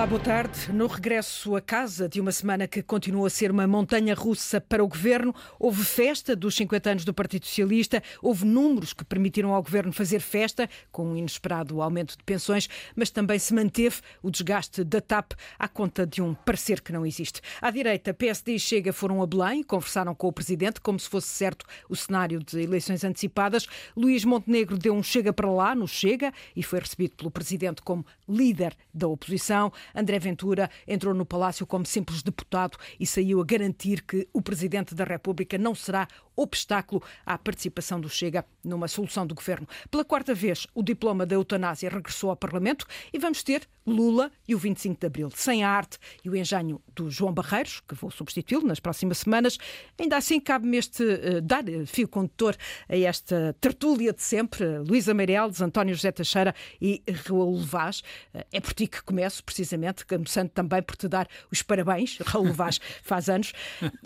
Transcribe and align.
Olá, 0.00 0.06
boa 0.06 0.22
tarde. 0.22 0.72
No 0.72 0.86
regresso 0.86 1.54
a 1.54 1.60
casa 1.60 2.08
de 2.08 2.22
uma 2.22 2.32
semana 2.32 2.66
que 2.66 2.82
continua 2.82 3.26
a 3.26 3.30
ser 3.30 3.50
uma 3.50 3.66
montanha 3.66 4.14
russa 4.14 4.58
para 4.58 4.82
o 4.82 4.88
governo, 4.88 5.34
houve 5.58 5.84
festa 5.84 6.34
dos 6.34 6.54
50 6.54 6.90
anos 6.90 7.04
do 7.04 7.12
Partido 7.12 7.44
Socialista, 7.44 8.02
houve 8.22 8.46
números 8.46 8.94
que 8.94 9.04
permitiram 9.04 9.54
ao 9.54 9.62
governo 9.62 9.92
fazer 9.92 10.20
festa, 10.20 10.70
com 10.90 11.08
um 11.08 11.16
inesperado 11.18 11.82
aumento 11.82 12.16
de 12.16 12.24
pensões, 12.24 12.66
mas 12.96 13.10
também 13.10 13.38
se 13.38 13.52
manteve 13.52 13.96
o 14.22 14.30
desgaste 14.30 14.82
da 14.84 15.02
TAP 15.02 15.32
à 15.58 15.68
conta 15.68 16.06
de 16.06 16.22
um 16.22 16.32
parecer 16.32 16.80
que 16.80 16.94
não 16.94 17.04
existe. 17.04 17.42
À 17.60 17.70
direita, 17.70 18.14
PSD 18.14 18.54
e 18.54 18.58
Chega 18.58 18.94
foram 18.94 19.20
a 19.20 19.26
Belém, 19.26 19.62
conversaram 19.62 20.14
com 20.14 20.28
o 20.28 20.32
presidente, 20.32 20.80
como 20.80 20.98
se 20.98 21.10
fosse 21.10 21.28
certo 21.28 21.66
o 21.90 21.94
cenário 21.94 22.42
de 22.42 22.58
eleições 22.58 23.04
antecipadas. 23.04 23.66
Luís 23.94 24.24
Montenegro 24.24 24.78
deu 24.78 24.94
um 24.94 25.02
chega 25.02 25.30
para 25.30 25.50
lá 25.50 25.74
no 25.74 25.86
Chega 25.86 26.32
e 26.56 26.62
foi 26.62 26.78
recebido 26.78 27.16
pelo 27.16 27.30
presidente 27.30 27.82
como 27.82 28.02
líder 28.26 28.74
da 28.94 29.06
oposição. 29.06 29.70
André 29.94 30.18
Ventura 30.18 30.70
entrou 30.86 31.14
no 31.14 31.24
Palácio 31.24 31.66
como 31.66 31.86
simples 31.86 32.22
deputado 32.22 32.76
e 32.98 33.06
saiu 33.06 33.40
a 33.40 33.44
garantir 33.44 34.02
que 34.02 34.28
o 34.32 34.42
Presidente 34.42 34.94
da 34.94 35.04
República 35.04 35.58
não 35.58 35.74
será 35.74 36.06
obstáculo 36.42 37.02
à 37.24 37.36
participação 37.36 38.00
do 38.00 38.08
Chega 38.08 38.44
numa 38.64 38.88
solução 38.88 39.26
do 39.26 39.34
governo. 39.34 39.66
Pela 39.90 40.04
quarta 40.04 40.34
vez, 40.34 40.66
o 40.74 40.82
diploma 40.82 41.26
da 41.26 41.34
eutanásia 41.34 41.90
regressou 41.90 42.30
ao 42.30 42.36
Parlamento 42.36 42.86
e 43.12 43.18
vamos 43.18 43.42
ter 43.42 43.68
Lula 43.86 44.30
e 44.46 44.54
o 44.54 44.58
25 44.58 45.00
de 45.00 45.06
Abril, 45.06 45.30
sem 45.34 45.64
a 45.64 45.70
arte 45.70 45.98
e 46.24 46.30
o 46.30 46.36
engenho 46.36 46.80
do 46.94 47.10
João 47.10 47.32
Barreiros, 47.32 47.80
que 47.86 47.94
vou 47.94 48.10
substituí-lo 48.10 48.66
nas 48.66 48.78
próximas 48.78 49.18
semanas. 49.18 49.58
Ainda 49.98 50.16
assim, 50.16 50.38
cabe-me 50.38 50.76
este 50.76 51.02
uh, 51.02 51.40
dar 51.42 51.64
fio 51.86 52.06
condutor 52.06 52.56
a 52.88 52.96
esta 52.96 53.54
tertúlia 53.60 54.12
de 54.12 54.22
sempre, 54.22 54.78
Luísa 54.78 55.14
Meireles, 55.14 55.60
António 55.60 55.94
José 55.94 56.12
Teixeira 56.12 56.54
e 56.80 57.02
Raul 57.26 57.58
Vaz. 57.58 58.00
Uh, 58.34 58.44
é 58.52 58.60
por 58.60 58.74
ti 58.74 58.86
que 58.86 59.02
começo, 59.02 59.42
precisamente, 59.42 60.06
começando 60.06 60.50
também 60.50 60.82
por 60.82 60.96
te 60.96 61.08
dar 61.08 61.26
os 61.50 61.62
parabéns. 61.62 62.18
Raul 62.18 62.52
Vaz 62.52 62.78
faz 63.02 63.28
anos. 63.28 63.52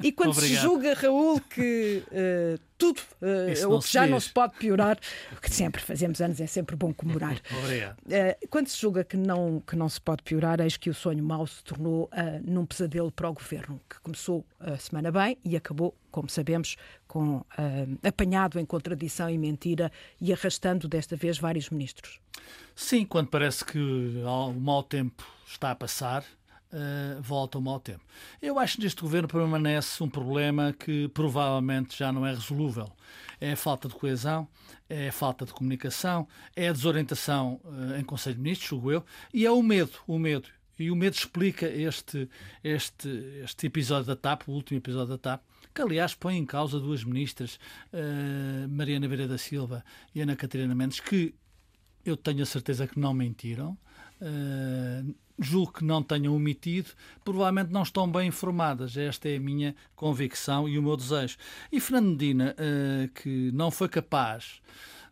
E 0.03 0.13
quando 0.13 0.35
se 0.35 0.55
julga, 0.55 0.95
Raul, 0.95 1.41
que 1.41 2.03
uh, 2.11 2.24
uh, 2.25 2.61
tudo 2.79 3.01
uh, 3.23 3.75
o 3.75 3.81
que 3.81 3.93
já 3.93 4.03
diz. 4.03 4.11
não 4.11 4.21
se 4.21 4.31
pode 4.31 4.57
piorar, 4.57 4.99
o 5.37 5.41
que 5.41 5.51
sempre 5.53 5.83
fazemos 5.83 6.21
anos 6.21 6.41
é 6.41 6.47
sempre 6.47 6.77
bom 6.77 6.93
comemorar. 6.93 7.41
Uh, 8.05 8.49
quando 8.49 8.69
se 8.69 8.81
julga 8.81 9.03
que 9.03 9.17
não, 9.17 9.61
que 9.61 9.75
não 9.75 9.89
se 9.89 10.01
pode 10.01 10.23
piorar, 10.23 10.61
eis 10.61 10.77
que 10.77 10.91
o 10.91 10.95
sonho 10.95 11.25
mau 11.25 11.47
se 11.47 11.63
tornou 11.65 12.09
num 12.45 12.65
pesadelo 12.67 13.11
para 13.11 13.29
o 13.29 13.33
governo, 13.33 13.81
que 13.89 13.99
começou 14.01 14.45
a 14.61 14.77
semana 14.77 15.11
bem 15.11 15.37
e 15.45 15.57
acabou, 15.57 15.95
como 16.11 16.29
sabemos, 16.29 16.77
com 17.07 17.45
apanhado 18.03 18.59
em 18.59 18.65
contradição 18.65 19.29
e 19.31 19.39
mentira 19.39 19.91
e 20.21 20.33
arrastando 20.33 20.87
desta 20.87 21.17
vez 21.17 21.39
vários 21.39 21.71
ministros. 21.71 22.21
Sim, 22.75 23.05
quando 23.05 23.29
parece 23.29 23.65
que 23.65 23.79
o 23.79 24.53
mau 24.53 24.83
tempo 24.83 25.25
está 25.47 25.71
a 25.71 25.75
passar, 25.75 26.25
volta 27.21 27.59
ao 27.59 27.63
mau 27.63 27.79
tempo. 27.79 28.01
Eu 28.41 28.59
acho 28.59 28.77
que 28.77 28.83
neste 28.83 29.01
governo 29.01 29.29
permanece 29.29 30.03
um 30.03 30.09
problema 30.09 30.73
que 30.73 31.09
provavelmente 31.09 31.97
já 31.99 32.13
não 32.13 32.27
é 32.27 32.33
resolúvel. 32.33 32.91
É 33.41 33.53
a 33.53 33.57
falta 33.57 33.89
de 33.89 33.95
coesão, 33.95 34.49
é 34.89 35.09
a 35.09 35.13
falta 35.13 35.45
de 35.45 35.53
comunicação, 35.53 36.27
é 36.55 36.69
a 36.69 36.73
desorientação 36.73 37.61
uh, 37.65 37.99
em 37.99 38.05
Conselho 38.05 38.37
de 38.37 38.43
Ministros, 38.43 38.69
julgo 38.69 38.93
eu, 38.93 39.05
e 39.33 39.45
é 39.45 39.51
o 39.51 39.63
medo, 39.63 39.93
o 40.07 40.19
medo. 40.19 40.49
E 40.79 40.91
o 40.91 40.97
medo 40.97 41.15
explica 41.15 41.67
este, 41.67 42.29
este, 42.63 43.09
este 43.45 43.67
episódio 43.67 44.07
da 44.07 44.17
TAP, 44.17 44.49
o 44.49 44.53
último 44.53 44.79
episódio 44.79 45.09
da 45.09 45.19
TAP, 45.19 45.43
que 45.73 45.83
aliás 45.83 46.15
põe 46.15 46.37
em 46.37 46.45
causa 46.45 46.81
duas 46.81 47.05
ministras, 47.05 47.59
uh, 47.93 48.69
Mariana 48.69 49.09
Veira 49.09 49.29
da 49.29 49.39
Silva 49.39 49.85
e 50.15 50.21
Ana 50.21 50.37
Catarina 50.37 50.75
Mendes, 50.75 51.01
que 51.01 51.35
eu 52.05 52.17
tenho 52.17 52.43
a 52.43 52.47
certeza 52.47 52.87
que 52.87 52.99
não 52.99 53.15
mentiram. 53.15 53.79
Uh, 54.21 55.15
julgo 55.39 55.73
que 55.73 55.85
não 55.85 56.03
tenham 56.03 56.35
omitido, 56.35 56.91
provavelmente 57.25 57.73
não 57.73 57.83
estão 57.83 58.11
bem 58.11 58.29
informadas. 58.29 58.97
Esta 58.97 59.29
é 59.29 59.37
a 59.37 59.41
minha 59.41 59.75
convicção 59.97 60.69
e 60.69 60.79
o 60.79 60.83
meu 60.83 60.97
desejo. 60.97 61.37
E 61.71 61.81
Fernandina, 61.81 62.55
uh, 62.55 63.09
que 63.09 63.51
não 63.53 63.71
foi 63.71 63.89
capaz 63.89 64.61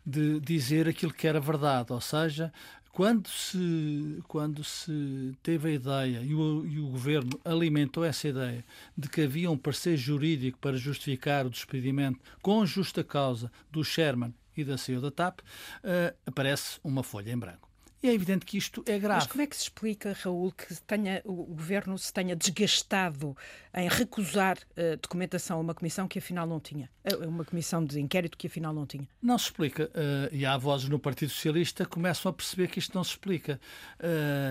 de 0.05 0.39
dizer 0.39 0.87
aquilo 0.87 1.13
que 1.13 1.27
era 1.27 1.39
verdade, 1.39 1.93
ou 1.93 2.01
seja, 2.01 2.51
quando 2.91 3.27
se, 3.27 4.21
quando 4.27 4.63
se 4.63 5.33
teve 5.41 5.69
a 5.69 5.71
ideia 5.73 6.21
e 6.21 6.35
o, 6.35 6.65
e 6.65 6.79
o, 6.79 6.89
governo 6.89 7.39
alimentou 7.43 8.03
essa 8.03 8.27
ideia 8.27 8.63
de 8.95 9.09
que 9.09 9.21
havia 9.21 9.49
um 9.49 9.57
parecer 9.57 9.97
jurídico 9.97 10.59
para 10.59 10.77
justificar 10.77 11.45
o 11.45 11.49
despedimento 11.49 12.19
com 12.41 12.63
justa 12.65 13.03
causa 13.03 13.51
do 13.71 13.83
Sherman 13.83 14.33
e 14.55 14.63
da 14.63 14.77
CEO 14.77 15.01
da 15.01 15.09
TAP, 15.09 15.39
uh, 15.39 16.15
aparece 16.25 16.79
uma 16.83 17.01
folha 17.01 17.31
em 17.31 17.37
branco. 17.37 17.72
E 18.03 18.09
é 18.09 18.13
evidente 18.13 18.45
que 18.45 18.57
isto 18.57 18.83
é 18.85 18.99
grave. 18.99 19.21
Mas 19.21 19.27
como 19.27 19.41
é 19.41 19.47
que 19.47 19.55
se 19.55 19.63
explica, 19.63 20.13
Raul, 20.21 20.51
que 20.51 20.75
tenha, 20.81 21.21
o 21.23 21.45
governo 21.45 21.97
se 21.97 22.11
tenha 22.11 22.35
desgastado 22.35 23.33
em 23.73 23.87
recusar 23.87 24.57
uh, 24.57 24.97
documentação 25.01 25.57
a 25.57 25.61
uma 25.61 25.73
comissão 25.73 26.05
que 26.05 26.19
afinal 26.19 26.45
não 26.45 26.59
tinha? 26.59 26.89
Uh, 27.05 27.29
uma 27.29 27.45
comissão 27.45 27.83
de 27.83 28.01
inquérito 28.01 28.37
que 28.37 28.47
afinal 28.47 28.73
não 28.73 28.85
tinha? 28.85 29.07
Não 29.21 29.37
se 29.37 29.45
explica. 29.45 29.85
Uh, 29.85 30.35
e 30.35 30.45
há 30.45 30.57
vozes 30.57 30.89
no 30.89 30.99
Partido 30.99 31.29
Socialista 31.29 31.85
que 31.85 31.91
começam 31.91 32.29
a 32.29 32.33
perceber 32.33 32.67
que 32.67 32.77
isto 32.77 32.93
não 32.93 33.05
se 33.05 33.11
explica. 33.11 33.57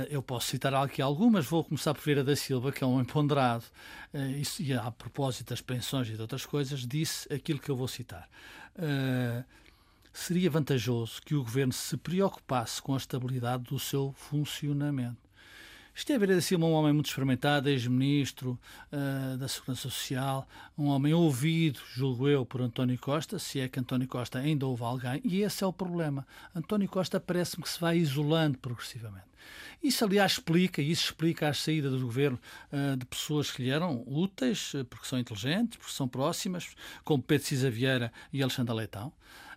eu 0.09 0.23
posso 0.23 0.47
citar 0.47 0.73
aqui 0.73 1.03
algumas, 1.03 1.45
vou 1.45 1.63
começar 1.63 1.93
por 1.93 2.03
Vieira 2.03 2.25
da 2.25 2.35
Silva, 2.35 2.73
que 2.73 2.83
é 2.83 2.87
um 2.87 3.03
empoderado, 3.03 3.65
e, 4.15 4.63
e 4.63 4.73
a 4.73 4.91
propósito 4.91 5.51
das 5.51 5.61
pensões 5.61 6.09
e 6.09 6.15
de 6.15 6.23
outras 6.23 6.47
coisas, 6.47 6.87
disse 6.87 7.31
aquilo 7.31 7.59
que 7.59 7.71
eu 7.71 7.77
vou 7.77 7.87
citar 7.87 8.27
seria 10.13 10.51
vantajoso 10.51 11.21
que 11.23 11.35
o 11.35 11.43
governo 11.43 11.73
se 11.73 11.97
preocupasse 11.97 12.81
com 12.83 12.95
a 12.95 12.99
estabilidade 12.99 13.65
do 13.65 13.79
seu 13.79 14.13
funcionamento. 14.17 15.33
Esteve 15.95 16.33
a 16.33 16.41
Silva 16.41 16.65
um 16.65 16.73
homem 16.73 16.93
muito 16.93 17.07
experimentado, 17.07 17.69
ex-ministro 17.69 18.59
uh, 18.91 19.37
da 19.37 19.47
Segurança 19.47 19.83
Social, 19.83 20.49
um 20.77 20.87
homem 20.87 21.13
ouvido, 21.13 21.81
julgo 21.95 22.27
eu, 22.27 22.47
por 22.47 22.63
António 22.63 22.99
Costa, 22.99 23.39
se 23.39 23.61
é 23.61 23.69
que 23.69 23.79
António 23.79 24.09
Costa 24.09 24.39
ainda 24.39 24.67
houve 24.67 24.83
alguém, 24.83 25.21
e 25.23 25.43
esse 25.43 25.63
é 25.63 25.67
o 25.67 25.73
problema. 25.73 26.27
António 26.55 26.89
Costa 26.89 27.21
parece-me 27.21 27.63
que 27.63 27.69
se 27.69 27.79
vai 27.79 27.99
isolando 27.99 28.57
progressivamente. 28.57 29.27
Isso, 29.83 30.03
aliás, 30.03 30.33
explica, 30.33 30.81
isso 30.81 31.05
explica 31.05 31.49
a 31.49 31.55
saída 31.55 31.91
do 31.91 32.01
governo 32.01 32.41
uh, 32.73 32.97
de 32.97 33.05
pessoas 33.05 33.51
que 33.51 33.63
lhe 33.63 33.69
eram 33.69 34.03
úteis, 34.07 34.73
porque 34.89 35.07
são 35.07 35.19
inteligentes, 35.19 35.77
porque 35.77 35.93
são 35.93 36.09
próximas, 36.09 36.75
como 37.05 37.23
Pedro 37.23 37.47
Cisa 37.47 37.71
Vieira 37.71 38.11
e 38.33 38.43
Alexandre 38.43 38.75
Leitão. 38.75 39.13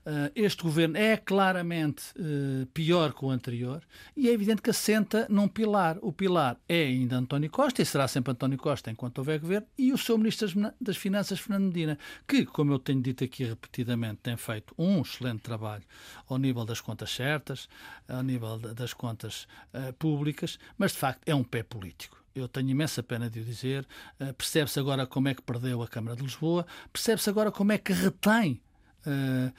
Uh, 0.06 0.30
este 0.36 0.62
governo 0.62 0.98
é 0.98 1.18
claramente 1.18 2.04
uh, 2.12 2.68
pior 2.68 3.12
que 3.12 3.26
o 3.26 3.32
anterior 3.32 3.82
e 4.16 4.30
é 4.30 4.32
evidente 4.32 4.62
que 4.62 4.70
assenta 4.70 5.26
num 5.30 5.48
pilar. 5.48 5.98
O 6.00 6.14
pilar 6.14 6.58
é 6.70 6.84
ainda 6.84 7.16
António 7.16 7.50
Costa 7.50 7.82
e 7.82 7.86
será 7.86 8.08
sempre 8.08 8.32
António 8.32 8.58
Costa 8.58 8.92
enquanto 8.92 9.18
houver 9.18 9.40
governo 9.40 9.66
e 9.76 9.92
o 9.92 9.98
seu 9.98 10.16
Ministro 10.16 10.48
das 10.80 10.96
Finanças, 10.96 11.40
Fernando 11.40 11.66
Medina, 11.66 11.98
que, 12.28 12.46
como 12.46 12.72
eu 12.72 12.78
tenho 12.78 13.02
dito 13.02 13.24
aqui 13.24 13.46
repetidamente, 13.46 14.20
tem 14.22 14.38
feito 14.38 14.76
um 14.78 15.02
excelente 15.02 15.42
trabalho 15.42 15.84
ao 16.30 16.38
nível 16.38 16.66
das 16.66 16.80
contas 16.80 17.10
certas, 17.10 17.68
ao 18.08 18.22
nível 18.22 18.60
das 18.60 18.94
contas 18.94 19.48
uh, 19.74 19.92
públicas, 19.94 20.60
mas 20.78 20.92
de 20.92 21.00
facto 21.00 21.24
é 21.26 21.34
um 21.34 21.44
pé 21.44 21.64
político 21.64 22.24
eu 22.36 22.50
tenho 22.50 22.70
imensa 22.70 23.02
pena 23.02 23.30
de 23.30 23.40
o 23.40 23.46
dizer. 23.46 23.88
Uh, 24.20 24.34
percebe-se 24.34 24.78
agora 24.78 25.08
como 25.08 25.30
é 25.30 25.34
que 25.34 25.42
perdeu 25.42 25.82
a 25.82 25.88
Câmara 25.88 26.18
de 26.18 26.22
Lisboa, 26.22 26.68
percebe-se 26.92 27.30
agora 27.30 27.50
como 27.50 27.72
é 27.72 27.78
que 27.78 27.94
retém 27.94 28.62
uh, 29.08 29.54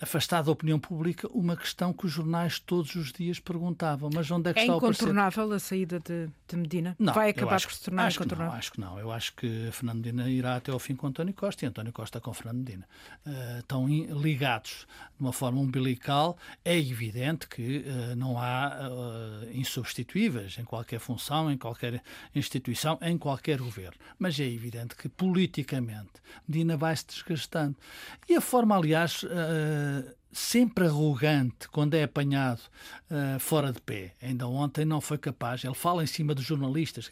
afastado 0.00 0.46
da 0.46 0.52
opinião 0.52 0.78
pública 0.78 1.28
uma 1.32 1.56
questão 1.56 1.92
que 1.92 2.06
os 2.06 2.12
jornais 2.12 2.58
todos 2.58 2.94
os 2.94 3.12
dias 3.12 3.38
perguntavam. 3.38 4.08
Mas 4.12 4.30
onde 4.30 4.50
é 4.50 4.54
que 4.54 4.60
é 4.60 4.62
está 4.62 4.74
o 4.74 4.76
É 4.76 4.78
incontornável 4.78 5.52
a 5.52 5.58
saída 5.58 6.00
de, 6.00 6.28
de 6.48 6.56
Medina? 6.56 6.96
Não, 6.98 7.12
Vai 7.12 7.30
acabar 7.30 7.56
acho, 7.56 7.68
por 7.68 7.74
se 7.74 7.84
tornar 7.84 8.06
acho 8.06 8.18
incontornável? 8.18 8.50
Que 8.50 8.52
não, 8.52 8.58
acho 8.58 8.72
que 8.72 8.80
não. 8.80 8.98
Eu 8.98 9.12
acho 9.12 9.34
que 9.34 9.68
Fernando 9.72 9.96
Medina 9.96 10.30
irá 10.30 10.56
até 10.56 10.72
ao 10.72 10.78
fim 10.78 10.96
com 10.96 11.06
António 11.06 11.34
Costa 11.34 11.64
e 11.64 11.68
António 11.68 11.92
Costa 11.92 12.20
com 12.20 12.32
Fernando 12.32 12.58
Medina. 12.58 12.88
Uh, 13.26 13.58
estão 13.58 13.86
ligados 13.86 14.86
de 15.16 15.22
uma 15.22 15.32
forma 15.32 15.60
umbilical. 15.60 16.38
É 16.64 16.78
evidente 16.78 17.46
que 17.46 17.84
uh, 17.86 18.16
não 18.16 18.38
há 18.38 18.88
uh, 18.88 19.50
insubstituíveis 19.52 20.56
em 20.58 20.64
qualquer 20.64 20.98
função, 20.98 21.50
em 21.50 21.58
qualquer 21.58 22.02
instituição, 22.34 22.98
em 23.02 23.18
qualquer 23.18 23.58
governo. 23.58 23.98
Mas 24.18 24.40
é 24.40 24.44
evidente 24.44 24.96
que 24.96 25.08
politicamente 25.08 26.10
Medina 26.48 26.76
vai 26.76 26.96
se 26.96 27.06
desgastando. 27.06 27.76
E 28.28 28.34
a 28.34 28.40
forma, 28.40 28.76
aliás, 28.76 29.24
uh, 29.90 30.02
sempre 30.32 30.86
arrogante 30.86 31.68
quando 31.68 31.94
é 31.94 32.04
apanhado 32.04 32.60
uh, 33.10 33.38
fora 33.40 33.72
de 33.72 33.80
pé. 33.80 34.14
Ainda 34.22 34.46
ontem 34.46 34.84
não 34.84 35.00
foi 35.00 35.18
capaz. 35.18 35.64
Ele 35.64 35.74
fala 35.74 36.02
em 36.02 36.06
cima 36.06 36.34
dos 36.34 36.44
jornalistas. 36.44 37.10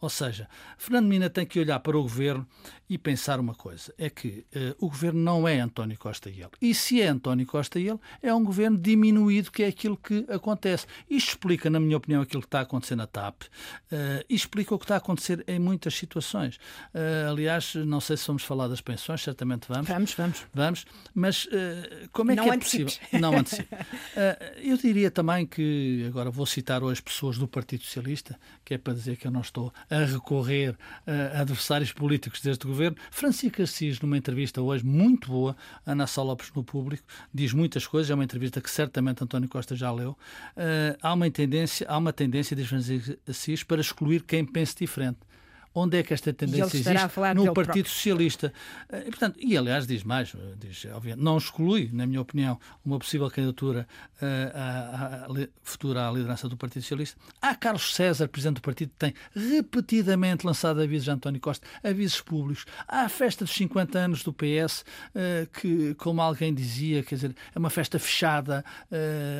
Ou 0.00 0.10
seja, 0.10 0.48
Fernando 0.76 1.06
Mina 1.06 1.30
tem 1.30 1.46
que 1.46 1.58
olhar 1.58 1.80
para 1.80 1.96
o 1.96 2.02
governo 2.02 2.46
e 2.88 2.98
pensar 2.98 3.40
uma 3.40 3.54
coisa: 3.54 3.92
é 3.98 4.10
que 4.10 4.44
uh, 4.54 4.74
o 4.78 4.88
governo 4.88 5.20
não 5.20 5.48
é 5.48 5.60
António 5.60 5.98
Costa 5.98 6.28
e 6.28 6.40
ele. 6.40 6.50
E 6.60 6.74
se 6.74 7.00
é 7.00 7.08
António 7.08 7.46
Costa 7.46 7.78
e 7.78 7.88
ele, 7.88 7.98
é 8.22 8.32
um 8.34 8.44
governo 8.44 8.78
diminuído, 8.78 9.50
que 9.50 9.62
é 9.62 9.68
aquilo 9.68 9.96
que 9.96 10.26
acontece. 10.28 10.86
Isto 11.08 11.30
explica, 11.30 11.70
na 11.70 11.80
minha 11.80 11.96
opinião, 11.96 12.22
aquilo 12.22 12.42
que 12.42 12.48
está 12.48 12.60
a 12.60 12.62
acontecer 12.62 12.96
na 12.96 13.06
TAP 13.06 13.42
uh, 13.42 13.46
explica 14.28 14.74
o 14.74 14.78
que 14.78 14.84
está 14.84 14.94
a 14.94 14.98
acontecer 14.98 15.42
em 15.46 15.58
muitas 15.58 15.94
situações. 15.94 16.58
aliás, 17.28 17.74
não 17.74 18.00
sei 18.00 18.16
se 18.16 18.26
vamos 18.26 18.42
falar 18.42 18.68
das 18.68 18.80
pensões, 18.80 19.22
certamente 19.22 19.66
vamos. 19.68 19.88
Vamos, 19.88 20.14
vamos. 20.14 20.46
Vamos, 20.54 20.86
mas 21.14 21.48
como 22.12 22.32
é 22.32 22.34
não 22.34 22.44
que 22.44 22.50
é 22.50 22.57
possível. 22.58 22.92
Não 23.12 23.36
antecipe. 23.36 23.68
Uh, 24.18 24.58
eu 24.62 24.76
diria 24.76 25.10
também 25.10 25.46
que, 25.46 26.04
agora 26.08 26.30
vou 26.30 26.44
citar 26.44 26.82
hoje 26.82 27.00
pessoas 27.00 27.38
do 27.38 27.46
Partido 27.46 27.84
Socialista, 27.84 28.38
que 28.64 28.74
é 28.74 28.78
para 28.78 28.92
dizer 28.92 29.16
que 29.16 29.26
eu 29.26 29.30
não 29.30 29.40
estou 29.40 29.72
a 29.88 29.98
recorrer 30.04 30.76
a 31.06 31.40
adversários 31.40 31.92
políticos 31.92 32.40
deste 32.40 32.66
governo. 32.66 32.96
Francisco 33.10 33.62
Assis, 33.62 34.00
numa 34.00 34.16
entrevista 34.16 34.60
hoje 34.60 34.84
muito 34.84 35.28
boa, 35.28 35.56
Ana 35.86 36.06
Sá 36.06 36.22
Lopes 36.22 36.50
no 36.54 36.64
público, 36.64 37.04
diz 37.32 37.52
muitas 37.52 37.86
coisas, 37.86 38.10
é 38.10 38.14
uma 38.14 38.24
entrevista 38.24 38.60
que 38.60 38.70
certamente 38.70 39.22
António 39.22 39.48
Costa 39.48 39.76
já 39.76 39.92
leu. 39.92 40.10
Uh, 40.56 40.98
há 41.00 41.12
uma 41.12 41.30
tendência, 41.30 41.86
há 41.88 41.96
uma 41.96 42.12
tendência, 42.12 42.56
diz 42.56 42.66
Francisco 42.68 43.16
Assis, 43.28 43.62
para 43.62 43.80
excluir 43.80 44.22
quem 44.22 44.44
pense 44.44 44.74
diferente 44.76 45.18
onde 45.74 45.98
é 45.98 46.02
que 46.02 46.12
esta 46.12 46.32
tendência 46.32 46.76
existe 46.76 46.92
no 47.34 47.52
Partido 47.52 47.52
próprio. 47.54 47.86
Socialista. 47.86 48.52
Eh, 48.90 49.04
e, 49.06 49.10
portanto, 49.10 49.38
e 49.40 49.56
aliás 49.56 49.86
diz 49.86 50.02
mais, 50.02 50.34
eh, 50.34 50.54
diz, 50.58 50.84
obviamente, 50.86 51.22
não 51.22 51.36
exclui, 51.36 51.90
na 51.92 52.06
minha 52.06 52.20
opinião, 52.20 52.58
uma 52.84 52.98
possível 52.98 53.30
candidatura 53.30 53.86
uh, 54.20 54.26
à, 54.54 55.26
à, 55.26 55.48
futura 55.62 56.08
à 56.08 56.12
liderança 56.12 56.48
do 56.48 56.56
Partido 56.56 56.82
Socialista. 56.82 57.18
Há 57.40 57.54
Carlos 57.54 57.94
César, 57.94 58.28
presidente 58.28 58.56
do 58.56 58.62
partido, 58.62 58.90
que 58.90 58.96
tem 58.96 59.14
repetidamente 59.34 60.46
lançado 60.46 60.80
avisos 60.80 61.08
a 61.08 61.12
António 61.12 61.40
Costa, 61.40 61.66
avisos 61.82 62.20
públicos. 62.20 62.64
Há 62.86 63.02
a 63.02 63.08
festa 63.08 63.44
dos 63.44 63.54
50 63.54 63.98
anos 63.98 64.22
do 64.22 64.32
PS, 64.32 64.84
que, 65.60 65.94
como 65.94 66.20
alguém 66.20 66.54
dizia, 66.54 67.02
quer 67.02 67.14
dizer, 67.14 67.36
é 67.54 67.58
uma 67.58 67.70
festa 67.70 67.98
fechada, 67.98 68.64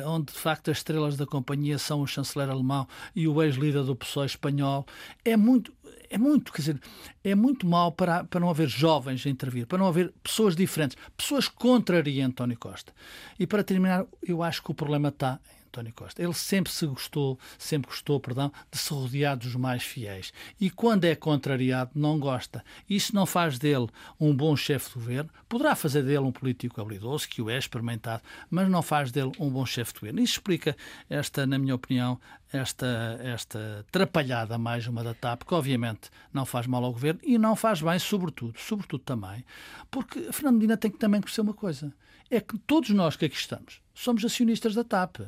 onde 0.05 0.33
de 0.33 0.39
facto 0.39 0.71
as 0.71 0.77
estrelas 0.77 1.17
da 1.17 1.25
companhia 1.25 1.77
são 1.77 2.01
o 2.01 2.07
chanceler 2.07 2.49
alemão 2.49 2.87
e 3.15 3.27
o 3.27 3.41
ex-líder 3.41 3.83
do 3.83 3.95
PSOE 3.95 4.25
espanhol. 4.25 4.85
É 5.23 5.35
muito 5.35 5.73
é 6.09 6.17
muito, 6.17 6.51
quer 6.51 6.61
dizer, 6.61 6.81
é 7.23 7.35
muito 7.35 7.67
mal 7.67 7.91
para, 7.91 8.23
para 8.23 8.39
não 8.39 8.49
haver 8.49 8.67
jovens 8.67 9.25
a 9.25 9.29
intervir, 9.29 9.67
para 9.67 9.77
não 9.77 9.87
haver 9.87 10.13
pessoas 10.23 10.55
diferentes, 10.55 10.97
pessoas 11.15 11.47
que 11.47 11.55
contrariem 11.55 12.23
António 12.23 12.57
Costa. 12.57 12.93
E 13.39 13.45
para 13.45 13.63
terminar, 13.63 14.05
eu 14.23 14.41
acho 14.41 14.63
que 14.63 14.71
o 14.71 14.73
problema 14.73 15.09
está 15.09 15.39
António 15.69 15.93
Costa. 15.93 16.21
Ele 16.21 16.33
sempre 16.33 16.71
se 16.71 16.85
gostou, 16.85 17.39
sempre 17.57 17.89
gostou, 17.89 18.19
perdão, 18.19 18.51
de 18.71 18.77
se 18.77 18.91
rodear 18.91 19.37
dos 19.37 19.55
mais 19.55 19.83
fiéis. 19.83 20.33
E 20.59 20.69
quando 20.69 21.05
é 21.05 21.15
contrariado, 21.15 21.91
não 21.95 22.19
gosta. 22.19 22.63
Isso 22.89 23.15
não 23.15 23.25
faz 23.25 23.57
dele 23.57 23.87
um 24.19 24.35
bom 24.35 24.55
chefe 24.55 24.89
de 24.89 24.95
governo. 24.95 25.29
Poderá 25.47 25.75
fazer 25.75 26.03
dele 26.03 26.19
um 26.19 26.31
político 26.31 26.81
habilidoso, 26.81 27.29
que 27.29 27.41
o 27.41 27.49
é 27.49 27.57
experimentado, 27.57 28.23
mas 28.49 28.67
não 28.69 28.81
faz 28.81 29.11
dele 29.11 29.31
um 29.39 29.49
bom 29.49 29.65
chefe 29.65 29.93
de 29.93 29.99
governo. 29.99 30.19
Isso 30.21 30.33
explica 30.33 30.75
esta, 31.09 31.45
na 31.45 31.57
minha 31.57 31.75
opinião, 31.75 32.19
esta, 32.51 33.19
esta 33.23 33.85
trapalhada 33.91 34.57
mais 34.57 34.87
uma 34.87 35.03
da 35.03 35.13
TAP, 35.13 35.43
que 35.43 35.53
obviamente 35.53 36.09
não 36.33 36.45
faz 36.45 36.65
mal 36.65 36.83
ao 36.83 36.91
governo 36.91 37.19
e 37.23 37.37
não 37.37 37.55
faz 37.55 37.81
bem, 37.81 37.99
sobretudo, 37.99 38.59
sobretudo 38.59 39.03
também, 39.03 39.45
porque 39.91 40.31
Fernando 40.31 40.55
Medina 40.55 40.77
tem 40.77 40.89
que 40.89 40.97
também 40.97 41.21
conhecer 41.21 41.41
uma 41.41 41.53
coisa. 41.53 41.93
É 42.29 42.39
que 42.39 42.57
todos 42.59 42.89
nós 42.91 43.15
que 43.15 43.25
aqui 43.25 43.35
estamos 43.35 43.81
somos 43.93 44.23
acionistas 44.23 44.73
da 44.75 44.83
TAP. 44.83 45.19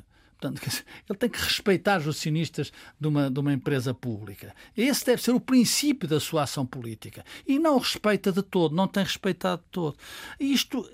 Portanto, 0.41 0.83
ele 1.07 1.19
tem 1.19 1.29
que 1.29 1.39
respeitar 1.39 1.99
os 1.99 2.07
acionistas 2.07 2.73
de 2.99 3.07
uma, 3.07 3.29
de 3.29 3.39
uma 3.39 3.53
empresa 3.53 3.93
pública. 3.93 4.55
Esse 4.75 5.05
deve 5.05 5.21
ser 5.21 5.31
o 5.31 5.39
princípio 5.39 6.09
da 6.09 6.19
sua 6.19 6.43
ação 6.43 6.65
política. 6.65 7.23
E 7.47 7.59
não 7.59 7.77
respeita 7.77 8.31
de 8.31 8.41
todo, 8.41 8.75
não 8.75 8.87
tem 8.87 9.03
respeitado 9.03 9.61
de 9.61 9.69
todo. 9.69 9.95
Isto 10.39 10.89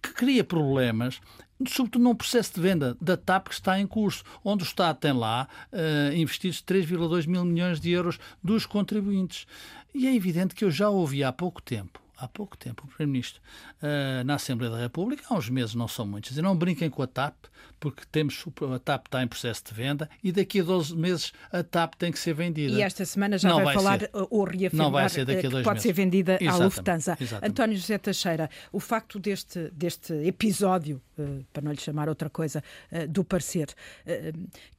cria 0.00 0.44
problemas 0.44 1.20
sobretudo 1.66 2.04
num 2.04 2.14
processo 2.14 2.54
de 2.54 2.60
venda 2.60 2.96
da 3.00 3.16
TAP 3.16 3.48
que 3.48 3.54
está 3.54 3.80
em 3.80 3.86
curso, 3.86 4.22
onde 4.44 4.62
o 4.62 4.64
Estado 4.64 4.96
tem 4.96 5.12
lá 5.12 5.48
uh, 5.72 6.14
investidos 6.14 6.62
3,2 6.62 7.26
mil 7.26 7.44
milhões 7.44 7.80
de 7.80 7.90
euros 7.90 8.16
dos 8.40 8.64
contribuintes. 8.64 9.44
E 9.92 10.06
é 10.06 10.14
evidente 10.14 10.54
que 10.54 10.64
eu 10.64 10.70
já 10.70 10.88
ouvi 10.88 11.24
há 11.24 11.32
pouco 11.32 11.60
tempo 11.60 12.00
há 12.18 12.26
pouco 12.26 12.56
tempo, 12.56 12.84
o 12.84 12.88
Primeiro-Ministro, 12.88 13.40
uh, 13.80 14.24
na 14.24 14.34
Assembleia 14.34 14.72
da 14.72 14.78
República, 14.78 15.24
há 15.30 15.34
uns 15.34 15.48
meses, 15.48 15.74
não 15.74 15.86
são 15.86 16.04
muitos, 16.06 16.30
dizer, 16.30 16.42
não 16.42 16.56
brinquem 16.56 16.90
com 16.90 17.02
a 17.02 17.06
TAP, 17.06 17.34
porque 17.78 18.02
temos, 18.10 18.44
a 18.74 18.78
TAP 18.78 19.06
está 19.06 19.22
em 19.22 19.28
processo 19.28 19.62
de 19.66 19.74
venda 19.74 20.10
e 20.22 20.32
daqui 20.32 20.60
a 20.60 20.64
12 20.64 20.96
meses 20.96 21.32
a 21.52 21.62
TAP 21.62 21.94
tem 21.94 22.10
que 22.10 22.18
ser 22.18 22.34
vendida. 22.34 22.76
E 22.76 22.82
esta 22.82 23.04
semana 23.04 23.38
já 23.38 23.52
vai, 23.54 23.64
vai, 23.64 23.74
falar 23.74 24.00
ser. 24.00 24.10
ou 24.12 24.44
reafirmar 24.44 24.86
não 24.86 24.90
vai 24.90 25.08
ser 25.08 25.24
daqui 25.24 25.46
a 25.46 25.50
dois 25.50 25.62
que 25.62 25.64
pode 25.64 25.76
meses. 25.76 25.82
ser 25.82 25.92
vendida 25.92 26.32
exatamente, 26.40 26.60
à 26.60 26.64
Lufthansa. 26.64 27.18
Exatamente. 27.20 27.50
António 27.50 27.76
José 27.76 27.98
Teixeira, 27.98 28.50
o 28.72 28.80
facto 28.80 29.18
deste, 29.18 29.70
deste 29.70 30.12
episódio, 30.26 31.00
uh, 31.18 31.44
para 31.52 31.62
não 31.62 31.70
lhe 31.70 31.80
chamar 31.80 32.08
outra 32.08 32.28
coisa, 32.28 32.62
uh, 32.90 33.06
do 33.06 33.22
parecer, 33.22 33.68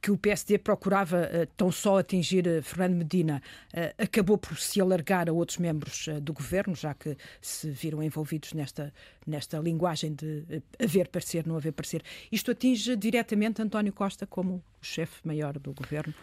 que 0.00 0.10
o 0.10 0.18
PSD 0.18 0.58
procurava 0.58 1.28
tão 1.56 1.70
só 1.70 1.98
atingir 1.98 2.62
Fernando 2.62 2.94
Medina, 2.94 3.42
acabou 3.98 4.36
por 4.36 4.58
se 4.58 4.80
alargar 4.80 5.28
a 5.28 5.32
outros 5.32 5.58
membros 5.58 6.08
do 6.22 6.32
governo, 6.32 6.74
já 6.74 6.94
que 6.94 7.16
se 7.40 7.70
viram 7.70 8.02
envolvidos 8.02 8.52
nesta, 8.52 8.92
nesta 9.26 9.58
linguagem 9.58 10.14
de 10.14 10.44
eh, 10.48 10.62
haver 10.82 11.08
parecer, 11.08 11.46
não 11.46 11.56
haver 11.56 11.72
parecer. 11.72 12.02
Isto 12.30 12.50
atinge 12.50 12.96
diretamente 12.96 13.62
António 13.62 13.92
Costa 13.92 14.26
como 14.26 14.62
chefe 14.80 15.26
maior 15.26 15.58
do 15.58 15.72
governo? 15.72 16.14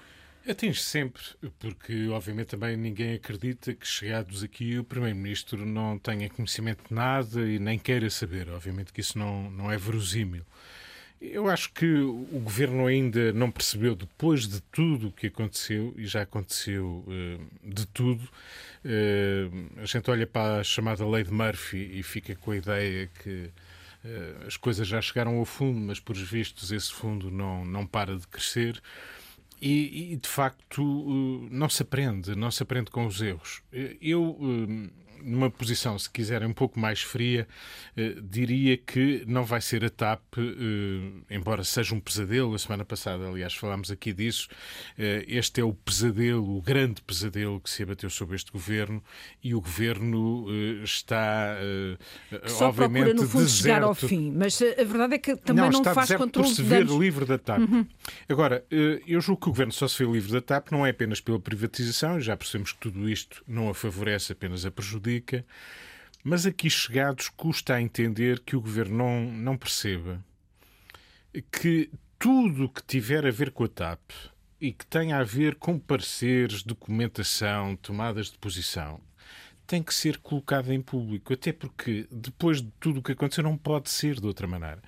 Atinge 0.50 0.81
sempre, 0.81 1.21
porque 1.59 2.07
obviamente 2.07 2.48
também 2.48 2.77
ninguém 2.77 3.15
acredita 3.15 3.74
que 3.74 3.86
chegados 3.86 4.44
aqui 4.44 4.80
o 4.80 4.83
Primeiro-Ministro 4.83 5.65
não 5.65 6.00
tenha 6.00 6.30
conhecimento 6.30 6.88
de 6.88 6.94
nada 6.94 7.42
e 7.42 7.60
nem 7.60 7.77
queira 7.77 8.10
saber. 8.10 8.50
Obviamente 8.50 8.94
que 8.94 9.01
isso 9.01 9.18
não, 9.18 9.51
não 9.51 9.69
é 9.69 9.77
verosímil. 9.77 10.45
Eu 11.19 11.49
acho 11.49 11.73
que 11.73 11.85
o 11.85 12.39
governo 12.39 12.85
ainda 12.85 13.33
não 13.33 13.49
percebeu, 13.49 13.95
depois 13.95 14.47
de 14.47 14.61
tudo 14.61 15.07
o 15.07 15.11
que 15.11 15.27
aconteceu, 15.27 15.93
e 15.97 16.05
já 16.05 16.21
aconteceu 16.21 17.03
uh, 17.07 17.69
de 17.69 17.87
tudo, 17.87 18.23
uh, 18.23 19.81
a 19.81 19.85
gente 19.85 20.09
olha 20.11 20.27
para 20.27 20.59
a 20.59 20.63
chamada 20.63 21.07
lei 21.07 21.23
de 21.23 21.31
Murphy 21.31 21.99
e 21.99 22.03
fica 22.03 22.35
com 22.35 22.51
a 22.51 22.57
ideia 22.57 23.09
que 23.23 23.49
uh, 24.05 24.47
as 24.47 24.57
coisas 24.57 24.87
já 24.87 25.01
chegaram 25.01 25.37
ao 25.37 25.45
fundo, 25.45 25.79
mas 25.79 25.99
por 25.99 26.15
vistos 26.15 26.71
esse 26.71 26.93
fundo 26.93 27.31
não, 27.31 27.65
não 27.65 27.87
para 27.87 28.15
de 28.15 28.27
crescer. 28.27 28.79
E, 29.59 30.13
e 30.13 30.17
de 30.17 30.29
facto 30.29 31.47
não 31.49 31.67
se 31.67 31.81
aprende, 31.81 32.35
não 32.35 32.51
se 32.51 32.61
aprende 32.61 32.91
com 32.91 33.07
os 33.07 33.19
erros. 33.23 33.63
Eu 33.99 34.37
numa 35.21 35.49
posição, 35.49 35.97
se 35.97 36.09
quiserem, 36.09 36.47
um 36.47 36.53
pouco 36.53 36.79
mais 36.79 37.01
fria, 37.01 37.47
eh, 37.95 38.15
diria 38.21 38.77
que 38.77 39.23
não 39.27 39.43
vai 39.43 39.61
ser 39.61 39.83
a 39.83 39.89
TAP, 39.89 40.21
eh, 40.38 41.36
embora 41.36 41.63
seja 41.63 41.95
um 41.95 42.00
pesadelo. 42.00 42.53
A 42.53 42.59
semana 42.59 42.86
passada, 42.86 43.27
aliás, 43.27 43.53
falámos 43.53 43.91
aqui 43.91 44.13
disso. 44.13 44.47
Eh, 44.97 45.25
este 45.27 45.62
é 45.62 45.63
o 45.63 45.74
pesadelo, 45.74 46.57
o 46.57 46.62
grande 46.62 47.01
pesadelo 47.01 47.59
que 47.59 47.69
se 47.69 47.83
abateu 47.83 48.09
sobre 48.09 48.36
este 48.36 48.51
governo 48.51 49.03
e 49.43 49.55
o 49.55 49.62
governo 49.62 50.45
está, 50.83 51.57
Só 52.45 52.69
obviamente, 52.69 53.05
procura, 53.05 53.24
no 53.24 53.29
fundo, 53.29 53.43
deserto. 53.45 53.63
chegar 53.63 53.83
ao 53.83 53.95
fim. 53.95 54.31
Mas 54.31 54.62
a 54.62 54.83
verdade 54.83 55.15
é 55.15 55.17
que 55.17 55.36
também 55.36 55.69
não, 55.69 55.81
não 55.81 55.93
faz 55.93 56.12
controle 56.13 56.47
por 56.47 56.55
se 56.55 56.62
ver 56.62 56.86
livre 56.86 57.25
da 57.25 57.38
TAP. 57.38 57.59
Uhum. 57.59 57.86
Agora, 58.29 58.63
eu 58.69 59.19
julgo 59.21 59.41
que 59.41 59.50
o 59.50 59.51
governo 59.51 59.74
só 59.74 59.88
se 59.88 60.03
vê 60.03 60.12
livre 60.12 60.31
da 60.31 60.41
TAP 60.41 60.71
não 60.71 60.86
é 60.86 60.91
apenas 60.91 61.19
pela 61.19 61.39
privatização, 61.39 62.19
já 62.19 62.36
percebemos 62.38 62.71
que 62.71 62.79
tudo 62.79 63.09
isto 63.09 63.43
não 63.47 63.69
a 63.69 63.74
favorece, 63.74 64.31
apenas 64.31 64.65
a 64.65 64.71
prejudica 64.71 65.06
mas 66.23 66.45
aqui 66.45 66.69
chegados 66.69 67.29
custa 67.29 67.75
a 67.75 67.81
entender 67.81 68.41
que 68.41 68.55
o 68.55 68.61
governo 68.61 68.97
não, 68.97 69.31
não 69.31 69.57
perceba 69.57 70.23
que 71.51 71.89
tudo 72.17 72.65
o 72.65 72.69
que 72.69 72.83
tiver 72.83 73.25
a 73.25 73.31
ver 73.31 73.51
com 73.51 73.63
a 73.63 73.67
TAP 73.67 73.99
e 74.59 74.73
que 74.73 74.85
tenha 74.85 75.19
a 75.19 75.23
ver 75.23 75.55
com 75.55 75.77
pareceres, 75.77 76.63
documentação, 76.63 77.75
tomadas 77.75 78.31
de 78.31 78.37
posição, 78.37 78.99
tem 79.67 79.83
que 79.83 79.93
ser 79.93 80.17
colocada 80.17 80.74
em 80.74 80.81
público, 80.81 81.33
até 81.33 81.51
porque 81.51 82.07
depois 82.09 82.62
de 82.62 82.69
tudo 82.79 83.01
o 83.01 83.03
que 83.03 83.12
aconteceu 83.12 83.43
não 83.43 83.57
pode 83.57 83.89
ser 83.89 84.15
de 84.15 84.25
outra 84.25 84.47
maneira. 84.47 84.79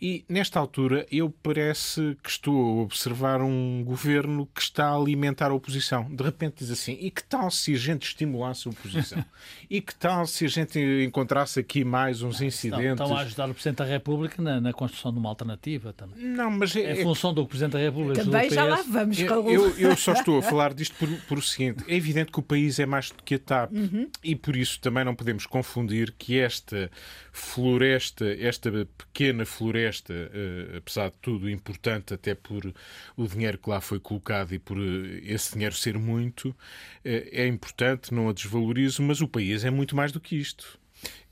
E 0.00 0.24
nesta 0.28 0.60
altura 0.60 1.04
eu 1.10 1.34
parece 1.42 2.16
que 2.22 2.30
estou 2.30 2.80
a 2.80 2.82
observar 2.82 3.42
um 3.42 3.82
governo 3.84 4.48
que 4.54 4.62
está 4.62 4.90
a 4.90 4.94
alimentar 4.94 5.50
a 5.50 5.54
oposição. 5.54 6.04
De 6.08 6.22
repente 6.22 6.58
diz 6.60 6.70
assim: 6.70 6.96
e 7.00 7.10
que 7.10 7.24
tal 7.24 7.50
se 7.50 7.74
a 7.74 7.76
gente 7.76 8.04
estimulasse 8.04 8.68
a 8.68 8.70
oposição? 8.70 9.24
e 9.68 9.80
que 9.80 9.94
tal 9.96 10.24
se 10.26 10.44
a 10.44 10.48
gente 10.48 10.78
encontrasse 11.04 11.58
aqui 11.58 11.84
mais 11.84 12.22
uns 12.22 12.40
incidentes? 12.40 12.92
Estão, 12.92 13.16
a 13.16 13.22
ajudar 13.22 13.50
o 13.50 13.52
Presidente 13.54 13.78
da 13.78 13.84
República 13.84 14.40
na, 14.40 14.60
na, 14.60 14.72
construção 14.72 15.12
de 15.12 15.18
uma 15.18 15.28
alternativa 15.28 15.92
também. 15.92 16.24
Não, 16.24 16.52
mas 16.52 16.76
é, 16.76 17.00
é 17.00 17.02
função 17.02 17.34
do 17.34 17.44
Presidente 17.44 17.72
da 17.72 17.80
República. 17.80 18.24
Também 18.24 18.48
já 18.48 18.64
lá 18.64 18.80
vamos, 18.88 19.18
eu, 19.18 19.50
eu, 19.50 19.70
eu, 19.76 19.96
só 19.96 20.12
estou 20.20 20.38
a 20.38 20.42
falar 20.42 20.72
disto 20.72 20.94
por, 20.94 21.08
por, 21.22 21.38
o 21.38 21.42
seguinte: 21.42 21.82
é 21.88 21.96
evidente 21.96 22.30
que 22.30 22.38
o 22.38 22.42
país 22.42 22.78
é 22.78 22.86
mais 22.86 23.10
do 23.10 23.24
que 23.24 23.34
a 23.34 23.38
TAP. 23.40 23.72
Uhum 23.72 24.08
e 24.22 24.36
por 24.36 24.54
isso 24.56 24.80
também 24.80 25.04
não 25.04 25.14
podemos 25.14 25.46
confundir 25.46 26.12
que 26.18 26.38
esta 26.38 26.90
floresta, 27.32 28.26
esta 28.38 28.70
pequena 28.98 29.46
floresta, 29.46 30.12
uh, 30.12 30.76
apesar 30.76 31.10
de 31.10 31.16
tudo 31.22 31.48
importante 31.48 32.12
até 32.12 32.34
por 32.34 32.72
o 33.16 33.26
dinheiro 33.26 33.58
que 33.58 33.70
lá 33.70 33.80
foi 33.80 33.98
colocado 33.98 34.52
e 34.52 34.58
por 34.58 34.76
uh, 34.76 35.06
esse 35.22 35.54
dinheiro 35.54 35.74
ser 35.74 35.98
muito, 35.98 36.50
uh, 36.50 36.56
é 37.04 37.46
importante, 37.46 38.12
não 38.12 38.28
a 38.28 38.32
desvalorizo, 38.32 39.02
mas 39.02 39.20
o 39.20 39.28
país 39.28 39.64
é 39.64 39.70
muito 39.70 39.96
mais 39.96 40.12
do 40.12 40.20
que 40.20 40.36
isto. 40.36 40.78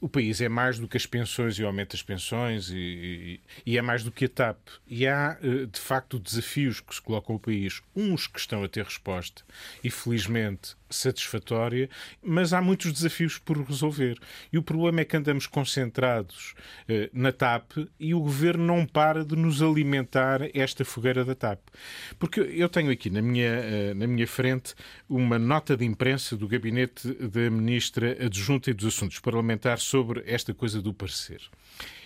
O 0.00 0.09
país 0.09 0.40
é 0.40 0.49
mais 0.49 0.78
do 0.78 0.87
que 0.87 0.97
as 0.97 1.07
pensões 1.07 1.59
e 1.59 1.62
o 1.62 1.67
aumento 1.67 1.93
das 1.93 2.02
pensões 2.02 2.71
e, 2.71 2.76
e, 2.76 3.40
e, 3.67 3.78
é 3.78 3.83
mais 3.83 4.05
do 4.05 4.12
que 4.12 4.26
a 4.26 4.28
TAP. 4.28 4.59
E 4.87 5.07
há, 5.07 5.37
de 5.40 5.81
facto, 5.81 6.19
desafios 6.19 6.81
que 6.81 6.95
se 6.95 7.02
colocam 7.02 7.35
ao 7.35 7.40
país, 7.40 7.83
uns 7.97 8.26
que 8.26 8.38
estão 8.38 8.62
a 8.62 8.69
ter 8.69 8.85
resposta 8.85 9.43
e, 9.83 9.90
felizmente, 9.90 10.76
satisfatória, 10.90 11.88
mas 12.23 12.52
há 12.52 12.61
muitos 12.61 12.93
desafios 12.93 13.38
por 13.38 13.59
resolver. 13.62 14.19
E 14.52 14.59
o 14.59 14.62
problema 14.62 15.00
é 15.00 15.05
que 15.05 15.17
andamos 15.17 15.47
concentrados 15.47 16.55
eh, 16.88 17.11
na 17.12 17.33
TAP 17.33 17.73
e 17.99 18.14
o 18.14 18.21
governo 18.21 18.64
não 18.64 18.87
para 18.87 19.25
de 19.25 19.37
nos 19.37 19.62
alimentar 19.62 20.40
esta 20.55 20.85
fogueira 20.85 21.25
da 21.25 21.35
TAP. 21.35 21.61
Porque 22.19 22.40
eu 22.40 22.69
tenho 22.69 22.90
aqui 22.90 23.11
na 23.11 23.21
minha, 23.21 23.49
eh, 23.49 23.95
na 23.95 24.07
minha 24.07 24.26
frente 24.26 24.75
uma 25.09 25.38
nota 25.38 25.76
de 25.76 25.85
imprensa 25.85 26.37
do 26.37 26.49
gabinete 26.49 27.09
da 27.14 27.50
ministra 27.50 28.17
adjunta 28.25 28.71
e 28.71 28.75
dos 28.75 28.95
Assuntos 28.95 29.19
Parlamentares 29.19 29.85
sobre 29.88 30.23
esta 30.26 30.52
coisa 30.52 30.83
do 30.83 30.92
parecer. 30.92 31.40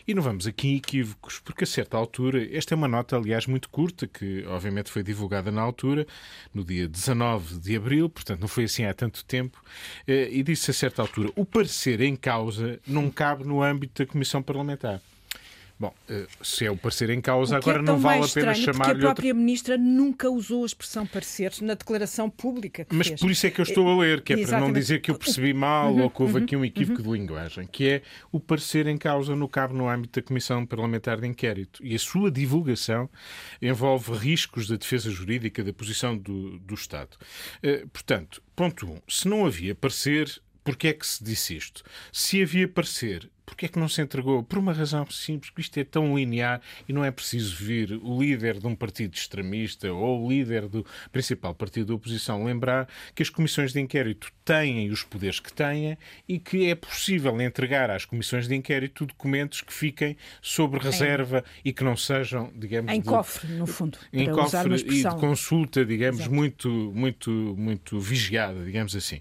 E 0.06 0.14
não 0.14 0.22
vamos 0.22 0.46
aqui 0.46 0.68
em 0.68 0.76
equívocos, 0.76 1.40
porque 1.40 1.64
a 1.64 1.66
certa 1.66 1.96
altura, 1.96 2.48
esta 2.56 2.74
é 2.74 2.76
uma 2.76 2.88
nota, 2.88 3.16
aliás, 3.16 3.46
muito 3.46 3.68
curta, 3.68 4.06
que 4.06 4.44
obviamente 4.46 4.90
foi 4.90 5.02
divulgada 5.02 5.50
na 5.50 5.62
altura, 5.62 6.06
no 6.52 6.64
dia 6.64 6.88
19 6.88 7.58
de 7.58 7.76
abril, 7.76 8.08
portanto 8.08 8.40
não 8.40 8.48
foi 8.48 8.64
assim 8.64 8.84
há 8.84 8.94
tanto 8.94 9.24
tempo, 9.24 9.62
eh, 10.06 10.28
e 10.30 10.42
disse 10.42 10.70
a 10.70 10.74
certa 10.74 11.02
altura: 11.02 11.30
o 11.36 11.44
parecer 11.44 12.00
em 12.00 12.16
causa 12.16 12.80
não 12.86 13.10
cabe 13.10 13.44
no 13.44 13.62
âmbito 13.62 14.04
da 14.04 14.10
Comissão 14.10 14.42
Parlamentar. 14.42 15.00
Bom, 15.82 15.92
eh, 16.08 16.28
se 16.40 16.64
é 16.64 16.70
o 16.70 16.76
parecer 16.76 17.10
em 17.10 17.20
causa, 17.20 17.56
agora 17.56 17.80
é 17.80 17.82
não 17.82 17.98
vale 17.98 18.24
a 18.24 18.28
pena 18.28 18.54
chamar-lhe. 18.54 18.76
Porque 18.76 18.90
a 18.90 18.94
própria 19.00 19.30
outra... 19.30 19.34
Ministra 19.34 19.76
nunca 19.76 20.30
usou 20.30 20.62
a 20.62 20.66
expressão 20.66 21.04
parecer 21.04 21.52
na 21.60 21.74
declaração 21.74 22.30
pública. 22.30 22.86
Mas 22.88 23.08
fez. 23.08 23.20
por 23.20 23.28
isso 23.32 23.48
é 23.48 23.50
que 23.50 23.60
eu 23.60 23.64
estou 23.64 23.88
a 23.88 24.00
ler, 24.00 24.20
que 24.22 24.32
é 24.32 24.36
Exatamente. 24.36 24.60
para 24.60 24.68
não 24.68 24.72
dizer 24.72 25.00
que 25.00 25.10
eu 25.10 25.16
percebi 25.16 25.52
mal 25.52 25.92
uhum, 25.92 26.02
ou 26.02 26.10
que 26.10 26.22
houve 26.22 26.36
uhum, 26.36 26.44
aqui 26.44 26.54
um 26.54 26.64
equívoco 26.64 27.02
uhum. 27.02 27.12
de 27.12 27.18
linguagem, 27.18 27.66
que 27.66 27.88
é 27.88 28.02
o 28.30 28.38
parecer 28.38 28.86
em 28.86 28.96
causa 28.96 29.34
no 29.34 29.48
cabo 29.48 29.74
no 29.74 29.88
âmbito 29.88 30.20
da 30.20 30.24
Comissão 30.24 30.64
Parlamentar 30.64 31.20
de 31.20 31.26
Inquérito. 31.26 31.84
E 31.84 31.96
a 31.96 31.98
sua 31.98 32.30
divulgação 32.30 33.10
envolve 33.60 34.12
riscos 34.12 34.68
da 34.68 34.76
defesa 34.76 35.10
jurídica 35.10 35.64
da 35.64 35.72
posição 35.72 36.16
do, 36.16 36.60
do 36.60 36.74
Estado. 36.74 37.16
Uh, 37.56 37.88
portanto, 37.88 38.40
ponto 38.54 38.86
1. 38.86 38.88
Um, 38.88 39.00
se 39.08 39.26
não 39.26 39.44
havia 39.44 39.74
parecer, 39.74 40.40
Porquê 40.64 40.88
é 40.88 40.92
que 40.92 41.06
se 41.06 41.24
disse 41.24 41.56
isto? 41.56 41.82
Se 42.12 42.40
havia 42.40 42.68
parecer, 42.68 43.28
porquê 43.44 43.66
é 43.66 43.68
que 43.68 43.78
não 43.78 43.88
se 43.88 44.00
entregou? 44.00 44.42
Por 44.42 44.58
uma 44.58 44.72
razão 44.72 45.08
simples, 45.10 45.50
porque 45.50 45.62
isto 45.62 45.78
é 45.78 45.84
tão 45.84 46.16
linear 46.16 46.60
e 46.88 46.92
não 46.92 47.04
é 47.04 47.10
preciso 47.10 47.56
vir 47.56 47.92
o 48.02 48.20
líder 48.20 48.58
de 48.58 48.66
um 48.66 48.74
partido 48.74 49.14
extremista 49.14 49.92
ou 49.92 50.24
o 50.24 50.28
líder 50.28 50.68
do 50.68 50.86
principal 51.10 51.54
partido 51.54 51.88
da 51.88 51.94
oposição 51.94 52.44
lembrar 52.44 52.88
que 53.14 53.22
as 53.22 53.28
comissões 53.28 53.72
de 53.72 53.80
inquérito 53.80 54.32
têm 54.44 54.90
os 54.90 55.02
poderes 55.02 55.40
que 55.40 55.52
têm 55.52 55.96
e 56.28 56.38
que 56.38 56.68
é 56.68 56.74
possível 56.74 57.40
entregar 57.40 57.90
às 57.90 58.04
comissões 58.04 58.48
de 58.48 58.54
inquérito 58.54 59.06
documentos 59.06 59.60
que 59.60 59.72
fiquem 59.72 60.16
sob 60.40 60.78
reserva 60.78 61.38
é. 61.38 61.44
e 61.64 61.72
que 61.72 61.84
não 61.84 61.96
sejam, 61.96 62.52
digamos... 62.54 62.92
Em 62.92 63.00
de, 63.00 63.06
cofre, 63.06 63.52
no 63.52 63.66
fundo. 63.66 63.98
Em 64.12 64.30
cofre 64.30 64.74
e 64.74 65.02
de 65.02 65.16
consulta, 65.16 65.84
digamos, 65.84 66.26
muito, 66.28 66.68
muito, 66.94 67.30
muito 67.30 67.98
vigiada, 68.00 68.64
digamos 68.64 68.94
assim. 68.94 69.20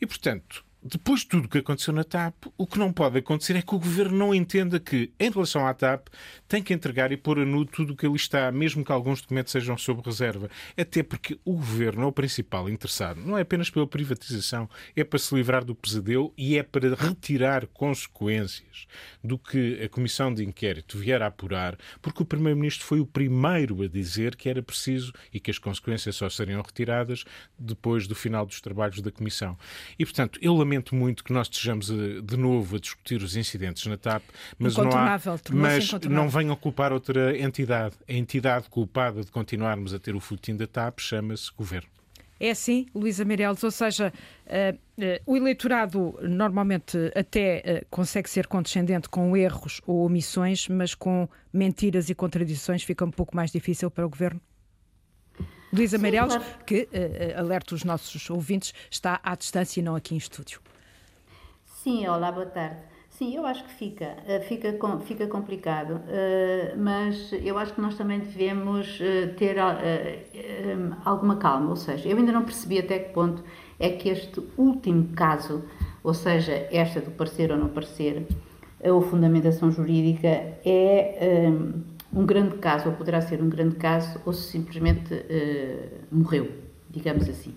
E, 0.00 0.06
portanto, 0.06 0.64
depois 0.82 1.20
de 1.20 1.28
tudo 1.28 1.46
o 1.46 1.48
que 1.48 1.58
aconteceu 1.58 1.94
na 1.94 2.04
TAP, 2.04 2.34
o 2.58 2.66
que 2.66 2.78
não 2.78 2.92
pode 2.92 3.18
acontecer 3.18 3.53
é 3.54 3.62
que 3.62 3.74
o 3.74 3.78
governo 3.78 4.16
não 4.16 4.34
entenda 4.34 4.78
que, 4.78 5.12
em 5.18 5.30
relação 5.30 5.66
à 5.66 5.74
TAP, 5.74 6.08
tem 6.48 6.62
que 6.62 6.72
entregar 6.72 7.12
e 7.12 7.16
pôr 7.16 7.38
a 7.38 7.44
nu 7.44 7.64
tudo 7.64 7.92
o 7.92 7.96
que 7.96 8.06
ali 8.06 8.16
está, 8.16 8.50
mesmo 8.52 8.84
que 8.84 8.92
alguns 8.92 9.20
documentos 9.20 9.52
sejam 9.52 9.76
sob 9.76 10.02
reserva. 10.04 10.50
Até 10.76 11.02
porque 11.02 11.38
o 11.44 11.54
governo 11.54 12.02
é 12.02 12.06
o 12.06 12.12
principal 12.12 12.68
interessado. 12.68 13.20
Não 13.20 13.36
é 13.38 13.42
apenas 13.42 13.70
pela 13.70 13.86
privatização, 13.86 14.68
é 14.96 15.04
para 15.04 15.18
se 15.18 15.34
livrar 15.34 15.64
do 15.64 15.74
pesadelo 15.74 16.32
e 16.36 16.56
é 16.58 16.62
para 16.62 16.94
retirar 16.94 17.66
consequências 17.66 18.86
do 19.22 19.38
que 19.38 19.82
a 19.82 19.88
comissão 19.88 20.32
de 20.32 20.44
inquérito 20.44 20.98
vier 20.98 21.22
a 21.22 21.26
apurar, 21.26 21.76
porque 22.00 22.22
o 22.22 22.26
Primeiro-Ministro 22.26 22.84
foi 22.84 23.00
o 23.00 23.06
primeiro 23.06 23.82
a 23.82 23.88
dizer 23.88 24.36
que 24.36 24.48
era 24.48 24.62
preciso 24.62 25.12
e 25.32 25.40
que 25.40 25.50
as 25.50 25.58
consequências 25.58 26.16
só 26.16 26.28
seriam 26.28 26.62
retiradas 26.62 27.24
depois 27.58 28.06
do 28.06 28.14
final 28.14 28.44
dos 28.46 28.60
trabalhos 28.60 29.00
da 29.00 29.10
comissão. 29.10 29.56
E, 29.98 30.04
portanto, 30.04 30.38
eu 30.42 30.54
lamento 30.54 30.94
muito 30.94 31.24
que 31.24 31.32
nós 31.32 31.48
estejamos 31.48 31.90
a, 31.90 31.94
de 32.22 32.36
novo 32.36 32.76
a 32.76 32.78
discutir 32.78 33.22
os 33.22 33.36
incidentes 33.46 33.86
na 33.86 33.96
TAP, 33.96 34.22
mas, 34.58 34.76
não, 34.76 34.90
há, 34.90 35.20
mas 35.52 35.92
não 36.08 36.28
venham 36.28 36.56
culpar 36.56 36.92
outra 36.92 37.36
entidade. 37.38 37.96
A 38.08 38.12
entidade 38.12 38.68
culpada 38.68 39.22
de 39.22 39.30
continuarmos 39.30 39.92
a 39.92 39.98
ter 39.98 40.14
o 40.14 40.20
futim 40.20 40.56
da 40.56 40.66
TAP 40.66 41.00
chama-se 41.00 41.50
Governo. 41.56 41.88
É 42.40 42.50
assim, 42.50 42.86
Luísa 42.94 43.24
Meireles, 43.24 43.62
ou 43.62 43.70
seja, 43.70 44.12
uh, 44.46 44.74
uh, 44.74 45.32
o 45.32 45.36
eleitorado 45.36 46.18
normalmente 46.20 46.98
até 47.14 47.82
uh, 47.82 47.86
consegue 47.88 48.28
ser 48.28 48.48
condescendente 48.48 49.08
com 49.08 49.36
erros 49.36 49.80
ou 49.86 50.04
omissões, 50.04 50.68
mas 50.68 50.94
com 50.94 51.28
mentiras 51.52 52.10
e 52.10 52.14
contradições 52.14 52.82
fica 52.82 53.04
um 53.04 53.10
pouco 53.10 53.36
mais 53.36 53.52
difícil 53.52 53.90
para 53.90 54.04
o 54.04 54.08
governo? 54.10 54.40
Luísa 55.72 55.96
Meireles, 55.96 56.36
claro. 56.36 56.64
que 56.66 56.88
uh, 56.92 57.38
alerta 57.38 57.74
os 57.74 57.84
nossos 57.84 58.28
ouvintes, 58.28 58.74
está 58.90 59.20
à 59.22 59.34
distância 59.36 59.80
e 59.80 59.82
não 59.82 59.94
aqui 59.94 60.14
em 60.14 60.18
estúdio. 60.18 60.60
Sim, 61.64 62.06
olá, 62.08 62.32
boa 62.32 62.46
tarde. 62.46 62.93
Sim, 63.16 63.36
eu 63.36 63.46
acho 63.46 63.62
que 63.62 63.70
fica, 63.70 64.16
fica, 64.48 64.76
fica 65.06 65.26
complicado, 65.28 66.00
mas 66.76 67.32
eu 67.44 67.56
acho 67.56 67.72
que 67.72 67.80
nós 67.80 67.96
também 67.96 68.18
devemos 68.18 68.98
ter 69.36 69.56
alguma 71.04 71.36
calma, 71.36 71.70
ou 71.70 71.76
seja, 71.76 72.08
eu 72.08 72.16
ainda 72.16 72.32
não 72.32 72.42
percebi 72.42 72.80
até 72.80 72.98
que 72.98 73.12
ponto 73.12 73.40
é 73.78 73.90
que 73.90 74.08
este 74.08 74.42
último 74.58 75.10
caso, 75.14 75.62
ou 76.02 76.12
seja, 76.12 76.66
esta 76.72 77.00
do 77.00 77.12
parecer 77.12 77.52
ou 77.52 77.56
não 77.56 77.68
parecer, 77.68 78.26
ou 78.82 79.00
fundamentação 79.00 79.70
jurídica, 79.70 80.26
é 80.26 81.52
um 82.12 82.26
grande 82.26 82.56
caso, 82.56 82.88
ou 82.88 82.96
poderá 82.96 83.20
ser 83.20 83.40
um 83.40 83.48
grande 83.48 83.76
caso, 83.76 84.20
ou 84.26 84.32
se 84.32 84.50
simplesmente 84.50 85.14
morreu, 86.10 86.50
digamos 86.90 87.28
assim. 87.28 87.54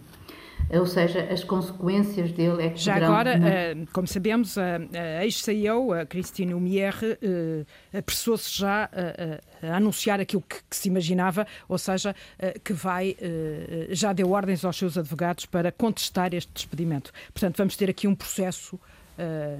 Ou 0.69 0.85
seja, 0.85 1.21
as 1.31 1.43
consequências 1.43 2.31
dele 2.31 2.65
é 2.65 2.69
que 2.69 2.79
Já 2.79 2.93
poderão... 2.95 3.13
agora, 3.13 3.37
uh, 3.37 3.87
como 3.93 4.07
sabemos, 4.07 4.57
a, 4.57 4.77
a 5.19 5.23
ex-CEO, 5.23 5.93
a 5.93 6.05
Christine 6.05 6.53
Humier, 6.53 6.93
uh, 6.93 7.97
apressou-se 7.97 8.57
já 8.57 8.89
a, 8.91 9.67
a, 9.67 9.77
anunciar 9.77 10.19
aquilo 10.19 10.41
que, 10.41 10.57
que, 10.69 10.75
se 10.75 10.89
imaginava, 10.89 11.47
ou 11.69 11.77
seja, 11.77 12.15
que 12.63 12.73
vai, 12.73 13.15
já 13.89 14.13
deu 14.13 14.31
ordens 14.31 14.63
aos 14.63 14.77
seus 14.77 14.97
advogados 14.97 15.45
para 15.45 15.71
contestar 15.71 16.33
este 16.33 16.51
despedimento. 16.53 17.11
Portanto, 17.33 17.57
vamos 17.57 17.75
ter 17.75 17.89
aqui 17.89 18.07
um 18.07 18.15
processo 18.15 18.79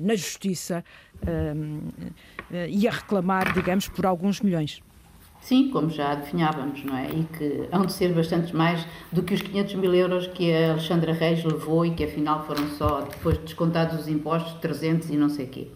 na 0.01 0.16
justiça 0.16 0.84
e 2.70 2.88
a 2.88 2.92
reclamar, 2.92 3.54
digamos, 3.54 3.88
por 3.88 4.06
alguns 4.06 4.39
milhões. 4.42 4.82
Sim, 5.39 5.70
como 5.70 5.89
já 5.89 6.12
adivinhávamos, 6.12 6.84
não 6.84 6.98
é? 6.98 7.08
E 7.10 7.24
que 7.38 7.70
hão 7.72 7.86
de 7.86 7.94
ser 7.94 8.13
bastantes 8.13 8.51
mais 8.51 8.86
do 9.12 9.24
que 9.24 9.34
os 9.34 9.41
500 9.41 9.75
mil 9.75 9.94
euros 9.94 10.27
que 10.27 10.53
a 10.53 10.72
Alexandra 10.72 11.13
Reis 11.13 11.44
levou 11.44 11.86
e 11.86 11.91
que 11.91 12.03
afinal 12.03 12.46
foram 12.46 12.67
só, 12.70 13.01
depois 13.01 13.38
descontados 13.38 14.00
os 14.00 14.08
impostos, 14.08 14.53
300 14.60 15.10
e 15.10 15.15
não 15.15 15.29
sei 15.29 15.46
o 15.46 15.50
quê. 15.50 15.67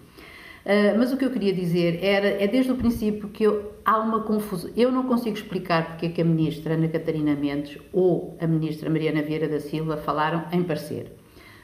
Uh, 0.63 0.97
mas 0.97 1.11
o 1.11 1.17
que 1.17 1.25
eu 1.25 1.31
queria 1.31 1.53
dizer 1.53 2.03
era, 2.03 2.27
é 2.27 2.47
desde 2.47 2.71
o 2.71 2.75
princípio 2.75 3.29
que 3.29 3.43
eu, 3.43 3.71
há 3.83 3.97
uma 3.97 4.21
confusão. 4.21 4.69
Eu 4.77 4.91
não 4.91 5.03
consigo 5.07 5.35
explicar 5.35 5.87
porque 5.87 6.05
é 6.05 6.09
que 6.09 6.21
a 6.21 6.25
ministra 6.25 6.75
Ana 6.75 6.87
Catarina 6.87 7.35
Mendes 7.35 7.79
ou 7.91 8.37
a 8.39 8.45
ministra 8.45 8.89
Mariana 8.89 9.23
Vieira 9.23 9.47
da 9.47 9.59
Silva 9.59 9.97
falaram 9.97 10.45
em 10.51 10.61
parecer. 10.61 11.17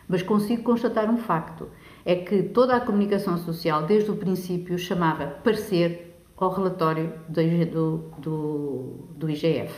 Mas 0.08 0.24
consigo 0.24 0.64
constatar 0.64 1.12
um 1.12 1.18
facto: 1.18 1.70
é 2.06 2.16
que 2.16 2.42
toda 2.42 2.76
a 2.76 2.80
comunicação 2.80 3.38
social, 3.38 3.84
desde 3.86 4.10
o 4.10 4.16
princípio, 4.16 4.80
chamava 4.80 5.28
parecer 5.28 6.07
ao 6.38 6.54
relatório 6.54 7.14
do, 7.28 7.98
do, 8.18 9.08
do 9.16 9.30
IGF. 9.30 9.74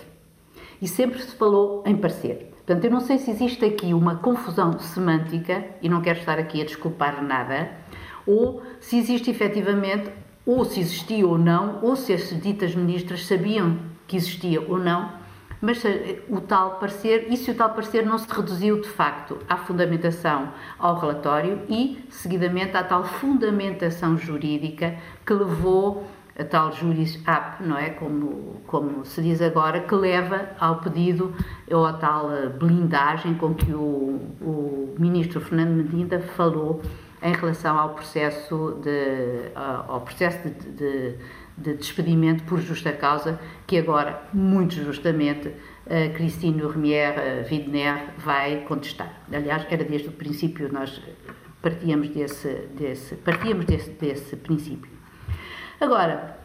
E 0.82 0.88
sempre 0.88 1.22
se 1.22 1.36
falou 1.36 1.84
em 1.86 1.96
parecer. 1.96 2.52
Portanto, 2.66 2.86
eu 2.86 2.92
não 2.92 3.00
sei 3.00 3.18
se 3.18 3.32
existe 3.32 3.66
aqui 3.66 3.94
uma 3.94 4.18
confusão 4.18 4.78
semântica, 4.78 5.66
e 5.82 5.90
não 5.90 6.02
quero 6.02 6.20
estar 6.20 6.38
aqui 6.38 6.62
a 6.62 6.66
desculpar 6.66 7.24
nada, 7.24 7.72
ou 8.28 8.62
se 8.80 8.98
existe 8.98 9.32
efetivamente, 9.32 10.12
ou 10.46 10.64
se 10.64 10.80
existia 10.80 11.26
ou 11.26 11.38
não, 11.38 11.80
ou 11.82 11.96
se 11.96 12.14
as 12.14 12.30
ditas 12.42 12.76
ministras 12.76 13.26
sabiam 13.26 13.80
que 14.08 14.16
existia 14.16 14.62
ou 14.62 14.78
não, 14.78 15.12
mas 15.62 15.84
eh, 15.84 16.20
o 16.30 16.40
tal 16.40 16.80
parecer, 16.80 17.28
e 17.30 17.38
se 17.38 17.52
o 17.52 17.56
tal 17.56 17.72
parecer 17.72 18.06
não 18.06 18.18
se 18.18 18.28
reduziu 18.32 18.82
de 18.82 18.88
facto 18.88 19.40
à 19.48 19.58
fundamentação 19.58 20.54
ao 20.78 20.98
relatório 21.00 21.62
e, 21.68 22.04
seguidamente, 22.10 22.78
à 22.78 22.84
tal 22.84 23.04
fundamentação 23.04 24.18
jurídica 24.18 24.96
que 25.26 25.34
levou 25.34 26.08
a 26.40 26.46
tal 26.46 26.72
juris 26.72 27.22
app, 27.28 27.62
não 27.64 27.78
é? 27.78 27.90
Como, 27.90 28.62
como 28.66 29.06
se 29.06 29.22
diz 29.22 29.42
agora, 29.42 29.82
que 29.82 29.94
leva 29.94 30.50
ao 30.58 30.78
pedido 30.80 31.34
ou 31.70 31.86
à 31.86 31.94
tal 31.94 32.32
eh, 32.32 32.48
blindagem 32.48 33.36
com 33.36 33.54
que 33.54 33.74
o, 33.74 34.20
o 34.42 34.96
ministro 34.98 35.42
Fernando 35.42 35.72
Medina 35.72 36.20
falou 36.20 36.82
em 37.22 37.34
relação 37.34 37.78
ao 37.78 37.90
processo 37.90 38.80
de, 38.82 39.52
ao 39.54 40.00
processo 40.02 40.48
de, 40.48 40.72
de, 40.72 41.16
de 41.58 41.74
despedimento 41.74 42.46
por 42.46 42.60
justa 42.62 42.94
causa, 42.94 43.38
que 43.68 43.78
agora, 43.78 44.24
muito 44.34 44.76
justamente, 44.76 45.52
a 45.86 46.14
Christine 46.14 46.62
Remier 46.62 47.46
Widner 47.52 48.14
vai 48.18 48.62
contestar. 48.62 49.24
Aliás, 49.34 49.66
era 49.70 49.84
desde 49.84 50.08
o 50.08 50.12
princípio, 50.14 50.72
nós 50.72 51.02
partíamos 51.62 52.10
desse, 52.10 52.70
desse, 52.78 53.16
partíamos 53.16 53.66
desse, 53.66 53.90
desse 53.92 54.38
princípio. 54.38 54.99
Agora, 55.80 56.38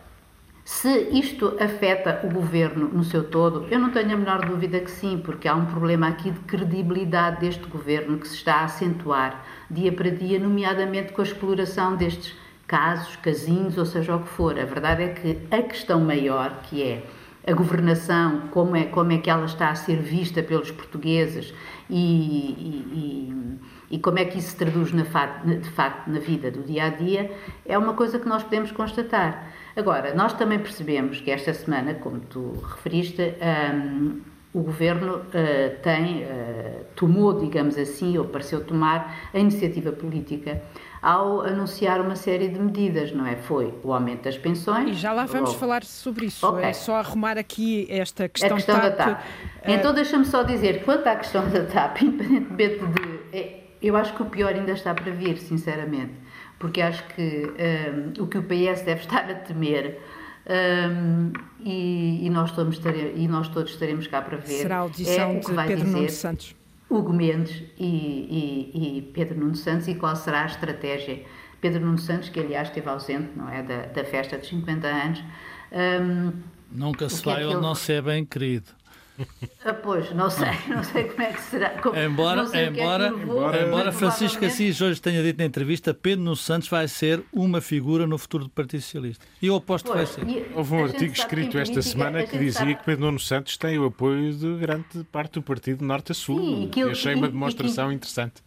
Se 0.65 1.11
isto 1.11 1.59
afeta 1.61 2.21
o 2.25 2.31
governo 2.33 2.89
no 2.89 3.05
seu 3.05 3.23
todo, 3.23 3.67
eu 3.71 3.79
não 3.79 3.91
tenho 3.91 4.15
a 4.15 4.17
menor 4.17 4.47
dúvida 4.47 4.81
que 4.81 4.91
sim, 4.91 5.21
porque 5.23 5.47
há 5.47 5.55
um 5.55 5.67
problema 5.67 6.09
aqui 6.09 6.31
de 6.31 6.41
credibilidade 6.41 7.41
deste 7.41 7.67
governo 7.67 8.17
que 8.19 8.27
se 8.27 8.37
está 8.37 8.55
a 8.57 8.65
acentuar 8.65 9.45
dia 9.71 9.93
para 9.93 10.09
dia, 10.11 10.39
nomeadamente 10.39 11.13
com 11.13 11.21
a 11.21 11.25
exploração 11.25 11.97
destes 11.97 12.35
casos, 12.67 13.15
casinhos, 13.17 13.77
ou 13.77 13.85
seja 13.85 14.17
o 14.17 14.23
que 14.23 14.29
for. 14.29 14.59
A 14.59 14.65
verdade 14.65 15.03
é 15.03 15.09
que 15.09 15.39
a 15.51 15.63
questão 15.63 16.01
maior, 16.01 16.63
que 16.63 16.83
é 16.83 17.05
a 17.47 17.53
governação, 17.53 18.49
como 18.51 18.75
é, 18.75 18.85
como 18.85 19.13
é 19.13 19.19
que 19.19 19.29
ela 19.29 19.45
está 19.45 19.69
a 19.69 19.75
ser 19.75 19.97
vista 19.99 20.43
pelos 20.43 20.71
portugueses 20.71 21.53
e, 21.91 21.95
e, 22.01 23.29
e, 23.31 23.61
e 23.91 23.99
como 23.99 24.19
é 24.19 24.25
que 24.25 24.39
isso 24.39 24.51
se 24.51 24.57
traduz 24.57 24.93
na, 24.93 25.03
de 25.03 25.71
facto 25.71 26.09
na 26.09 26.19
vida 26.19 26.51
do 26.51 26.63
dia 26.63 26.85
a 26.85 26.89
dia, 26.89 27.31
é 27.67 27.77
uma 27.77 27.95
coisa 27.95 28.19
que 28.19 28.29
nós 28.29 28.43
podemos 28.43 28.73
constatar. 28.73 29.53
Agora, 29.77 30.15
nós 30.15 30.33
também 30.35 30.59
percebemos 30.59 31.21
que 31.21 31.31
esta 31.31 31.53
semana, 31.53 31.95
como 31.95 32.21
tu 32.21 32.53
referiste, 32.75 33.35
um, 33.75 34.21
o 34.53 34.61
governo 34.63 35.17
uh, 35.17 35.83
tem, 35.83 36.23
uh, 36.23 36.85
tomou, 36.95 37.41
digamos 37.41 37.77
assim, 37.77 38.17
ou 38.17 38.25
pareceu 38.25 38.65
tomar 38.65 39.29
a 39.35 39.39
iniciativa 39.39 39.91
política 39.91 40.63
ao 41.03 41.43
anunciar 41.43 42.01
uma 42.01 42.17
série 42.17 42.49
de 42.49 42.59
medidas, 42.59 43.13
não 43.13 43.27
é? 43.27 43.37
Foi 43.37 43.75
o 43.83 43.93
aumento 43.93 44.23
das 44.23 44.39
pensões. 44.39 44.91
E 44.91 44.95
já 44.95 45.13
lá 45.13 45.27
vamos 45.27 45.51
logo. 45.51 45.61
falar 45.61 45.85
sobre 45.85 46.27
isso. 46.27 46.47
Okay. 46.47 46.65
É 46.65 46.73
só 46.73 46.95
arrumar 46.97 47.37
aqui 47.37 47.87
esta 47.91 48.29
questão, 48.29 48.53
a 48.53 48.55
questão 48.55 48.77
TAP. 48.77 48.85
da 48.85 48.91
TAP. 48.93 49.25
Então 49.67 49.93
deixa-me 49.93 50.25
só 50.25 50.45
dizer, 50.45 50.85
quanto 50.85 51.07
à 51.07 51.17
questão 51.17 51.47
da 51.51 51.65
TAP, 51.65 52.01
independentemente 52.03 52.79
de. 52.87 53.37
É, 53.37 53.64
eu 53.87 53.97
acho 53.97 54.15
que 54.15 54.23
o 54.23 54.27
pior 54.27 54.53
ainda 54.53 54.73
está 54.73 54.95
para 54.95 55.13
vir, 55.13 55.39
sinceramente 55.39 56.25
porque 56.59 56.81
acho 56.81 57.05
que 57.09 57.53
um, 58.19 58.23
o 58.23 58.27
que 58.27 58.39
o 58.39 58.43
PS 58.43 58.83
deve 58.83 59.01
estar 59.01 59.31
a 59.31 59.35
temer 59.35 60.01
um, 60.47 61.33
e, 61.61 62.27
e, 62.27 62.31
nós 62.31 62.53
todos 62.53 62.81
e 63.15 63.29
nós 63.29 63.49
todos 63.49 63.73
estaremos 63.73 64.07
cá 64.07 64.23
para 64.23 64.37
ver. 64.39 64.63
Será 64.63 64.77
a 64.77 64.81
audição 64.81 65.31
é 65.31 65.39
de 65.41 65.55
Pedro 65.67 65.89
Nuno 65.89 66.11
Santos. 66.11 66.57
Hugo 66.89 67.13
Mendes 67.13 67.63
e, 67.79 68.71
e, 68.73 68.99
e, 68.99 69.03
Pedro 69.13 69.39
Nuno 69.39 69.55
Santos 69.55 69.89
e 69.89 69.95
qual 69.95 70.15
será 70.17 70.43
a 70.43 70.47
estratégia. 70.47 71.23
Pedro 71.61 71.81
Nuno 71.81 71.99
Santos, 71.99 72.29
que 72.29 72.41
aliás 72.41 72.69
esteve 72.69 72.89
ausente, 72.89 73.31
não 73.37 73.49
é, 73.49 73.63
da, 73.63 73.87
da 73.87 74.05
festa 74.05 74.37
dos 74.37 74.49
50 74.49 74.87
anos. 74.87 75.25
Um, 75.73 76.33
Nunca 76.71 77.09
se 77.09 77.25
vai 77.25 77.43
é 77.43 77.47
ele 77.47 77.55
não 77.57 77.75
ser 77.75 78.03
bem 78.03 78.25
querido. 78.25 78.67
Ah, 79.65 79.73
pois, 79.73 80.13
não 80.13 80.29
sei, 80.29 80.49
não 80.69 80.83
sei 80.83 81.05
como 81.05 81.23
é 81.23 81.33
que 81.33 81.41
será. 81.43 81.71
Como, 81.71 81.97
embora 81.99 82.47
é 82.53 82.67
embora, 82.67 83.07
é 83.07 83.09
embora, 83.09 83.67
embora 83.67 83.93
Francisco 83.93 84.45
Assis 84.45 84.81
hoje 84.81 85.01
tenha 85.01 85.23
dito 85.23 85.39
na 85.39 85.45
entrevista, 85.45 85.95
Pedro 85.95 86.25
Nuno 86.25 86.37
Santos 86.37 86.69
vai 86.69 86.89
ser 86.89 87.23
uma 87.33 87.61
figura 87.61 88.07
no 88.07 88.19
futuro 88.19 88.45
do 88.45 88.51
Partido 88.51 88.83
Socialista. 88.83 89.25
E 89.41 89.47
eu 89.47 89.57
aposto 89.57 89.87
pois, 89.87 90.11
que 90.11 90.25
vai 90.25 90.35
ser. 90.35 90.53
Houve 90.55 90.75
um 90.75 90.85
artigo 90.85 91.13
escrito 91.13 91.59
esta 91.59 91.81
semana 91.81 92.25
que 92.25 92.37
dizia 92.37 92.53
sabe... 92.53 92.75
que 92.75 92.85
Pedro 92.85 93.07
Nuno 93.07 93.21
Santos 93.21 93.57
tem 93.57 93.79
o 93.79 93.85
apoio 93.85 94.33
de 94.33 94.57
grande 94.57 95.05
parte 95.13 95.35
do 95.35 95.43
Partido 95.43 95.85
Norte 95.85 96.13
a 96.13 96.15
Sul. 96.15 96.39
Sim, 96.39 96.71
e, 96.77 96.83
achei 96.83 97.15
uma 97.15 97.29
demonstração 97.29 97.89
que, 97.89 97.95
interessante. 97.95 98.43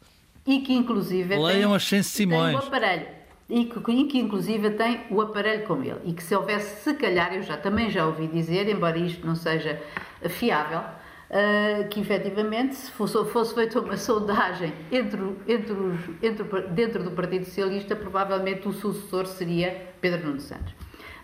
E 0.45 0.59
que 0.59 0.73
inclusive. 0.73 1.35
Leiam 1.37 1.73
as 1.73 1.83
Simões. 1.83 2.59
Tem 2.59 2.65
um 2.65 2.67
aparelho 2.67 3.17
e 3.49 3.65
que, 3.65 3.91
e 3.91 4.03
que, 4.05 4.17
inclusive 4.19 4.71
tem 4.71 5.01
o 5.09 5.21
aparelho 5.21 5.65
com 5.65 5.81
ele 5.81 5.99
e 6.03 6.13
que 6.13 6.21
se 6.21 6.35
houvesse, 6.35 6.83
se 6.83 6.93
calhar, 6.95 7.33
eu 7.33 7.43
já 7.43 7.55
também 7.55 7.89
já 7.89 8.05
ouvi 8.05 8.27
dizer, 8.27 8.67
embora 8.67 8.97
isto 8.97 9.25
não 9.25 9.35
seja 9.35 9.81
fiável, 10.29 10.79
uh, 10.79 11.87
que 11.89 11.99
efetivamente 11.99 12.75
se 12.75 12.91
fosse, 12.91 13.23
fosse 13.25 13.53
feita 13.53 13.79
uma 13.79 13.97
sondagem 13.97 14.73
entre, 14.91 15.19
entre 15.47 15.73
os, 15.73 15.99
entre, 16.21 16.43
dentro 16.69 17.03
do 17.03 17.11
Partido 17.11 17.45
Socialista, 17.45 17.95
provavelmente 17.95 18.67
o 18.67 18.73
sucessor 18.73 19.25
seria 19.25 19.87
Pedro 20.01 20.27
Nuno 20.27 20.39
Santos. 20.39 20.73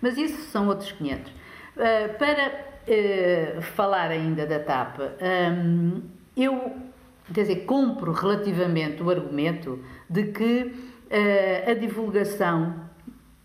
Mas 0.01 0.17
isso 0.17 0.41
são 0.49 0.67
outros 0.67 0.91
500. 0.91 1.31
Uh, 1.31 1.35
para 2.17 3.57
uh, 3.57 3.61
falar 3.61 4.11
ainda 4.11 4.45
da 4.45 4.59
TAP, 4.59 4.99
um, 4.99 6.01
eu, 6.35 6.75
quer 7.33 7.41
dizer, 7.41 7.65
compro 7.65 8.11
relativamente 8.11 9.01
o 9.01 9.09
argumento 9.09 9.79
de 10.09 10.25
que 10.25 10.93
a 11.67 11.75
divulgação 11.75 12.73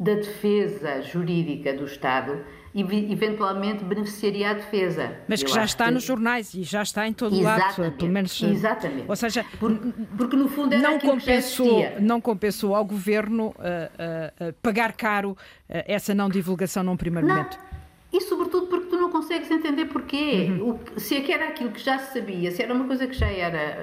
da 0.00 0.14
defesa 0.14 1.02
jurídica 1.02 1.74
do 1.74 1.84
Estado 1.84 2.42
eventualmente 2.74 3.82
beneficiaria 3.84 4.50
a 4.50 4.54
defesa. 4.54 5.16
Mas 5.26 5.42
que 5.42 5.50
já 5.50 5.64
está 5.64 5.86
que... 5.86 5.92
nos 5.92 6.04
jornais 6.04 6.54
e 6.54 6.62
já 6.62 6.82
está 6.82 7.06
em 7.06 7.12
todo 7.12 7.34
Exatamente. 7.34 7.80
lado, 7.80 7.96
pelo 7.96 8.12
menos. 8.12 8.42
Exatamente. 8.42 9.04
Ou 9.08 9.16
seja, 9.16 9.44
porque, 9.58 9.88
porque 10.16 10.36
no 10.36 10.48
fundo 10.48 10.74
era 10.74 10.82
não 10.82 10.98
compensou, 10.98 11.84
não 12.00 12.20
compensou 12.20 12.74
ao 12.74 12.84
governo 12.84 13.48
uh, 13.48 13.52
uh, 13.52 14.48
uh, 14.48 14.52
pagar 14.62 14.92
caro 14.92 15.36
essa 15.68 16.14
não 16.14 16.28
divulgação 16.28 16.82
num 16.82 16.96
primeiro 16.96 17.26
não. 17.26 17.36
momento. 17.36 17.58
E 18.10 18.22
sobretudo 18.22 18.68
porque 18.68 18.86
tu 18.86 18.96
não 18.96 19.10
consegues 19.10 19.50
entender 19.50 19.86
porquê. 19.86 20.48
Uhum. 20.50 20.80
O, 20.96 21.00
se 21.00 21.16
é 21.16 21.20
que 21.20 21.32
era 21.32 21.48
aquilo 21.48 21.70
que 21.70 21.80
já 21.80 21.98
se 21.98 22.14
sabia, 22.14 22.50
se 22.50 22.62
era 22.62 22.72
uma 22.72 22.86
coisa 22.86 23.06
que 23.06 23.14
já 23.14 23.26
era 23.26 23.76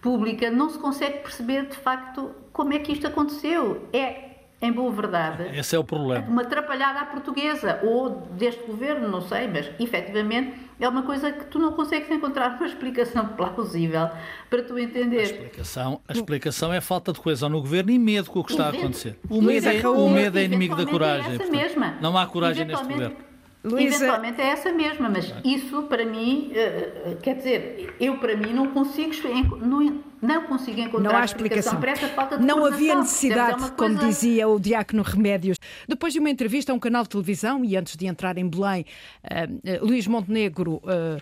pública, 0.00 0.50
não 0.50 0.70
se 0.70 0.78
consegue 0.78 1.18
perceber 1.18 1.66
de 1.66 1.76
facto 1.76 2.30
como 2.52 2.72
é 2.72 2.78
que 2.78 2.92
isto 2.92 3.06
aconteceu. 3.06 3.88
É 3.92 4.28
em 4.60 4.72
boa 4.72 4.90
verdade, 4.90 5.56
esse 5.56 5.76
é 5.76 5.78
o 5.78 5.84
problema. 5.84 6.26
Uma 6.26 6.42
atrapalhada 6.42 7.00
à 7.00 7.06
portuguesa, 7.06 7.78
ou 7.84 8.10
deste 8.32 8.64
governo, 8.64 9.08
não 9.08 9.20
sei, 9.20 9.46
mas 9.46 9.70
efetivamente 9.78 10.54
é 10.80 10.88
uma 10.88 11.02
coisa 11.02 11.30
que 11.30 11.44
tu 11.44 11.58
não 11.60 11.72
consegues 11.72 12.10
encontrar 12.10 12.56
uma 12.56 12.66
explicação 12.66 13.28
plausível 13.36 14.10
para 14.50 14.62
tu 14.62 14.76
entender. 14.78 15.20
A 15.20 15.22
explicação, 15.22 16.00
a 16.08 16.12
explicação 16.12 16.72
é 16.72 16.78
a 16.78 16.82
falta 16.82 17.12
de 17.12 17.20
coesão 17.20 17.48
no 17.48 17.60
governo 17.60 17.90
e 17.90 17.98
medo 17.98 18.30
com 18.30 18.40
o 18.40 18.44
que 18.44 18.50
está 18.50 18.66
a 18.66 18.70
acontecer. 18.70 19.16
O 19.30 19.40
medo, 19.40 19.68
é, 19.68 19.88
o 19.88 20.10
medo 20.10 20.38
é 20.38 20.44
inimigo 20.44 20.74
da 20.74 20.86
coragem. 20.86 21.32
É 21.32 21.34
essa 21.34 21.44
portanto, 21.44 21.56
mesma. 21.56 21.98
Não 22.00 22.18
há 22.18 22.26
coragem 22.26 22.64
neste 22.64 22.84
governo. 22.84 23.27
Luísa... 23.68 23.96
Eventualmente 23.96 24.40
é 24.40 24.46
essa 24.46 24.72
mesma, 24.72 25.08
mas 25.08 25.32
isso 25.44 25.82
para 25.84 26.04
mim, 26.04 26.52
uh, 26.52 27.16
quer 27.16 27.36
dizer, 27.36 27.94
eu 28.00 28.18
para 28.18 28.36
mim 28.36 28.52
não 28.52 28.68
consigo, 28.68 29.12
não, 29.58 30.02
não 30.20 30.42
consigo 30.46 30.80
encontrar 30.80 31.12
não 31.12 31.18
há 31.18 31.24
explicação. 31.24 31.80
para 31.80 31.92
essa 31.92 32.08
falta 32.08 32.38
de 32.38 32.44
Não 32.44 32.64
havia 32.64 32.96
necessidade, 32.96 33.64
é 33.64 33.70
como 33.70 33.96
dizia 33.96 34.48
o 34.48 34.58
Diácono 34.58 35.02
Remédios. 35.02 35.58
Depois 35.86 36.12
de 36.12 36.18
uma 36.18 36.30
entrevista 36.30 36.72
a 36.72 36.74
um 36.74 36.78
canal 36.78 37.02
de 37.02 37.10
televisão 37.10 37.64
e 37.64 37.76
antes 37.76 37.96
de 37.96 38.06
entrar 38.06 38.36
em 38.38 38.48
Belém, 38.48 38.84
uh, 39.24 39.86
Luís 39.86 40.06
Montenegro 40.06 40.76
uh, 40.76 41.20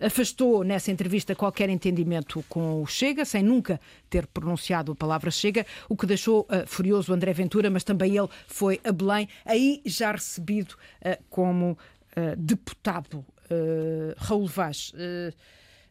afastou 0.00 0.62
nessa 0.64 0.90
entrevista 0.90 1.34
qualquer 1.34 1.68
entendimento 1.68 2.44
com 2.48 2.82
o 2.82 2.86
Chega, 2.86 3.24
sem 3.24 3.42
nunca 3.42 3.80
ter 4.10 4.26
pronunciado 4.26 4.92
a 4.92 4.94
palavra 4.94 5.30
Chega, 5.30 5.66
o 5.88 5.96
que 5.96 6.06
deixou 6.06 6.42
uh, 6.42 6.66
furioso 6.66 7.12
André 7.12 7.32
Ventura, 7.32 7.70
mas 7.70 7.84
também 7.84 8.16
ele 8.16 8.28
foi 8.46 8.80
a 8.84 8.92
Belém, 8.92 9.28
aí 9.44 9.80
já 9.84 10.12
recebido 10.12 10.72
uh, 10.72 11.22
como 11.28 11.78
deputado. 12.36 13.24
Raul 14.18 14.46
Vaz. 14.46 14.92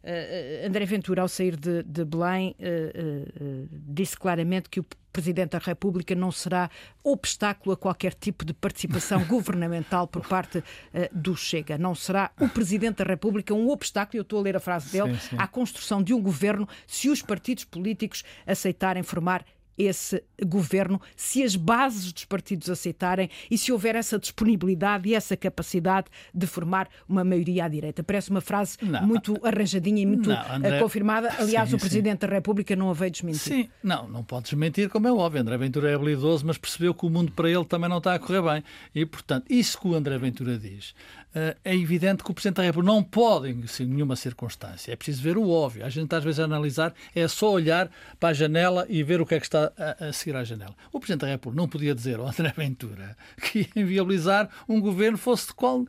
Uh, 0.03 0.67
André 0.67 0.85
Ventura, 0.85 1.21
ao 1.21 1.27
sair 1.27 1.55
de, 1.55 1.83
de 1.83 2.03
Belém, 2.03 2.55
uh, 2.59 3.43
uh, 3.43 3.69
disse 3.71 4.17
claramente 4.17 4.67
que 4.67 4.79
o 4.79 4.85
Presidente 5.13 5.51
da 5.51 5.59
República 5.59 6.15
não 6.15 6.31
será 6.31 6.69
obstáculo 7.03 7.73
a 7.73 7.77
qualquer 7.77 8.13
tipo 8.13 8.45
de 8.45 8.53
participação 8.53 9.23
governamental 9.27 10.07
por 10.07 10.25
parte 10.25 10.63
do 11.11 11.35
Chega. 11.35 11.77
Não 11.77 11.93
será 11.93 12.31
o 12.39 12.47
Presidente 12.47 13.03
da 13.03 13.03
República 13.03 13.53
um 13.53 13.69
obstáculo, 13.69 14.19
eu 14.19 14.21
estou 14.21 14.39
a 14.39 14.41
ler 14.41 14.55
a 14.55 14.59
frase 14.61 14.89
dele, 14.89 15.15
sim, 15.15 15.31
sim. 15.31 15.35
à 15.37 15.47
construção 15.47 16.01
de 16.01 16.13
um 16.13 16.21
governo 16.21 16.67
se 16.87 17.09
os 17.09 17.21
partidos 17.21 17.65
políticos 17.65 18.23
aceitarem 18.47 19.03
formar 19.03 19.43
esse 19.77 20.23
governo, 20.45 21.01
se 21.15 21.43
as 21.43 21.55
bases 21.55 22.11
dos 22.11 22.25
partidos 22.25 22.69
aceitarem 22.69 23.29
e 23.49 23.57
se 23.57 23.71
houver 23.71 23.95
essa 23.95 24.19
disponibilidade 24.19 25.09
e 25.09 25.15
essa 25.15 25.35
capacidade 25.35 26.07
de 26.33 26.45
formar 26.47 26.87
uma 27.07 27.23
maioria 27.23 27.65
à 27.65 27.67
direita. 27.67 28.03
Parece 28.03 28.29
uma 28.29 28.41
frase 28.41 28.77
não, 28.81 29.05
muito 29.05 29.39
arranjadinha 29.43 30.01
e 30.01 30.05
muito 30.05 30.29
não, 30.29 30.35
eh, 30.35 30.55
André... 30.55 30.79
confirmada. 30.79 31.33
Aliás, 31.39 31.69
sim, 31.69 31.75
o 31.75 31.79
Presidente 31.79 32.21
sim. 32.21 32.27
da 32.27 32.33
República 32.33 32.75
não 32.75 32.89
a 32.89 32.93
veio 32.93 33.11
desmentir. 33.11 33.39
Sim, 33.39 33.69
não, 33.83 34.07
não 34.07 34.23
pode 34.23 34.45
desmentir, 34.45 34.89
como 34.89 35.07
é 35.07 35.11
óbvio. 35.11 35.41
André 35.41 35.57
Ventura 35.57 35.91
é 35.91 35.95
habilidoso, 35.95 36.45
mas 36.45 36.57
percebeu 36.57 36.93
que 36.93 37.05
o 37.05 37.09
mundo 37.09 37.31
para 37.31 37.49
ele 37.49 37.65
também 37.65 37.89
não 37.89 37.97
está 37.97 38.15
a 38.15 38.19
correr 38.19 38.41
bem. 38.41 38.63
E, 38.93 39.05
portanto, 39.05 39.45
isso 39.49 39.79
que 39.79 39.87
o 39.87 39.95
André 39.95 40.17
Ventura 40.17 40.57
diz 40.57 40.93
é 41.33 41.75
evidente 41.75 42.23
que 42.23 42.31
o 42.31 42.33
Presidente 42.33 42.57
da 42.57 42.63
República 42.63 42.93
não 42.93 43.03
pode, 43.03 43.49
em 43.49 43.85
nenhuma 43.85 44.15
circunstância. 44.15 44.91
É 44.91 44.95
preciso 44.95 45.21
ver 45.23 45.37
o 45.37 45.49
óbvio. 45.49 45.85
A 45.85 45.89
gente, 45.89 46.13
às 46.13 46.23
vezes, 46.23 46.39
a 46.39 46.43
analisar 46.43 46.93
é 47.15 47.27
só 47.27 47.51
olhar 47.51 47.89
para 48.19 48.29
a 48.29 48.33
janela 48.33 48.85
e 48.89 49.01
ver 49.03 49.21
o 49.21 49.25
que 49.25 49.35
é 49.35 49.39
que 49.39 49.45
está 49.45 49.71
a, 49.77 50.07
a 50.07 50.13
seguir 50.13 50.35
à 50.35 50.43
janela. 50.43 50.75
O 50.91 50.99
Presidente 50.99 51.21
da 51.21 51.27
República 51.27 51.61
não 51.61 51.69
podia 51.69 51.95
dizer 51.95 52.19
ao 52.19 52.27
André 52.27 52.53
Ventura 52.57 53.15
que 53.41 53.59
ia 53.59 53.81
inviabilizar 53.81 54.49
um 54.67 54.79
governo, 54.79 55.17
fosse 55.17 55.47
de 55.47 55.53
qual 55.53 55.79
uh, 55.79 55.87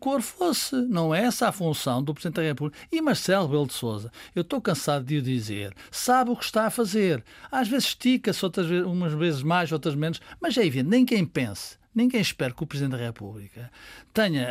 cor 0.00 0.20
fosse. 0.20 0.74
Não 0.74 1.14
é 1.14 1.22
essa 1.22 1.48
a 1.48 1.52
função 1.52 2.02
do 2.02 2.12
Presidente 2.12 2.36
da 2.36 2.42
República. 2.42 2.78
E 2.90 3.00
Marcelo 3.00 3.48
Belo 3.48 3.66
de 3.66 3.74
Souza, 3.74 4.10
eu 4.34 4.42
estou 4.42 4.60
cansado 4.60 5.04
de 5.04 5.18
o 5.18 5.22
dizer, 5.22 5.74
sabe 5.90 6.30
o 6.30 6.36
que 6.36 6.44
está 6.44 6.66
a 6.66 6.70
fazer. 6.70 7.22
Às 7.50 7.68
vezes 7.68 7.88
estica-se, 7.88 8.44
outras 8.44 8.66
vezes, 8.66 8.86
umas 8.86 9.12
vezes 9.12 9.42
mais, 9.42 9.70
outras 9.70 9.94
menos, 9.94 10.20
mas 10.40 10.56
é 10.56 10.64
evidente, 10.64 10.90
nem 10.90 11.04
quem 11.04 11.24
pense 11.24 11.81
Ninguém 11.94 12.20
espera 12.20 12.54
que 12.54 12.62
o 12.62 12.66
Presidente 12.66 12.92
da 12.98 13.04
República 13.04 13.70
tenha 14.14 14.48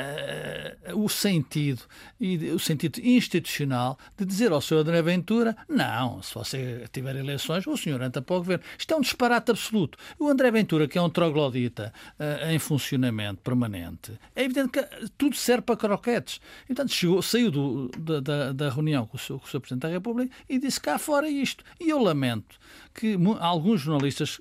uh, 0.94 1.04
o 1.04 1.10
sentido 1.10 1.82
e 2.20 2.38
o 2.52 2.60
sentido 2.60 3.00
institucional 3.00 3.98
de 4.16 4.26
dizer 4.26 4.52
ao 4.52 4.62
Sr. 4.62 4.78
André 4.78 5.02
Ventura: 5.02 5.58
não, 5.68 6.22
se 6.22 6.34
você 6.36 6.88
tiver 6.92 7.16
eleições, 7.16 7.66
o 7.66 7.76
senhor 7.76 8.02
entra 8.02 8.22
para 8.22 8.36
o 8.36 8.40
governo. 8.40 8.64
Isto 8.78 8.94
é 8.94 8.98
um 8.98 9.02
disparate 9.02 9.50
absoluto. 9.50 9.98
O 10.20 10.28
André 10.28 10.52
Ventura, 10.52 10.88
que 10.88 10.98
é 10.98 11.02
um 11.02 11.10
troglodita 11.10 11.92
uh, 12.20 12.52
em 12.52 12.60
funcionamento 12.60 13.42
permanente, 13.42 14.20
é 14.36 14.44
evidente 14.44 14.70
que 14.70 15.10
tudo 15.18 15.36
serve 15.36 15.64
para 15.64 15.78
croquetes. 15.78 16.40
E, 16.66 16.68
portanto, 16.68 16.94
chegou, 16.94 17.22
saiu 17.24 17.50
do, 17.50 17.90
da, 17.90 18.54
da, 18.54 18.70
reunião 18.70 19.08
com 19.08 19.18
o, 19.18 19.20
seu, 19.20 19.40
com 19.40 19.46
o 19.46 19.50
Sr. 19.50 19.60
Presidente 19.60 19.82
da 19.82 19.90
República 19.90 20.32
e 20.48 20.60
disse 20.60 20.80
cá 20.80 21.00
fora 21.00 21.28
isto. 21.28 21.64
E 21.80 21.90
eu 21.90 22.00
lamento 22.00 22.60
que 22.94 23.18
alguns 23.40 23.82
jornalistas 23.82 24.40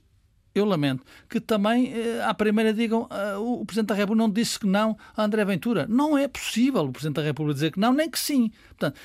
eu 0.54 0.64
lamento 0.64 1.04
que 1.28 1.40
também 1.40 1.92
eh, 1.92 2.22
à 2.24 2.34
primeira 2.34 2.72
digam 2.72 3.02
uh, 3.02 3.60
o 3.60 3.64
Presidente 3.64 3.88
da 3.88 3.94
República 3.94 4.26
não 4.26 4.30
disse 4.30 4.58
que 4.58 4.66
não 4.66 4.96
a 5.16 5.24
André 5.24 5.44
Ventura. 5.44 5.86
Não 5.88 6.16
é 6.18 6.26
possível 6.26 6.82
o 6.82 6.92
Presidente 6.92 7.16
da 7.16 7.22
República 7.22 7.54
dizer 7.54 7.72
que 7.72 7.80
não, 7.80 7.92
nem 7.92 8.10
que 8.10 8.18
sim. 8.18 8.50
Portanto, 8.68 8.98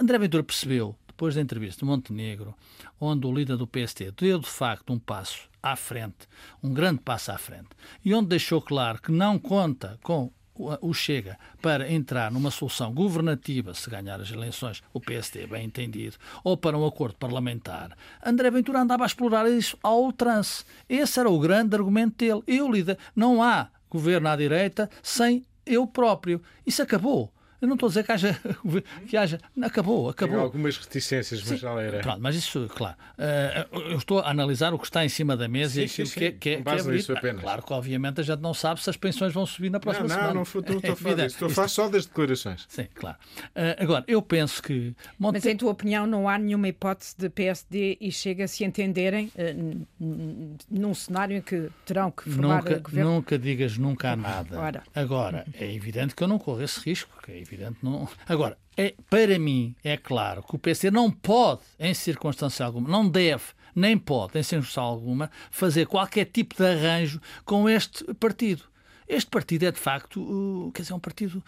André 0.00 0.18
Ventura 0.18 0.42
percebeu, 0.42 0.96
depois 1.06 1.34
da 1.34 1.40
entrevista 1.40 1.80
de 1.80 1.86
Montenegro, 1.86 2.54
onde 3.00 3.26
o 3.26 3.32
líder 3.32 3.56
do 3.56 3.66
PST 3.66 4.12
deu 4.16 4.38
de 4.38 4.48
facto 4.48 4.92
um 4.92 4.98
passo 4.98 5.48
à 5.62 5.74
frente, 5.74 6.28
um 6.62 6.72
grande 6.72 7.00
passo 7.00 7.32
à 7.32 7.38
frente, 7.38 7.68
e 8.04 8.14
onde 8.14 8.28
deixou 8.28 8.62
claro 8.62 9.00
que 9.00 9.10
não 9.10 9.38
conta 9.38 9.98
com 10.02 10.30
o 10.58 10.94
Chega 10.94 11.38
para 11.60 11.90
entrar 11.90 12.30
numa 12.30 12.50
solução 12.50 12.92
governativa, 12.92 13.74
se 13.74 13.88
ganhar 13.90 14.20
as 14.20 14.30
eleições, 14.30 14.82
o 14.92 15.00
PSD, 15.00 15.46
bem 15.46 15.66
entendido, 15.66 16.16
ou 16.42 16.56
para 16.56 16.76
um 16.78 16.86
acordo 16.86 17.16
parlamentar, 17.16 17.96
André 18.24 18.50
Ventura 18.50 18.80
andava 18.80 19.04
a 19.04 19.06
explorar 19.06 19.50
isso 19.50 19.76
ao 19.82 20.12
trance. 20.12 20.64
Esse 20.88 21.20
era 21.20 21.28
o 21.28 21.38
grande 21.38 21.76
argumento 21.76 22.16
dele. 22.16 22.42
Eu, 22.46 22.70
líder, 22.70 22.98
não 23.14 23.42
há 23.42 23.68
governo 23.90 24.28
à 24.28 24.36
direita 24.36 24.90
sem 25.02 25.44
eu 25.64 25.86
próprio. 25.86 26.40
Isso 26.66 26.82
acabou. 26.82 27.32
Eu 27.60 27.68
não 27.68 27.74
estou 27.74 27.86
a 27.86 27.90
dizer 27.90 28.04
que 28.04 28.12
haja. 28.12 28.40
Que 29.06 29.16
haja 29.16 29.40
acabou, 29.62 30.08
acabou. 30.08 30.36
Tem 30.36 30.44
algumas 30.44 30.76
reticências, 30.76 31.42
mas 31.48 31.60
já 31.60 31.70
era. 31.80 32.00
Pronto, 32.00 32.20
mas 32.20 32.34
isso, 32.34 32.68
claro. 32.74 32.96
Uh, 33.16 33.80
eu 33.90 33.98
estou 33.98 34.20
a 34.20 34.30
analisar 34.30 34.74
o 34.74 34.78
que 34.78 34.84
está 34.84 35.04
em 35.04 35.08
cima 35.08 35.36
da 35.36 35.48
mesa 35.48 35.74
sim, 35.74 35.80
e 35.82 35.84
aquilo 35.84 36.08
sim, 36.08 36.18
que, 36.18 36.24
é, 36.24 36.32
que, 36.32 36.50
é, 36.50 36.62
que 36.62 36.68
é 36.68 36.82
bonito. 36.82 37.12
Apenas. 37.12 37.42
Claro 37.42 37.62
que, 37.62 37.72
obviamente, 37.72 38.20
a 38.20 38.24
gente 38.24 38.40
não 38.40 38.52
sabe 38.52 38.82
se 38.82 38.90
as 38.90 38.96
pensões 38.96 39.32
vão 39.32 39.46
subir 39.46 39.70
na 39.70 39.80
próxima 39.80 40.08
não, 40.08 40.14
não, 40.14 40.16
semana. 40.16 40.34
Não, 40.34 40.62
não, 40.62 40.70
não 40.70 40.78
estou 40.78 40.92
a 40.92 40.96
falar 40.96 41.14
disso. 41.14 41.26
Estou 41.26 41.48
a 41.48 41.50
falar 41.50 41.68
só 41.68 41.88
das 41.88 42.06
declarações. 42.06 42.66
Sim, 42.68 42.86
claro. 42.94 43.16
Uh, 43.38 43.82
agora, 43.82 44.04
eu 44.06 44.20
penso 44.20 44.62
que. 44.62 44.94
Monte... 45.18 45.34
Mas, 45.34 45.46
em 45.46 45.56
tua 45.56 45.70
opinião, 45.70 46.06
não 46.06 46.28
há 46.28 46.38
nenhuma 46.38 46.68
hipótese 46.68 47.14
de 47.16 47.28
PSD 47.28 47.98
e 48.00 48.10
chega 48.10 48.44
a 48.44 48.48
se 48.48 48.64
entenderem 48.64 49.30
uh, 49.36 49.86
num 50.70 50.94
cenário 50.94 51.36
em 51.36 51.40
que 51.40 51.70
terão 51.84 52.10
que 52.10 52.28
formar 52.28 52.62
nunca, 52.62 52.78
governo? 52.78 53.10
Nunca 53.12 53.38
digas 53.38 53.78
nunca 53.78 54.12
há 54.12 54.16
nada. 54.16 54.58
Ora. 54.58 54.82
Agora, 54.94 55.46
é 55.54 55.72
evidente 55.72 56.14
que 56.14 56.22
eu 56.22 56.28
não 56.28 56.38
corro 56.38 56.62
esse 56.62 56.80
risco, 56.80 57.15
é 57.32 57.38
evidente 57.38 57.78
não. 57.82 58.08
Agora, 58.28 58.58
é, 58.76 58.94
para 59.08 59.38
mim, 59.38 59.74
é 59.82 59.96
claro 59.96 60.42
que 60.42 60.54
o 60.54 60.58
PC 60.58 60.90
não 60.90 61.10
pode, 61.10 61.62
em 61.78 61.94
circunstância 61.94 62.64
alguma, 62.64 62.88
não 62.88 63.08
deve, 63.08 63.44
nem 63.74 63.96
pode, 63.96 64.38
em 64.38 64.42
circunstância 64.42 64.82
alguma, 64.82 65.30
fazer 65.50 65.86
qualquer 65.86 66.26
tipo 66.26 66.54
de 66.56 66.64
arranjo 66.64 67.20
com 67.44 67.68
este 67.68 68.04
partido. 68.14 68.64
Este 69.08 69.30
partido 69.30 69.64
é, 69.64 69.70
de 69.70 69.78
facto, 69.78 70.70
quer 70.74 70.82
dizer, 70.82 70.94
um 70.94 70.98
partido, 70.98 71.42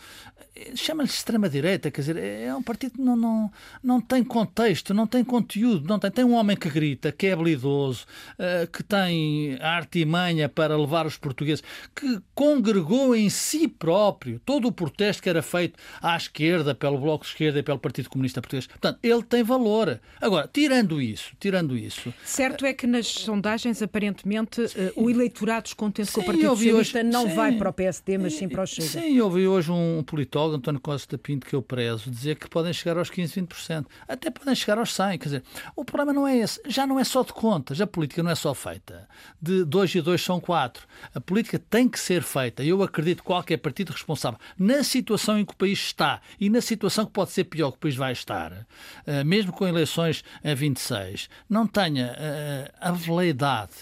chama-lhe 0.75 1.09
extrema-direita, 1.09 1.90
quer 1.90 2.01
dizer, 2.01 2.16
é 2.16 2.55
um 2.55 2.62
partido 2.62 2.92
que 2.92 3.01
não, 3.01 3.16
não, 3.16 3.53
não 3.83 4.01
tem 4.01 4.23
contexto, 4.23 4.94
não 4.94 5.07
tem 5.07 5.25
conteúdo, 5.25 5.88
não 5.88 5.99
tem, 5.99 6.11
tem 6.11 6.25
um 6.25 6.35
homem 6.35 6.57
que 6.57 6.68
grita, 6.71 7.11
que 7.11 7.27
é 7.27 7.33
habilidoso, 7.33 8.07
eh, 8.38 8.68
que 8.73 8.83
tem 8.83 9.59
arte 9.61 10.01
e 10.01 10.05
manha 10.05 10.49
para 10.49 10.77
levar 10.77 11.07
os 11.07 11.16
portugueses, 11.16 11.62
que 11.94 12.21
congregou 12.35 13.14
em 13.14 13.29
si 13.29 13.66
próprio 13.66 14.40
todo 14.44 14.68
o 14.68 14.73
protesto 14.73 15.23
que 15.23 15.29
era 15.29 15.42
feito 15.42 15.79
à 16.01 16.16
esquerda, 16.16 16.75
pelo 16.75 16.99
Bloco 16.99 17.25
de 17.25 17.31
Esquerda 17.31 17.59
e 17.59 17.62
pelo 17.62 17.79
Partido 17.79 18.09
Comunista 18.09 18.40
Português. 18.40 18.66
Portanto, 18.66 18.99
ele 19.03 19.23
tem 19.23 19.42
valor. 19.42 20.01
Agora, 20.21 20.49
tirando 20.53 21.01
isso, 21.01 21.33
tirando 21.40 21.77
isso... 21.77 22.12
Certo 22.25 22.64
é 22.64 22.73
que 22.73 22.87
nas 22.87 23.07
sondagens, 23.07 23.83
aparentemente, 23.83 24.68
sim. 24.68 24.92
o 24.97 25.11
eleitorado 25.11 25.64
descontente 25.64 26.12
com 26.12 26.21
o 26.21 26.25
Partido 26.25 26.51
Socialista 26.51 26.99
hoje, 27.01 27.09
não 27.09 27.29
sim. 27.29 27.35
vai 27.35 27.48
vai 27.51 27.59
para 27.59 27.71
o 27.71 27.73
PSD, 27.73 28.19
mas 28.19 28.35
sim 28.35 28.49
para 28.49 28.63
o 28.63 28.67
Chega. 28.67 28.89
Sim, 28.89 29.21
ouvi 29.21 29.47
hoje 29.47 29.71
um 29.71 30.03
politólogo, 30.03 30.57
António 30.57 30.81
Costa 30.81 31.17
Pinto, 31.17 31.47
que 31.47 31.55
eu 31.55 31.63
prezo, 31.63 32.11
dizer 32.11 32.37
que 32.37 32.49
podem 32.49 32.73
chegar 32.73 32.99
aos 32.99 33.11
15, 33.11 33.41
20%. 33.43 33.87
Até 34.07 34.31
podem 34.31 34.55
chegar 34.55 34.79
aos 34.79 34.91
100%. 34.91 35.19
Quer 35.19 35.25
dizer, 35.25 35.43
o 35.75 35.85
problema 35.85 36.13
não 36.13 36.27
é 36.27 36.39
esse. 36.39 36.61
Já 36.67 36.87
não 36.87 36.99
é 36.99 37.05
só 37.05 37.23
de 37.23 37.33
contas. 37.33 37.81
A 37.81 37.87
política 37.87 38.23
não 38.23 38.31
é 38.31 38.35
só 38.35 38.55
feita 38.55 39.09
de 39.41 39.65
2 39.65 39.95
e 39.97 40.01
2 40.01 40.23
são 40.23 40.41
4. 40.41 40.87
A 41.15 41.21
política 41.21 41.59
tem 41.59 41.89
que 41.89 41.99
ser 41.99 42.23
feita. 42.23 42.63
Eu 42.63 42.83
acredito 42.83 43.19
que 43.19 43.25
qualquer 43.25 43.59
partido 43.59 43.93
responsável, 43.93 44.39
na 44.59 44.83
situação 44.83 45.39
em 45.39 45.45
que 45.45 45.53
o 45.53 45.57
país 45.57 45.79
está 45.79 46.21
e 46.41 46.49
na 46.51 46.61
situação 46.61 47.07
que 47.07 47.13
pode 47.13 47.31
ser 47.31 47.45
pior 47.45 47.71
que 47.71 47.77
o 47.77 47.81
país 47.81 47.97
vai 47.97 48.13
estar, 48.13 48.67
eh, 49.07 49.25
mesmo 49.25 49.53
com 49.53 49.67
eleições 49.67 50.25
a 50.45 50.55
26, 50.55 51.29
não 51.49 51.67
tenha 51.67 52.15
eh, 52.17 52.73
a 52.81 52.93
veleidade, 52.93 53.73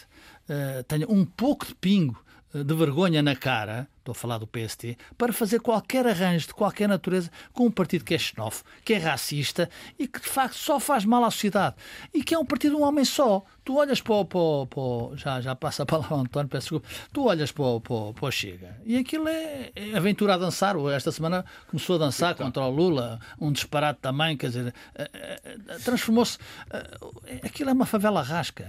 eh, 0.48 0.85
tenha 0.87 1.07
um 1.09 1.24
pouco 1.24 1.66
de 1.66 1.74
pingo 1.74 2.25
de 2.64 2.74
vergonha 2.74 3.22
na 3.22 3.36
cara 3.36 3.88
estou 4.06 4.12
a 4.12 4.14
falar 4.14 4.38
do 4.38 4.46
PST, 4.46 4.96
para 5.18 5.32
fazer 5.32 5.60
qualquer 5.60 6.06
arranjo 6.06 6.46
de 6.46 6.54
qualquer 6.54 6.88
natureza 6.88 7.30
com 7.52 7.66
um 7.66 7.70
partido 7.70 8.04
que 8.04 8.14
é 8.14 8.18
xenófobo, 8.18 8.68
que 8.84 8.94
é 8.94 8.98
racista 8.98 9.68
e 9.98 10.06
que 10.06 10.20
de 10.20 10.28
facto 10.28 10.54
só 10.54 10.78
faz 10.78 11.04
mal 11.04 11.24
à 11.24 11.30
sociedade 11.30 11.74
e 12.14 12.22
que 12.22 12.34
é 12.34 12.38
um 12.38 12.44
partido 12.44 12.76
de 12.76 12.82
um 12.82 12.84
homem 12.84 13.04
só. 13.04 13.44
Tu 13.66 13.74
olhas 13.74 14.00
para 14.00 14.14
o. 14.14 14.24
Para 14.24 14.38
o, 14.38 14.66
para 14.68 14.81
o 14.81 15.16
já, 15.16 15.40
já 15.40 15.57
passa 15.57 15.83
a 15.83 15.87
palavra 15.87 16.14
ao 16.14 16.20
António, 16.20 16.48
peço 16.48 16.79
desculpa. 16.79 16.88
Tu 17.12 17.24
olhas 17.24 17.50
para 17.50 17.64
o, 17.64 17.81
para 17.81 17.94
o, 17.94 18.14
para 18.14 18.26
o 18.26 18.31
Chega 18.31 18.76
e 18.85 18.96
aquilo 18.96 19.26
é, 19.26 19.72
é, 19.74 19.96
aventura 19.96 20.35
a 20.35 20.38
dançar. 20.38 20.76
Esta 20.94 21.11
semana 21.11 21.44
começou 21.66 21.96
a 21.96 21.98
dançar 21.98 22.33
então. 22.33 22.46
contra 22.46 22.62
o 22.62 22.70
Lula, 22.70 23.18
um 23.40 23.50
disparate 23.50 23.98
também, 24.00 24.37
quer 24.37 24.46
dizer, 24.48 24.72
eh, 24.94 25.11
eh, 25.44 25.79
transformou-se. 25.85 26.38
Eh, 26.70 27.40
aquilo 27.42 27.70
é 27.70 27.72
uma 27.72 27.87
favela 27.87 28.22
rasca 28.22 28.64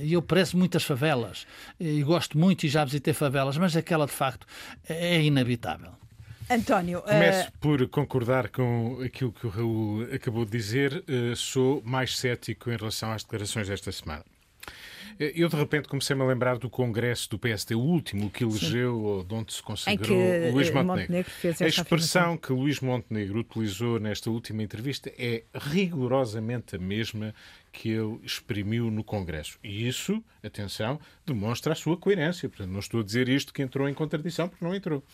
e 0.00 0.14
eu 0.14 0.22
prezo 0.22 0.56
muitas 0.56 0.84
favelas 0.84 1.46
e 1.78 2.02
gosto 2.02 2.38
muito 2.38 2.64
e 2.64 2.68
já 2.70 2.82
visitei 2.82 3.12
favelas, 3.12 3.58
mas 3.58 3.76
aquela 3.76 4.06
de 4.06 4.12
facto 4.12 4.46
é 4.88 5.20
inabitável. 5.22 5.92
António. 6.48 7.02
Começo 7.02 7.48
uh... 7.48 7.52
por 7.60 7.88
concordar 7.88 8.48
com 8.48 9.00
aquilo 9.04 9.32
que 9.32 9.46
o 9.46 9.50
Raul 9.50 10.08
acabou 10.12 10.46
de 10.46 10.50
dizer. 10.50 11.04
Uh, 11.06 11.36
sou 11.36 11.82
mais 11.84 12.16
cético 12.16 12.70
em 12.70 12.76
relação 12.76 13.12
às 13.12 13.22
declarações 13.22 13.68
desta 13.68 13.92
semana. 13.92 14.24
Eh, 15.20 15.32
eu, 15.36 15.48
de 15.50 15.56
repente, 15.56 15.86
comecei-me 15.86 16.22
a 16.22 16.24
lembrar 16.24 16.56
do 16.56 16.70
congresso 16.70 17.28
do 17.28 17.38
PSD, 17.38 17.74
o 17.74 17.80
último 17.80 18.30
que 18.30 18.42
elegeu, 18.42 19.24
de 19.28 19.34
onde 19.34 19.52
se 19.52 19.62
consagrou 19.62 20.18
Luís 20.52 20.70
Montenegro. 20.70 20.84
Montenegro 20.84 21.32
a 21.44 21.48
expressão 21.48 21.82
afirmação. 21.82 22.36
que 22.38 22.52
Luís 22.52 22.80
Montenegro 22.80 23.40
utilizou 23.40 24.00
nesta 24.00 24.30
última 24.30 24.62
entrevista 24.62 25.12
é 25.18 25.44
rigorosamente 25.54 26.74
a 26.74 26.78
mesma 26.78 27.34
que 27.70 27.90
ele 27.90 28.18
exprimiu 28.24 28.90
no 28.90 29.04
Congresso. 29.04 29.58
E 29.62 29.86
isso, 29.86 30.24
atenção, 30.42 30.98
demonstra 31.26 31.74
a 31.74 31.76
sua 31.76 31.96
coerência. 31.96 32.48
Portanto, 32.48 32.70
não 32.70 32.80
estou 32.80 33.00
a 33.00 33.04
dizer 33.04 33.28
isto 33.28 33.52
que 33.52 33.62
entrou 33.62 33.88
em 33.88 33.94
contradição, 33.94 34.48
porque 34.48 34.64
não 34.64 34.74
entrou. 34.74 35.04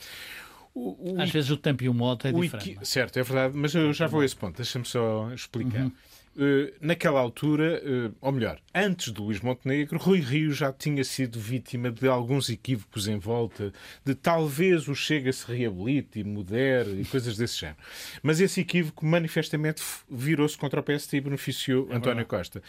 O, 0.72 1.14
o, 1.14 1.20
Às 1.20 1.30
vezes 1.30 1.50
o 1.50 1.56
tempo 1.56 1.82
e 1.82 1.88
o 1.88 1.94
modo 1.94 2.28
é 2.28 2.32
diferente. 2.32 2.78
Certo, 2.86 3.18
é 3.18 3.22
verdade, 3.22 3.56
mas 3.56 3.74
eu 3.74 3.92
já 3.92 4.06
vou 4.06 4.20
a 4.20 4.24
esse 4.24 4.36
ponto. 4.36 4.56
Deixa-me 4.56 4.84
só 4.84 5.32
explicar. 5.32 5.84
Uhum. 5.84 5.92
Uh, 6.36 6.70
naquela 6.82 7.18
altura, 7.18 7.82
uh, 7.82 8.14
ou 8.20 8.30
melhor, 8.30 8.60
antes 8.74 9.10
de 9.10 9.18
Luís 9.18 9.40
Montenegro, 9.40 9.98
Rui 9.98 10.20
Rio 10.20 10.52
já 10.52 10.70
tinha 10.70 11.02
sido 11.02 11.40
vítima 11.40 11.90
de 11.90 12.06
alguns 12.06 12.50
equívocos 12.50 13.08
em 13.08 13.18
volta, 13.18 13.72
de 14.04 14.14
talvez 14.14 14.86
o 14.86 14.94
Chega 14.94 15.32
se 15.32 15.50
reabilite 15.50 16.20
e 16.20 16.24
modere 16.24 17.00
e 17.00 17.06
coisas 17.06 17.38
desse 17.38 17.60
género. 17.60 17.78
Mas 18.22 18.38
esse 18.38 18.60
equívoco 18.60 19.06
manifestamente 19.06 19.82
virou-se 20.10 20.58
contra 20.58 20.78
o 20.78 20.82
PST 20.82 21.16
e 21.16 21.20
beneficiou 21.22 21.88
é 21.90 21.96
António 21.96 22.26
Costa. 22.26 22.62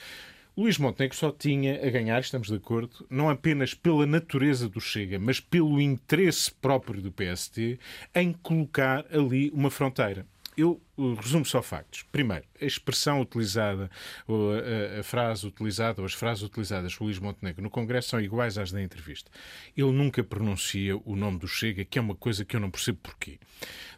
Luís 0.58 0.78
Montenegro 0.78 1.16
só 1.16 1.30
tinha 1.30 1.86
a 1.86 1.90
ganhar, 1.92 2.20
estamos 2.20 2.48
de 2.48 2.56
acordo, 2.56 3.06
não 3.10 3.30
apenas 3.30 3.74
pela 3.74 4.08
natureza 4.08 4.70
do 4.70 4.80
Chega, 4.80 5.20
mas 5.20 5.40
pelo 5.40 5.80
interesse 5.80 6.52
próprio 6.52 7.02
do 7.02 7.12
PST 7.12 7.78
em 8.16 8.32
colocar 8.32 9.06
ali 9.12 9.52
uma 9.54 9.70
fronteira 9.70 10.26
eu 10.58 10.82
resumo 11.22 11.46
só 11.46 11.62
factos. 11.62 12.04
Primeiro, 12.12 12.44
a 12.60 12.66
expressão 12.66 13.22
utilizada, 13.22 13.92
ou 14.28 14.54
a, 14.54 15.00
a, 15.00 15.04
frase 15.04 15.46
utilizada, 15.46 16.02
ou 16.02 16.06
as 16.06 16.14
frases 16.14 16.44
utilizadas 16.44 16.96
por 16.96 17.04
Luís 17.04 17.20
Montenegro 17.20 17.62
no 17.62 17.70
Congresso 17.70 18.10
são 18.10 18.20
iguais 18.20 18.58
às 18.58 18.72
da 18.72 18.82
entrevista. 18.82 19.30
Ele 19.76 19.92
nunca 19.92 20.24
pronuncia 20.24 20.98
o 20.98 21.16
nome 21.16 21.38
do 21.38 21.48
Chega, 21.48 21.86
que 21.86 22.00
é 22.00 22.02
uma 22.02 22.16
coisa 22.16 22.44
que 22.44 22.56
eu 22.56 22.60
não 22.60 22.72
percebo 22.72 22.98
porquê. 23.04 23.40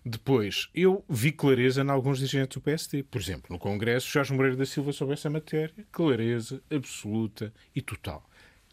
Depois, 0.06 0.70
eu 0.76 1.06
vi 1.10 1.32
clareza 1.32 1.82
em 1.82 1.90
alguns 1.90 2.18
dirigentes 2.18 2.58
do 2.58 2.62
PSD. 2.62 3.04
Por 3.04 3.22
exemplo, 3.22 3.46
no 3.50 3.58
Congresso, 3.58 4.12
Jorge 4.12 4.34
Moreira 4.34 4.58
da 4.58 4.66
Silva 4.66 4.92
sobre 4.92 5.14
essa 5.14 5.30
matéria, 5.30 5.86
clareza 5.92 6.62
absoluta 6.70 7.54
e 7.74 7.82
total. 7.82 8.30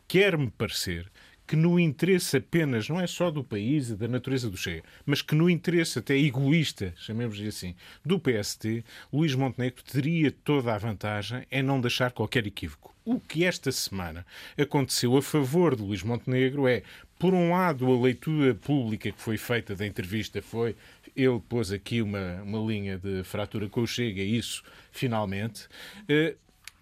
Quer-me 0.09 0.51
parecer 0.51 1.11
que 1.46 1.56
no 1.56 1.78
interesse 1.78 2.38
apenas, 2.38 2.88
não 2.88 3.00
é 3.00 3.06
só 3.06 3.30
do 3.30 3.44
país 3.44 3.90
e 3.90 3.96
da 3.96 4.09
natureza 4.09 4.50
do 4.50 4.56
Chega, 4.56 4.82
mas 5.04 5.22
que 5.22 5.35
no 5.35 5.48
interesse 5.48 5.98
até 5.98 6.16
egoísta, 6.16 6.92
chamemos-lhe 6.96 7.48
assim, 7.48 7.74
do 8.04 8.18
PST, 8.18 8.85
Luís 9.12 9.35
Montenegro 9.35 9.82
teria 9.85 10.30
toda 10.30 10.74
a 10.74 10.78
vantagem 10.78 11.46
em 11.50 11.62
não 11.62 11.80
deixar 11.80 12.11
qualquer 12.11 12.46
equívoco. 12.46 12.94
O 13.04 13.20
que 13.20 13.44
esta 13.44 13.70
semana 13.70 14.26
aconteceu 14.59 15.16
a 15.16 15.22
favor 15.22 15.76
de 15.76 15.82
Luís 15.82 16.02
Montenegro 16.02 16.66
é, 16.66 16.82
por 17.18 17.32
um 17.32 17.52
lado, 17.52 17.90
a 17.90 18.00
leitura 18.00 18.54
pública 18.54 19.12
que 19.12 19.22
foi 19.22 19.38
feita 19.38 19.76
da 19.76 19.87
entrevista 19.87 20.42
foi 20.42 20.74
ele 21.16 21.40
pôs 21.48 21.72
aqui 21.72 22.02
uma, 22.02 22.42
uma 22.42 22.59
linha 22.59 22.98
de 22.98 23.24
fratura 23.24 23.68
com 23.68 23.80
o 23.80 23.87
Chega, 23.87 24.20
isso 24.20 24.62
finalmente. 24.92 25.66
Uh, 26.02 26.37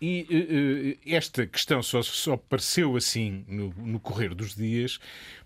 e 0.04 0.98
uh, 1.06 1.14
esta 1.14 1.46
questão 1.46 1.82
só, 1.82 2.02
só 2.02 2.34
apareceu 2.34 2.96
assim 2.96 3.44
no, 3.48 3.72
no, 3.78 3.98
correr 3.98 4.34
dos 4.34 4.54
dias 4.54 4.98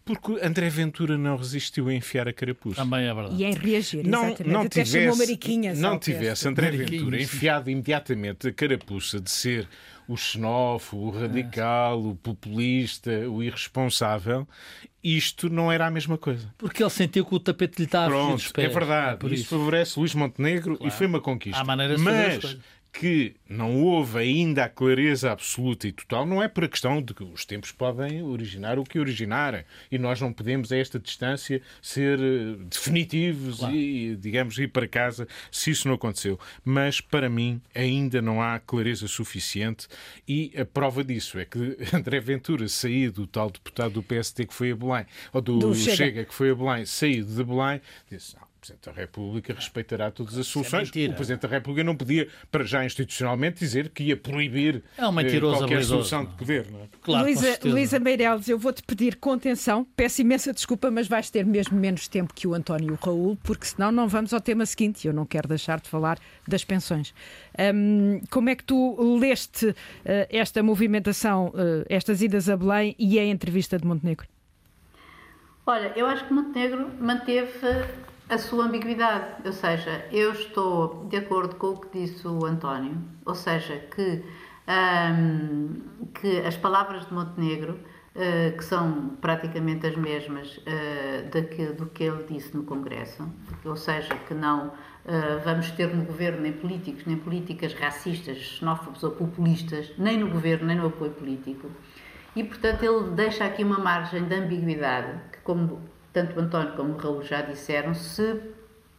porque 0.04 0.32
André 0.42 0.68
Ventura 0.70 1.18
não 1.18 1.36
resistiu 1.36 1.88
a 1.88 1.94
enfiar 1.94 2.26
a 2.26 2.32
carapuça. 2.32 2.76
Também 2.76 3.06
é 3.06 3.14
verdade. 3.14 3.36
E 3.36 3.44
em 3.44 3.52
reagir, 3.52 4.06
não, 4.06 4.28
exatamente. 4.28 4.52
não 4.52 4.60
Até 4.62 4.82
tivesse, 4.82 5.74
não 5.76 5.98
tivesse 5.98 6.48
André 6.48 6.70
Ventura 6.70 7.20
enfiado 7.20 7.70
imediatamente 7.70 8.48
a 8.48 8.52
carapuça 8.52 9.20
de 9.20 9.30
ser 9.30 9.68
o 10.08 10.16
xenófobo, 10.16 11.08
o 11.08 11.10
radical, 11.10 12.02
o 12.02 12.16
populista, 12.16 13.10
o 13.28 13.42
irresponsável, 13.42 14.48
isto 15.04 15.50
não 15.50 15.70
era 15.70 15.86
a 15.86 15.90
mesma 15.90 16.16
coisa. 16.16 16.52
Porque 16.56 16.82
ele 16.82 16.90
sentiu 16.90 17.24
que 17.26 17.34
o 17.34 17.38
tapete 17.38 17.78
lhe 17.78 17.84
estava 17.84 18.08
Pronto, 18.08 18.32
a 18.32 18.36
dos 18.36 18.50
pés. 18.50 18.70
é 18.70 18.72
verdade. 18.72 19.26
É 19.26 19.26
isso. 19.26 19.34
isso. 19.34 19.44
favorece 19.50 19.98
Luís 19.98 20.14
Montenegro 20.14 20.76
claro. 20.76 20.92
e 20.92 20.96
foi 20.96 21.06
uma 21.06 21.20
conquista. 21.20 21.60
Há 21.60 21.64
maneiras 21.64 21.98
de 21.98 22.02
Mas 22.02 22.58
que 22.92 23.36
não 23.48 23.82
houve 23.82 24.18
ainda 24.18 24.64
a 24.64 24.68
clareza 24.68 25.30
absoluta 25.30 25.86
e 25.86 25.92
total, 25.92 26.26
não 26.26 26.42
é 26.42 26.48
por 26.48 26.64
a 26.64 26.68
questão 26.68 27.00
de 27.00 27.14
que 27.14 27.22
os 27.22 27.44
tempos 27.44 27.70
podem 27.70 28.22
originar 28.22 28.78
o 28.78 28.84
que 28.84 28.98
originarem 28.98 29.64
e 29.90 29.98
nós 29.98 30.20
não 30.20 30.32
podemos, 30.32 30.72
a 30.72 30.76
esta 30.76 30.98
distância, 30.98 31.62
ser 31.80 32.18
eh, 32.18 32.56
definitivos 32.68 33.58
claro. 33.58 33.74
e, 33.74 34.16
digamos, 34.16 34.58
ir 34.58 34.68
para 34.68 34.88
casa 34.88 35.28
se 35.50 35.70
isso 35.70 35.86
não 35.86 35.94
aconteceu. 35.94 36.38
Mas, 36.64 37.00
para 37.00 37.28
mim, 37.28 37.60
ainda 37.74 38.20
não 38.20 38.42
há 38.42 38.58
clareza 38.58 39.06
suficiente 39.06 39.86
e 40.26 40.52
a 40.58 40.64
prova 40.64 41.04
disso 41.04 41.38
é 41.38 41.44
que 41.44 41.76
André 41.94 42.20
Ventura, 42.20 42.68
saído, 42.68 43.22
o 43.22 43.26
tal 43.26 43.50
deputado 43.50 43.92
do 43.94 44.02
PST 44.02 44.46
que 44.46 44.54
foi 44.54 44.72
a 44.72 44.76
Belém, 44.76 45.06
ou 45.32 45.40
do, 45.40 45.58
do 45.58 45.74
Chega. 45.74 45.96
Chega 45.96 46.24
que 46.24 46.34
foi 46.34 46.50
a 46.50 46.54
Belém, 46.54 46.84
saído 46.84 47.34
de 47.34 47.44
Belém, 47.44 47.80
disse, 48.10 48.34
não, 48.36 48.47
Presidente 48.58 48.86
da 48.86 48.92
República 48.92 49.54
respeitará 49.54 50.10
todas 50.10 50.34
as 50.34 50.46
é 50.46 50.50
soluções. 50.50 50.90
É 50.94 51.06
o 51.06 51.14
Presidente 51.14 51.42
da 51.42 51.48
República 51.48 51.84
não 51.84 51.96
podia, 51.96 52.28
para 52.50 52.64
já 52.64 52.84
institucionalmente, 52.84 53.60
dizer 53.60 53.88
que 53.88 54.02
ia 54.02 54.16
proibir 54.16 54.82
é 54.96 55.06
um 55.06 55.20
eh, 55.20 55.40
qualquer 55.40 55.84
solução 55.84 56.24
de 56.24 56.34
poder. 56.34 56.70
Não 56.70 56.80
é? 56.80 56.88
Claro, 57.00 57.24
Luísa, 57.24 57.58
Luísa 57.64 57.98
Meireles, 57.98 58.48
eu 58.48 58.58
vou-te 58.58 58.82
pedir 58.82 59.16
contenção. 59.16 59.86
Peço 59.96 60.20
imensa 60.20 60.52
desculpa, 60.52 60.90
mas 60.90 61.06
vais 61.06 61.30
ter 61.30 61.46
mesmo 61.46 61.78
menos 61.78 62.08
tempo 62.08 62.34
que 62.34 62.46
o 62.46 62.54
António 62.54 62.88
e 62.88 62.92
o 62.92 62.98
Raul, 63.00 63.38
porque 63.42 63.66
senão 63.66 63.92
não 63.92 64.08
vamos 64.08 64.34
ao 64.34 64.40
tema 64.40 64.66
seguinte. 64.66 65.06
Eu 65.06 65.12
não 65.12 65.24
quero 65.24 65.48
deixar 65.48 65.80
de 65.80 65.88
falar 65.88 66.18
das 66.46 66.64
pensões. 66.64 67.14
Um, 67.74 68.20
como 68.30 68.48
é 68.50 68.56
que 68.56 68.64
tu 68.64 69.16
leste 69.18 69.66
uh, 69.66 69.74
esta 70.30 70.62
movimentação, 70.62 71.48
uh, 71.48 71.84
estas 71.88 72.22
idas 72.22 72.48
a 72.48 72.56
Belém 72.56 72.94
e 72.98 73.18
a 73.18 73.24
entrevista 73.24 73.78
de 73.78 73.86
Montenegro? 73.86 74.26
Olha, 75.66 75.92
eu 75.94 76.06
acho 76.06 76.26
que 76.26 76.32
Montenegro 76.32 76.90
manteve 76.98 77.52
a 78.28 78.38
sua 78.38 78.66
ambiguidade. 78.66 79.26
Ou 79.44 79.52
seja, 79.52 80.04
eu 80.12 80.32
estou 80.32 81.06
de 81.08 81.16
acordo 81.16 81.56
com 81.56 81.68
o 81.68 81.80
que 81.80 81.98
disse 81.98 82.26
o 82.26 82.44
António, 82.44 82.96
ou 83.24 83.34
seja, 83.34 83.76
que, 83.94 84.22
um, 84.68 85.80
que 86.14 86.40
as 86.40 86.56
palavras 86.56 87.06
de 87.06 87.14
Montenegro, 87.14 87.74
uh, 87.74 88.56
que 88.56 88.64
são 88.64 89.16
praticamente 89.20 89.86
as 89.86 89.96
mesmas 89.96 90.58
uh, 90.58 91.30
daquilo, 91.32 91.74
do 91.74 91.86
que 91.86 92.04
ele 92.04 92.24
disse 92.28 92.56
no 92.56 92.64
Congresso, 92.64 93.26
ou 93.64 93.76
seja, 93.76 94.14
que 94.26 94.34
não 94.34 94.68
uh, 94.68 94.72
vamos 95.44 95.70
ter 95.72 95.94
no 95.94 96.04
governo 96.04 96.42
nem 96.42 96.52
políticos, 96.52 97.04
nem 97.06 97.16
políticas 97.16 97.72
racistas, 97.74 98.36
xenófobos 98.36 99.02
ou 99.02 99.12
populistas, 99.12 99.92
nem 99.96 100.18
no 100.18 100.28
governo, 100.28 100.66
nem 100.66 100.76
no 100.76 100.86
apoio 100.88 101.12
político. 101.12 101.70
E, 102.36 102.44
portanto, 102.44 102.84
ele 102.84 103.10
deixa 103.14 103.44
aqui 103.44 103.64
uma 103.64 103.78
margem 103.78 104.24
de 104.24 104.34
ambiguidade, 104.34 105.18
que, 105.32 105.38
como 105.38 105.80
tanto 106.12 106.38
António 106.38 106.72
como 106.74 106.94
o 106.94 106.96
Raul 106.96 107.22
já 107.22 107.42
disseram, 107.42 107.94
se 107.94 108.40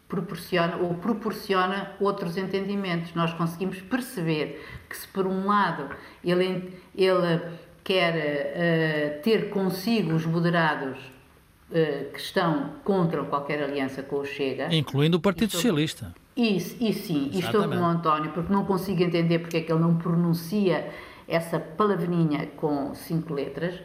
proporciona 0.08 0.78
ou 0.78 0.96
proporciona 0.96 1.92
outros 2.00 2.36
entendimentos. 2.36 3.14
Nós 3.14 3.34
conseguimos 3.34 3.80
perceber 3.82 4.66
que 4.90 4.98
se 4.98 5.08
por 5.08 5.28
um 5.28 5.46
lado 5.46 5.90
ele, 6.24 6.74
ele 6.96 7.42
quer 7.84 8.16
uh, 8.16 9.22
ter 9.22 9.50
consigo 9.50 10.14
os 10.14 10.26
moderados 10.26 10.98
uh, 10.98 12.12
que 12.12 12.20
estão 12.20 12.72
contra 12.84 13.24
qualquer 13.24 13.64
aliança 13.64 14.02
com 14.02 14.18
o 14.18 14.26
Chega. 14.26 14.74
Incluindo 14.74 15.18
o 15.18 15.20
Partido 15.20 15.46
estou, 15.46 15.62
Socialista. 15.62 16.14
Isso, 16.36 16.76
isso 16.80 17.08
sim, 17.08 17.30
Exatamente. 17.34 17.46
estou 17.46 17.68
com 17.68 17.78
o 17.78 17.86
António, 17.86 18.32
porque 18.32 18.52
não 18.52 18.66
consigo 18.66 19.04
entender 19.04 19.40
porque 19.40 19.58
é 19.58 19.62
que 19.62 19.72
ele 19.72 19.82
não 19.82 19.96
pronuncia 19.98 20.90
essa 21.28 21.60
palavrinha 21.60 22.48
com 22.58 22.96
cinco 22.96 23.34
letras. 23.34 23.76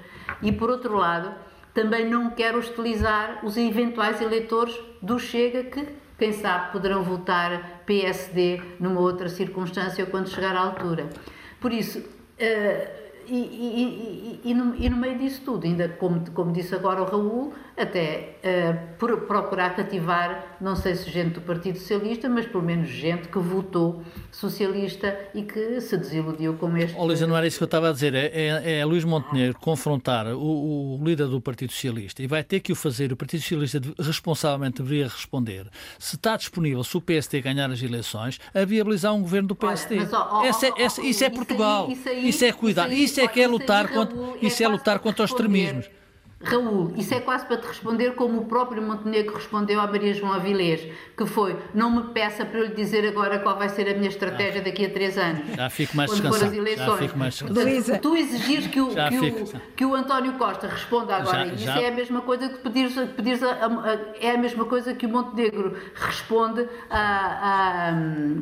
E 0.41 0.51
por 0.51 0.71
outro 0.71 0.97
lado, 0.97 1.35
também 1.75 2.09
não 2.09 2.31
quero 2.31 2.59
hostilizar 2.59 3.45
os 3.45 3.57
eventuais 3.57 4.23
eleitores 4.23 4.79
do 5.03 5.19
Chega 5.19 5.65
que, 5.65 5.87
quem 6.17 6.33
sabe, 6.33 6.71
poderão 6.71 7.03
votar 7.03 7.83
PSD 7.85 8.63
numa 8.79 9.01
outra 9.01 9.29
circunstância 9.29 10.07
quando 10.07 10.29
chegar 10.29 10.55
à 10.55 10.61
altura. 10.61 11.11
Por 11.61 11.73
isso, 11.73 11.99
uh, 11.99 13.05
e, 13.27 13.35
e, 13.35 14.41
e, 14.45 14.55
no, 14.55 14.77
e, 14.77 14.89
no, 14.89 14.97
meio 14.97 15.19
disso 15.19 15.43
tudo, 15.45 15.67
ainda 15.67 15.89
como, 15.89 16.31
como 16.31 16.53
disse 16.53 16.75
agora 16.75 17.03
o 17.03 17.05
Raul, 17.05 17.53
até 17.77 18.37
uh, 18.45 19.27
procurar 19.27 19.75
cativar, 19.75 20.57
não 20.61 20.77
sei 20.77 20.95
se 20.95 21.11
gente 21.11 21.35
do 21.35 21.41
Partido 21.41 21.79
Socialista, 21.79 22.29
mas 22.29 22.47
pelo 22.47 22.63
menos 22.63 22.89
gente 22.89 23.29
que 23.29 23.39
votou 23.39 24.03
socialista 24.31 25.19
e 25.35 25.43
que 25.43 25.81
se 25.81 25.97
desiludiu 25.97 26.55
com 26.55 26.77
este. 26.77 26.95
Oh, 26.97 27.05
Luísa, 27.05 27.27
não 27.27 27.37
era 27.37 27.47
isso 27.47 27.59
que 27.59 27.65
eu 27.65 27.67
estava 27.67 27.91
a 27.91 27.93
dizer. 27.93 28.15
É, 28.15 28.31
é, 28.33 28.79
é 28.79 28.85
Luís 28.85 29.05
Montenegro 29.05 29.59
confrontar 29.59 30.27
o, 30.29 30.99
o, 30.99 31.05
líder 31.05 31.27
do 31.27 31.41
Partido 31.41 31.73
Socialista 31.73 32.23
e 32.23 32.27
vai 32.27 32.45
ter 32.45 32.61
que 32.61 32.71
o 32.71 32.77
fazer. 32.77 33.13
O 33.13 33.17
Partido 33.17 33.41
Socialista 33.41 33.81
responsavelmente 33.99 34.81
deveria 34.81 35.09
responder 35.09 35.69
se 35.99 36.15
está 36.15 36.37
disponível, 36.37 36.85
se 36.85 36.97
o 36.97 37.01
PSD 37.01 37.41
ganhar 37.41 37.71
as 37.71 37.83
eleições, 37.83 38.39
a 38.55 38.65
viabilizar 38.65 39.13
um 39.15 39.23
governo 39.23 39.49
do 39.49 39.57
PSD. 39.57 39.97
Olha, 39.99 40.05
mas, 40.05 40.13
oh, 40.13 40.39
oh, 40.39 40.45
essa, 40.45 40.73
essa, 40.79 41.03
isso 41.03 41.25
é 41.25 41.31
Portugal. 41.31 41.91
Isso, 41.91 42.09
aí, 42.09 42.15
isso, 42.15 42.25
aí, 42.25 42.29
isso 42.29 42.45
é 42.45 42.53
cuidar. 42.53 42.87
Isso, 42.87 42.95
aí, 42.95 43.05
isso 43.05 43.21
é 43.21 43.29
que 43.29 43.41
é 43.41 43.49
lutar 43.49 43.89
contra, 43.89 44.17
isso 44.41 44.63
é, 44.63 44.67
é 44.67 44.69
lutar 44.69 44.99
contra 45.01 45.25
os 45.25 45.31
extremismos. 45.31 45.87
Raul, 46.45 46.93
isso 46.97 47.15
é 47.15 47.21
quase 47.21 47.47
para 47.47 47.57
te 47.57 47.67
responder 47.67 48.15
como 48.15 48.41
o 48.41 48.45
próprio 48.47 48.83
Montenegro 48.83 49.35
respondeu 49.35 49.81
à 49.81 49.87
Maria 49.87 50.13
João 50.15 50.33
Avilés, 50.33 50.87
que 51.17 51.27
foi, 51.27 51.57
não 51.75 51.91
me 51.91 52.03
peça 52.13 52.45
para 52.45 52.59
eu 52.59 52.67
lhe 52.67 52.75
dizer 52.75 53.07
agora 53.07 53.39
qual 53.39 53.57
vai 53.57 53.69
ser 53.69 53.89
a 53.89 53.95
minha 53.95 54.09
estratégia 54.09 54.61
daqui 54.61 54.87
a 54.87 54.91
três 54.91 55.17
anos. 55.17 55.55
Já 55.55 55.71
fico 55.71 55.97
mais 55.97 56.11
descansado. 56.11 56.45
as 56.45 56.53
eleições. 56.53 56.87
Já 56.87 56.97
fico 56.97 57.19
mais 57.19 57.35
descansado. 57.35 57.99
tu 58.01 58.17
exigires 58.17 58.67
que 58.67 58.81
o, 58.81 58.89
que, 58.89 59.19
o, 59.19 59.61
que 59.77 59.85
o 59.85 59.95
António 59.95 60.35
Costa 60.35 60.69
responda 60.69 61.17
agora, 61.17 61.47
já, 61.49 61.55
isso 61.55 61.65
já. 61.65 61.81
é 61.81 61.89
a 61.89 61.93
mesma 61.93 62.21
coisa 62.21 62.49
que 62.49 62.59
pedires, 62.59 62.95
pedires 63.11 63.43
a, 63.43 63.51
a, 63.51 63.67
a, 63.67 63.99
é 64.21 64.31
a 64.33 64.39
mesma 64.39 64.65
coisa 64.65 64.95
que 64.95 65.07
o 65.07 65.09
Montenegro 65.09 65.77
responde 65.95 66.69
a, 66.91 67.89
a, 67.89 67.93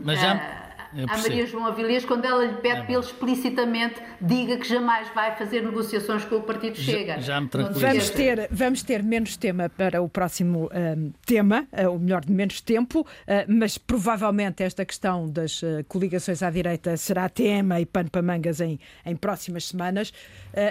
Mas 0.04 0.20
já 0.20 0.61
a 0.94 1.18
Maria 1.18 1.46
João 1.46 1.66
Avilés 1.66 2.04
quando 2.04 2.24
ela 2.24 2.44
lhe 2.44 2.54
pede 2.54 2.82
é 2.82 2.84
que 2.84 2.92
ele 2.92 3.00
explicitamente 3.00 4.00
diga 4.20 4.56
que 4.56 4.68
jamais 4.68 5.08
vai 5.14 5.36
fazer 5.36 5.62
negociações 5.62 6.24
com 6.24 6.36
o 6.36 6.42
Partido 6.42 6.76
Chega. 6.76 7.14
Já, 7.14 7.20
já 7.20 7.40
me 7.40 7.48
vamos 7.72 8.10
ter, 8.10 8.48
vamos 8.50 8.82
ter 8.82 9.02
menos 9.02 9.36
tema 9.36 9.68
para 9.68 10.02
o 10.02 10.08
próximo 10.08 10.70
um, 10.72 11.12
tema, 11.24 11.66
uh, 11.72 11.90
ou 11.90 11.98
melhor, 11.98 12.24
de 12.24 12.32
menos 12.32 12.60
tempo, 12.60 13.00
uh, 13.00 13.06
mas 13.48 13.78
provavelmente 13.78 14.62
esta 14.62 14.84
questão 14.84 15.28
das 15.28 15.62
uh, 15.62 15.84
coligações 15.88 16.42
à 16.42 16.50
direita 16.50 16.96
será 16.96 17.28
tema 17.28 17.80
e 17.80 17.86
pano 17.86 18.10
para 18.10 18.22
mangas 18.22 18.60
em, 18.60 18.78
em 19.04 19.16
próximas 19.16 19.68
semanas. 19.68 20.12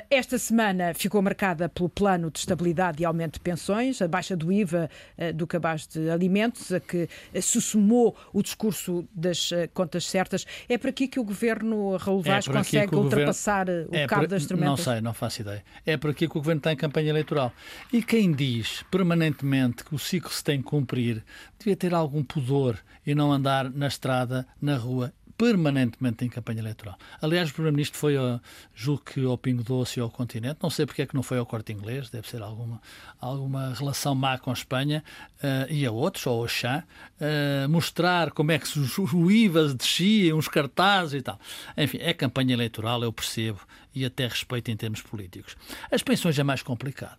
esta 0.09 0.37
semana 0.37 0.93
ficou 0.93 1.21
marcada 1.21 1.67
pelo 1.67 1.89
plano 1.89 2.29
de 2.29 2.39
estabilidade 2.39 3.01
e 3.01 3.05
aumento 3.05 3.33
de 3.33 3.39
pensões, 3.39 4.01
a 4.01 4.07
baixa 4.07 4.35
do 4.35 4.51
IVA 4.51 4.89
do 5.33 5.47
cabaz 5.47 5.87
de 5.87 6.09
alimentos, 6.09 6.71
a 6.71 6.79
que 6.79 7.07
se 7.41 7.61
somou 7.61 8.15
o 8.33 8.41
discurso 8.41 9.07
das 9.13 9.49
contas 9.73 10.05
certas. 10.11 10.45
É 10.69 10.77
por 10.77 10.89
aqui 10.89 11.07
que 11.07 11.19
o 11.19 11.23
governo 11.23 11.95
Raul 11.97 12.21
é 12.25 12.29
Vaz 12.29 12.47
é 12.47 12.51
consegue 12.51 12.95
ultrapassar 12.95 13.65
governo... 13.65 13.91
o 13.91 13.95
é 13.95 14.07
cabo 14.07 14.21
por... 14.21 14.27
das 14.27 14.45
tormentas? 14.45 14.69
Não 14.69 14.77
sei, 14.77 15.01
não 15.01 15.13
faço 15.13 15.41
ideia. 15.41 15.63
É 15.85 15.97
por 15.97 16.11
aqui 16.11 16.27
que 16.27 16.37
o 16.37 16.41
governo 16.41 16.59
está 16.59 16.71
em 16.71 16.75
campanha 16.75 17.09
eleitoral. 17.09 17.51
E 17.91 18.03
quem 18.03 18.31
diz 18.31 18.83
permanentemente 18.91 19.83
que 19.83 19.95
o 19.95 19.99
ciclo 19.99 20.31
se 20.31 20.43
tem 20.43 20.57
que 20.57 20.65
cumprir 20.65 21.23
devia 21.57 21.75
ter 21.75 21.93
algum 21.93 22.23
pudor 22.23 22.77
e 23.05 23.15
não 23.15 23.31
andar 23.31 23.69
na 23.69 23.87
estrada, 23.87 24.45
na 24.61 24.75
rua 24.75 25.13
permanentemente 25.41 26.23
em 26.23 26.29
campanha 26.29 26.59
eleitoral. 26.59 26.95
Aliás, 27.19 27.49
o 27.49 27.53
Primeiro-Ministro 27.53 27.97
foi, 27.97 28.15
a, 28.15 28.39
julgo 28.75 29.01
que 29.03 29.25
ao 29.25 29.35
Pingo 29.39 29.63
Doce 29.63 29.99
e 29.99 30.01
ao 30.01 30.07
continente, 30.07 30.59
não 30.61 30.69
sei 30.69 30.85
porque 30.85 31.01
é 31.01 31.07
que 31.07 31.15
não 31.15 31.23
foi 31.23 31.39
ao 31.39 31.47
Corte 31.47 31.73
Inglês, 31.73 32.11
deve 32.11 32.29
ser 32.29 32.43
alguma, 32.43 32.79
alguma 33.19 33.73
relação 33.73 34.13
má 34.13 34.37
com 34.37 34.51
a 34.51 34.53
Espanha 34.53 35.03
uh, 35.37 35.65
e 35.67 35.83
a 35.83 35.91
outros, 35.91 36.27
ou 36.27 36.43
ao 36.43 36.47
chá, 36.47 36.83
uh, 37.19 37.67
mostrar 37.67 38.29
como 38.29 38.51
é 38.51 38.59
que 38.59 38.67
o 39.15 39.31
IVA 39.31 39.73
descia, 39.73 40.35
uns 40.35 40.47
cartazes 40.47 41.19
e 41.19 41.23
tal. 41.23 41.39
Enfim, 41.75 41.97
é 41.99 42.13
campanha 42.13 42.53
eleitoral, 42.53 43.01
eu 43.01 43.11
percebo, 43.11 43.61
e 43.95 44.05
até 44.05 44.27
respeito 44.27 44.69
em 44.69 44.77
termos 44.77 45.01
políticos. 45.01 45.57
As 45.89 46.03
pensões 46.03 46.37
é 46.37 46.43
mais 46.43 46.61
complicado. 46.61 47.17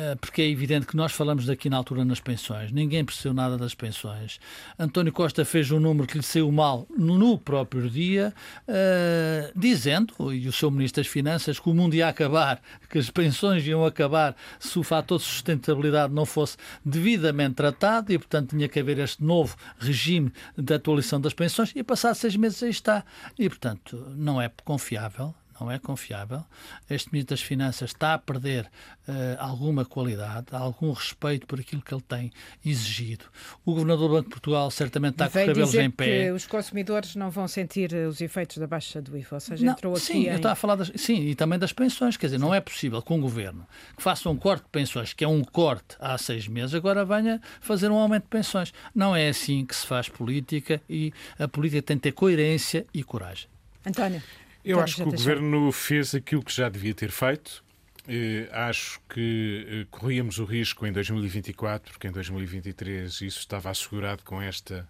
Eh, 0.00 0.14
porque 0.14 0.42
é 0.42 0.48
evidente 0.48 0.86
que 0.86 0.96
nós 0.96 1.10
falamos 1.10 1.44
daqui 1.44 1.68
na 1.68 1.76
altura 1.76 2.04
nas 2.04 2.20
pensões, 2.20 2.70
ninguém 2.70 3.04
percebeu 3.04 3.34
nada 3.34 3.58
das 3.58 3.74
pensões. 3.74 4.38
António 4.78 5.12
Costa 5.12 5.44
fez 5.44 5.72
um 5.72 5.80
número 5.80 6.06
que 6.06 6.16
lhe 6.16 6.22
saiu 6.22 6.52
mal 6.52 6.86
no 6.96 7.36
próprio 7.36 7.90
dia, 7.90 8.32
uh, 8.68 9.52
dizendo, 9.58 10.32
e 10.32 10.46
o 10.46 10.52
seu 10.52 10.70
Ministro 10.70 11.02
das 11.02 11.10
Finanças, 11.10 11.58
que 11.58 11.68
o 11.68 11.74
mundo 11.74 11.94
ia 11.94 12.06
acabar, 12.06 12.62
que 12.88 12.96
as 12.96 13.10
pensões 13.10 13.66
iam 13.66 13.84
acabar 13.84 14.36
se 14.60 14.78
o 14.78 14.84
fator 14.84 15.18
de 15.18 15.24
sustentabilidade 15.24 16.14
não 16.14 16.24
fosse 16.24 16.56
devidamente 16.84 17.56
tratado 17.56 18.12
e, 18.12 18.18
portanto, 18.18 18.50
tinha 18.50 18.68
que 18.68 18.78
haver 18.78 19.00
este 19.00 19.24
novo 19.24 19.56
regime 19.80 20.32
de 20.56 20.74
atualização 20.74 21.20
das 21.20 21.34
pensões 21.34 21.72
e, 21.74 21.82
passado 21.82 22.14
seis 22.14 22.36
meses, 22.36 22.62
aí 22.62 22.70
está. 22.70 23.04
E, 23.36 23.48
portanto, 23.48 24.06
não 24.16 24.40
é 24.40 24.48
confiável, 24.64 25.34
não 25.60 25.70
é 25.70 25.78
confiável. 25.78 26.44
Este 26.88 27.12
Ministro 27.12 27.34
das 27.36 27.42
Finanças 27.42 27.90
está 27.90 28.14
a 28.14 28.18
perder 28.18 28.66
uh, 29.08 29.12
alguma 29.38 29.84
qualidade, 29.84 30.46
algum 30.52 30.92
respeito 30.92 31.46
por 31.46 31.60
aquilo 31.60 31.82
que 31.82 31.92
ele 31.92 32.02
tem 32.02 32.30
exigido. 32.64 33.24
O 33.64 33.72
Governador 33.72 34.08
do 34.08 34.14
Banco 34.14 34.24
de 34.24 34.30
Portugal 34.30 34.70
certamente 34.70 35.14
está 35.14 35.28
com 35.28 35.38
os 35.38 35.46
cabelos 35.46 35.74
em 35.74 35.90
pé. 35.90 36.04
que 36.04 36.30
os 36.32 36.46
consumidores 36.46 37.14
não 37.16 37.30
vão 37.30 37.48
sentir 37.48 37.92
eh, 37.92 38.06
os 38.06 38.20
efeitos 38.20 38.58
da 38.58 38.66
baixa 38.66 39.00
do 39.00 39.16
IVA, 39.16 39.36
ou 39.36 39.40
seja, 39.40 39.64
não, 39.64 39.72
entrou 39.72 39.94
aqui 39.94 40.02
Sim, 40.02 40.26
em... 40.26 40.26
eu 40.26 40.36
estava 40.36 40.52
a 40.52 40.56
falar 40.56 40.76
das, 40.76 40.92
sim, 40.96 41.20
e 41.22 41.34
também 41.34 41.58
das 41.58 41.72
pensões. 41.72 42.16
Quer 42.16 42.26
dizer, 42.26 42.38
não 42.38 42.54
é 42.54 42.60
possível 42.60 43.00
que 43.02 43.12
um 43.12 43.20
governo 43.20 43.66
que 43.96 44.02
faça 44.02 44.28
um 44.28 44.36
corte 44.36 44.64
de 44.64 44.70
pensões, 44.70 45.12
que 45.12 45.24
é 45.24 45.28
um 45.28 45.42
corte 45.42 45.96
há 45.98 46.16
seis 46.18 46.46
meses, 46.46 46.74
agora 46.74 47.04
venha 47.04 47.40
fazer 47.60 47.90
um 47.90 47.96
aumento 47.96 48.24
de 48.24 48.30
pensões. 48.30 48.72
Não 48.94 49.14
é 49.14 49.28
assim 49.28 49.64
que 49.64 49.74
se 49.74 49.86
faz 49.86 50.08
política 50.08 50.80
e 50.88 51.12
a 51.38 51.48
política 51.48 51.82
tem 51.82 51.96
que 51.96 52.04
ter 52.04 52.12
coerência 52.12 52.86
e 52.92 53.02
coragem. 53.02 53.48
António. 53.86 54.22
Eu 54.64 54.80
acho 54.80 54.96
que 54.96 55.02
o 55.02 55.10
Governo 55.10 55.72
fez 55.72 56.14
aquilo 56.14 56.42
que 56.42 56.52
já 56.52 56.68
devia 56.68 56.94
ter 56.94 57.10
feito. 57.10 57.64
Eh, 58.06 58.48
acho 58.52 59.00
que 59.08 59.66
eh, 59.68 59.86
corríamos 59.90 60.38
o 60.38 60.44
risco 60.44 60.86
em 60.86 60.92
2024, 60.92 61.92
porque 61.92 62.08
em 62.08 62.10
2023 62.10 63.20
isso 63.20 63.38
estava 63.38 63.70
assegurado 63.70 64.22
com 64.24 64.40
esta 64.40 64.88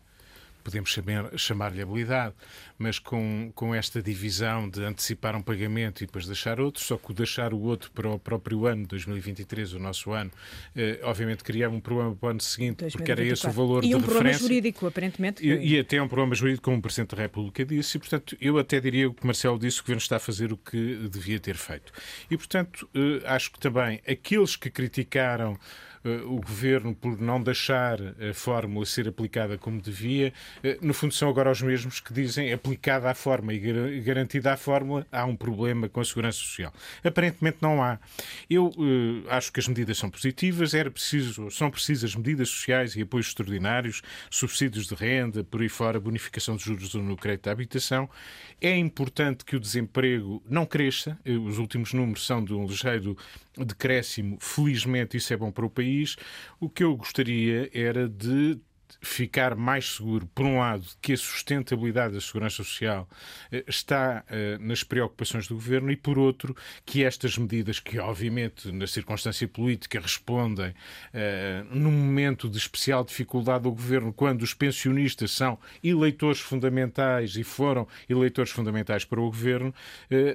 podemos 0.69 0.95
chamar-lhe 1.37 1.81
habilidade, 1.81 2.35
mas 2.79 2.99
com, 2.99 3.51
com 3.55 3.75
esta 3.75 4.03
divisão 4.03 4.69
de 4.69 4.85
antecipar 4.85 5.35
um 5.35 5.41
pagamento 5.41 6.03
e 6.03 6.07
depois 6.07 6.27
deixar 6.27 6.61
outro, 6.61 6.83
só 6.83 6.97
que 6.97 7.11
o 7.11 7.15
deixar 7.15 7.55
o 7.55 7.61
outro 7.61 7.91
para 7.91 8.09
o 8.09 8.19
próprio 8.19 8.67
ano, 8.67 8.87
2023, 8.87 9.73
o 9.73 9.79
nosso 9.79 10.13
ano, 10.13 10.31
eh, 10.77 11.01
obviamente 11.03 11.43
criava 11.43 11.75
um 11.75 11.81
problema 11.81 12.15
para 12.15 12.27
o 12.27 12.31
ano 12.31 12.41
seguinte, 12.41 12.81
2024. 12.81 12.99
porque 12.99 13.13
era 13.13 13.33
esse 13.33 13.47
o 13.47 13.51
valor 13.51 13.83
e 13.83 13.89
de 13.89 13.95
um 13.95 13.99
referência. 13.99 14.15
problema 14.15 14.39
jurídico, 14.39 14.87
aparentemente. 14.87 15.47
E, 15.47 15.75
e, 15.75 15.79
até 15.79 16.01
um 16.01 16.09
problema 16.09 16.35
jurídico, 16.35 16.65
como 16.65 16.77
o 16.77 16.83
Presidente 16.83 17.17
da 17.17 17.23
República 17.23 17.65
disse, 17.65 17.97
e 17.97 18.01
portanto 18.01 18.37
eu 18.41 18.59
até 18.59 18.79
diria 18.79 19.09
o 19.09 19.15
que 19.15 19.27
Marcelo 19.27 19.59
disse, 19.59 19.81
o 19.81 19.83
Governo 19.83 20.03
está 20.03 20.17
a 20.17 20.21
fazer 20.21 20.53
o 20.53 20.57
que 20.57 21.09
devia 21.11 21.41
ter 21.41 21.57
feito. 21.57 21.93
E 22.31 22.37
portanto 22.37 22.89
eh, 22.95 23.23
acho 23.27 23.51
que 23.51 23.59
também 23.59 24.01
aqueles 24.07 24.55
que 24.55 24.71
criticaram 24.71 25.59
o 26.05 26.41
governo 26.41 26.95
por 26.95 27.21
não 27.21 27.43
deixar 27.43 27.99
a 28.01 28.35
fórmula 28.35 28.87
ser 28.87 29.09
aplicada 29.09 29.59
como 29.59 29.81
devia, 29.81 30.33
eh, 30.63 30.79
no 30.81 30.95
fundo 30.95 31.15
são 31.15 31.29
agora 31.29 31.51
os 31.51 31.61
mesmos 31.63 32.01
que 32.01 32.13
dizem 32.13 32.53
aplicada 32.53 33.11
à 33.11 33.15
forma 33.15 33.53
e 33.53 34.01
garantida 34.01 34.53
a 34.53 34.57
fórmula, 34.57 35.07
há 35.11 35.25
um 35.25 35.37
problema 35.37 35.89
com 35.89 36.01
a 36.01 36.05
segurança 36.05 36.39
social. 36.39 36.73
Aparentemente 37.03 37.59
não 37.61 37.83
há. 37.83 37.99
Eu 38.49 38.67
uh, 38.69 39.25
acho 39.29 39.53
que 39.53 39.61
as 39.61 39.69
medidas 39.69 39.99
são 39.99 40.11
positivas, 40.11 40.75
era 40.75 40.91
preciso, 40.91 41.51
são 41.51 41.71
precisas 41.71 42.15
medidas 42.15 42.49
sociais 42.49 42.97
e 42.97 43.03
apoios 43.03 43.29
extraordinários, 43.29 44.03
subsídios 44.31 44.87
de 44.87 44.95
renda, 44.95 45.45
por 45.45 45.61
aí 45.61 45.69
fora, 45.69 46.01
bonificação 46.01 46.57
de 46.57 46.65
juros 46.65 46.95
no 46.95 47.17
crédito 47.17 47.45
da 47.45 47.53
habitação. 47.53 48.09
É 48.61 48.77
importante 48.77 49.45
que 49.45 49.57
o 49.57 49.61
desemprego 49.61 50.43
não 50.49 50.67
cresça, 50.67 51.19
os 51.47 51.59
últimos 51.59 51.93
números 51.93 52.27
são 52.27 52.45
de 52.45 52.53
um 52.53 52.67
ligeiro 52.67 53.17
decréscimo, 53.57 54.39
felizmente 54.41 55.17
isso 55.17 55.33
é 55.33 55.37
bom 55.37 55.51
para 55.51 55.67
o 55.67 55.71
país. 55.71 55.88
O 56.61 56.69
que 56.69 56.85
eu 56.85 56.97
gostaria 56.97 57.71
era 57.73 58.09
de 58.09 58.59
ficar 59.01 59.55
mais 59.55 59.97
seguro, 59.97 60.27
por 60.35 60.45
um 60.45 60.59
lado, 60.59 60.85
que 61.01 61.13
a 61.13 61.17
sustentabilidade 61.17 62.15
da 62.15 62.21
segurança 62.21 62.57
social 62.57 63.09
eh, 63.53 63.65
está 63.67 64.25
uh, 64.29 64.63
nas 64.65 64.83
preocupações 64.83 65.47
do 65.47 65.55
governo 65.55 65.91
e, 65.91 65.97
por 65.97 66.19
outro, 66.19 66.57
que 66.85 67.05
estas 67.05 67.37
medidas, 67.39 67.79
que 67.81 67.99
obviamente 67.99 68.73
na 68.73 68.87
circunstância 68.87 69.47
política 69.47 70.01
respondem 70.01 70.71
uh, 70.71 70.75
num 71.71 71.93
momento 71.93 72.49
de 72.49 72.59
especial 72.59 73.05
dificuldade 73.05 73.65
do 73.65 73.71
governo, 73.71 74.13
quando 74.13 74.43
os 74.43 74.55
pensionistas 74.55 75.31
são 75.31 75.59
eleitores 75.83 76.41
fundamentais 76.41 77.37
e 77.37 77.45
foram 77.45 77.87
eleitores 78.09 78.51
fundamentais 78.51 79.05
para 79.05 79.21
o 79.21 79.27
governo, 79.27 79.75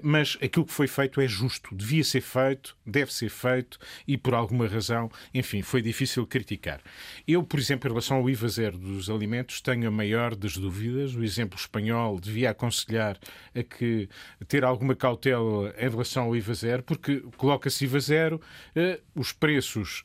mas 0.02 0.38
aquilo 0.42 0.66
que 0.66 0.74
foi 0.74 0.88
feito 0.88 1.20
é 1.20 1.28
justo, 1.28 1.76
devia 1.76 2.04
ser 2.04 2.22
feito, 2.22 2.76
deve 2.86 3.14
ser 3.14 3.30
feito 3.30 3.78
e, 4.08 4.18
por 4.18 4.34
alguma 4.34 4.68
razão, 4.68 5.12
enfim, 5.34 5.62
foi 5.62 5.82
difícil 5.82 6.26
criticar. 6.26 6.82
Eu, 7.28 7.44
por 7.44 7.60
exemplo, 7.60 7.88
em 7.88 7.92
relação 7.92 8.18
ao 8.18 8.30
IVA 8.30 8.43
zero 8.48 8.78
dos 8.78 9.10
alimentos, 9.10 9.62
tenho 9.62 9.88
a 9.88 9.92
maior 9.92 10.36
das 10.36 10.58
dúvidas. 10.58 11.16
O 11.16 11.24
exemplo 11.24 11.58
espanhol 11.58 12.20
devia 12.20 12.52
aconselhar 12.52 13.18
a 13.56 13.64
que 13.64 14.10
ter 14.48 14.64
alguma 14.64 14.96
cautela 14.96 15.74
em 15.78 15.90
relação 15.90 16.26
ao 16.26 16.36
IVA 16.36 16.54
zero, 16.54 16.84
porque 16.84 17.24
coloca-se 17.38 17.84
IVA 17.86 18.00
zero, 18.00 18.42
eh, 18.76 19.00
os 19.16 19.32
preços 19.32 20.04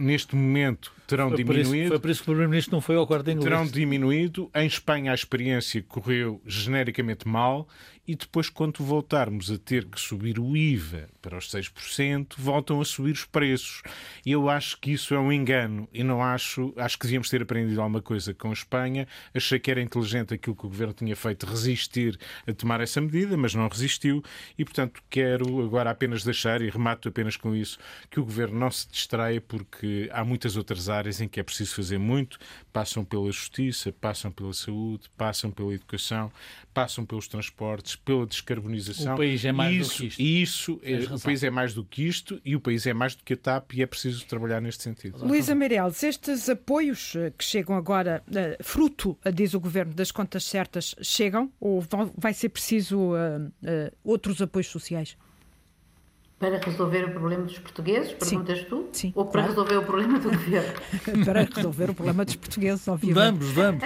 neste 0.00 0.34
momento 0.34 0.92
terão 1.06 1.28
foi 1.28 1.38
diminuído. 1.38 1.74
Isso, 1.74 1.88
foi 1.88 1.98
por 1.98 2.10
isso 2.10 2.20
que 2.20 2.24
o 2.24 2.32
Primeiro-Ministro 2.32 2.74
não 2.74 2.80
foi 2.80 2.96
ao 2.96 3.06
quarto 3.06 3.30
inglês. 3.30 3.44
Terão 3.44 3.66
diminuído. 3.66 4.50
Em 4.54 4.66
Espanha 4.66 5.12
a 5.12 5.14
experiência 5.14 5.82
correu 5.82 6.40
genericamente 6.46 7.26
mal 7.28 7.68
e 8.10 8.16
depois, 8.16 8.48
quando 8.48 8.82
voltarmos 8.82 9.52
a 9.52 9.56
ter 9.56 9.84
que 9.84 10.00
subir 10.00 10.40
o 10.40 10.56
IVA 10.56 11.08
para 11.22 11.38
os 11.38 11.48
6%, 11.48 12.34
voltam 12.36 12.80
a 12.80 12.84
subir 12.84 13.12
os 13.12 13.24
preços. 13.24 13.82
E 14.26 14.32
eu 14.32 14.48
acho 14.48 14.80
que 14.80 14.90
isso 14.90 15.14
é 15.14 15.18
um 15.20 15.32
engano 15.32 15.88
e 15.92 16.02
não 16.02 16.20
acho. 16.20 16.74
Acho 16.76 16.98
que 16.98 17.04
devíamos 17.04 17.30
ter 17.30 17.40
aprendido 17.42 17.80
alguma 17.80 18.02
coisa 18.02 18.34
com 18.34 18.50
a 18.50 18.52
Espanha. 18.52 19.06
Achei 19.32 19.60
que 19.60 19.70
era 19.70 19.80
inteligente 19.80 20.34
aquilo 20.34 20.56
que 20.56 20.66
o 20.66 20.68
governo 20.68 20.92
tinha 20.92 21.14
feito, 21.14 21.46
resistir 21.46 22.18
a 22.48 22.52
tomar 22.52 22.80
essa 22.80 23.00
medida, 23.00 23.36
mas 23.36 23.54
não 23.54 23.68
resistiu. 23.68 24.24
E, 24.58 24.64
portanto, 24.64 25.00
quero 25.08 25.62
agora 25.62 25.90
apenas 25.90 26.24
deixar, 26.24 26.62
e 26.62 26.68
remato 26.68 27.08
apenas 27.08 27.36
com 27.36 27.54
isso, 27.54 27.78
que 28.10 28.18
o 28.18 28.24
governo 28.24 28.58
não 28.58 28.72
se 28.72 28.88
distraia, 28.90 29.40
porque 29.40 29.86
há 30.12 30.24
muitas 30.24 30.56
outras 30.56 30.88
áreas 30.88 31.20
em 31.20 31.28
que 31.28 31.40
é 31.40 31.42
preciso 31.42 31.74
fazer 31.74 31.98
muito. 31.98 32.38
Passam 32.72 33.04
pela 33.04 33.30
justiça, 33.30 33.92
passam 33.92 34.30
pela 34.30 34.52
saúde, 34.52 35.10
passam 35.16 35.50
pela 35.50 35.72
educação, 35.74 36.30
passam 36.72 37.04
pelos 37.04 37.28
transportes, 37.28 37.96
pela 37.96 38.26
descarbonização. 38.26 39.14
O 39.14 39.18
país 39.18 39.44
é 39.44 39.52
mais 39.52 39.74
isso, 39.74 39.92
do 39.92 39.98
que 39.98 40.06
isto. 40.06 40.20
E 40.20 40.42
isso, 40.42 40.80
é, 40.82 41.14
o 41.14 41.20
país 41.20 41.42
é 41.42 41.50
mais 41.50 41.74
do 41.74 41.84
que 41.84 42.02
isto 42.02 42.40
e 42.44 42.56
o 42.56 42.60
país 42.60 42.86
é 42.86 42.94
mais 42.94 43.14
do 43.14 43.22
que 43.22 43.34
a 43.34 43.36
TAP 43.36 43.74
e 43.74 43.82
é 43.82 43.86
preciso 43.86 44.24
trabalhar 44.26 44.60
neste 44.60 44.82
sentido. 44.82 45.24
Luísa 45.24 45.54
Meirelles, 45.54 46.02
estes 46.02 46.48
apoios 46.48 47.14
eh, 47.16 47.32
que 47.36 47.44
chegam 47.44 47.76
agora, 47.76 48.22
eh, 48.34 48.58
fruto, 48.62 49.18
eh, 49.24 49.32
diz 49.32 49.54
o 49.54 49.60
Governo, 49.60 49.94
das 49.94 50.10
contas 50.10 50.44
certas, 50.44 50.94
chegam 51.02 51.50
ou 51.60 51.84
vai 52.16 52.32
ser 52.32 52.48
preciso 52.48 53.12
outros 54.04 54.40
apoios 54.42 54.68
sociais? 54.68 55.16
Para 56.40 56.56
resolver 56.58 57.04
o 57.04 57.10
problema 57.10 57.44
dos 57.44 57.58
portugueses, 57.58 58.12
perguntas 58.14 58.58
Sim. 58.60 58.64
tu? 58.64 58.88
Sim, 58.92 59.12
Ou 59.14 59.26
para 59.26 59.42
claro. 59.42 59.48
resolver 59.48 59.76
o 59.76 59.82
problema 59.82 60.18
do 60.18 60.30
governo? 60.30 60.72
para 61.26 61.42
resolver 61.42 61.90
o 61.90 61.94
problema 61.94 62.24
dos 62.24 62.34
portugueses, 62.36 62.88
obviamente. 62.88 63.44
Vamos, 63.44 63.50
vamos. 63.52 63.84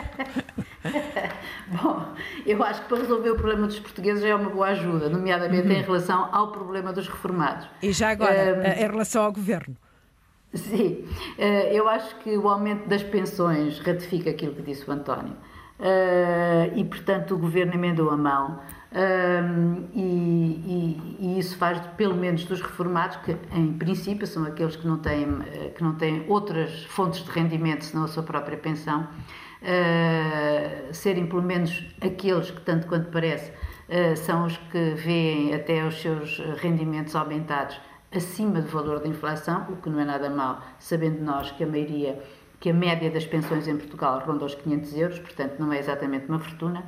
Bom, 1.83 2.07
eu 2.47 2.63
acho 2.63 2.83
que 2.83 2.89
para 2.89 2.99
resolver 2.99 3.31
o 3.31 3.35
problema 3.37 3.67
dos 3.67 3.81
portugueses 3.81 4.23
é 4.23 4.33
uma 4.33 4.51
boa 4.51 4.69
ajuda, 4.69 5.09
nomeadamente 5.09 5.67
em 5.67 5.83
relação 5.83 6.29
ao 6.33 6.53
problema 6.53 6.93
dos 6.93 7.09
reformados. 7.09 7.67
E 7.83 7.91
já 7.91 8.11
agora, 8.11 8.33
Um, 8.59 8.63
eh, 8.63 8.85
em 8.85 8.89
relação 8.89 9.25
ao 9.25 9.33
Governo? 9.33 9.77
Sim, 10.53 11.05
eh, 11.37 11.75
eu 11.77 11.89
acho 11.89 12.15
que 12.21 12.37
o 12.39 12.49
aumento 12.49 12.89
das 12.89 13.03
pensões 13.03 13.81
ratifica 13.81 14.31
aquilo 14.31 14.55
que 14.55 14.63
disse 14.63 14.89
o 14.89 14.93
António. 14.93 15.35
Eh, 15.81 16.71
E, 16.77 16.85
portanto, 16.85 17.35
o 17.35 17.39
Governo 17.39 17.75
emendou 17.75 18.11
a 18.11 18.17
mão. 18.17 18.61
Um, 18.97 19.89
e, 19.93 19.99
e- 20.01 21.17
e 21.19 21.39
isso 21.41 21.57
faz 21.59 21.81
pelo 21.97 22.15
menos 22.15 22.45
dos 22.45 22.61
reformados, 22.61 23.17
que 23.19 23.37
em 23.53 23.73
princípio 23.73 24.25
são 24.25 24.45
aqueles 24.45 24.77
que 24.77 24.87
não 24.87 24.99
têm, 24.99 25.27
eh, 25.53 25.73
que 25.75 25.83
não 25.83 25.97
têm 25.97 26.25
outras 26.29 26.85
fontes 26.85 27.25
de 27.25 27.31
rendimento 27.33 27.85
senão 27.85 28.05
a 28.05 28.09
sua 28.09 28.23
própria 28.23 28.57
pensão, 28.57 29.09
eh, 29.63 30.89
serem 30.93 31.27
pelo 31.27 31.43
menos 31.43 31.85
aqueles 32.01 32.51
que, 32.53 32.61
tanto 32.61 32.87
quanto 32.87 33.11
parece, 33.11 33.51
eh, 33.89 34.15
são 34.15 34.47
os 34.47 34.57
que 34.71 34.95
veem 34.95 35.53
até 35.55 35.85
os 35.85 36.01
seus 36.01 36.39
rendimentos 36.63 37.17
aumentados 37.17 37.81
acima 38.15 38.61
do 38.61 38.69
valor 38.69 39.01
da 39.01 39.09
inflação, 39.09 39.67
o 39.71 39.77
que 39.77 39.91
não 39.91 39.99
é 39.99 40.05
nada 40.05 40.31
mal, 40.31 40.61
sabendo 40.79 41.21
nós 41.21 41.51
que 41.51 41.65
a 41.65 41.67
maioria, 41.67 42.17
que 42.61 42.71
a 42.71 42.75
média 42.75 43.11
das 43.11 43.27
pensões 43.27 43.67
em 43.67 43.77
Portugal 43.77 44.23
ronda 44.25 44.45
os 44.45 44.55
500 44.55 44.97
euros, 44.97 45.19
portanto 45.19 45.57
não 45.59 45.73
é 45.73 45.79
exatamente 45.81 46.29
uma 46.29 46.39
fortuna. 46.39 46.85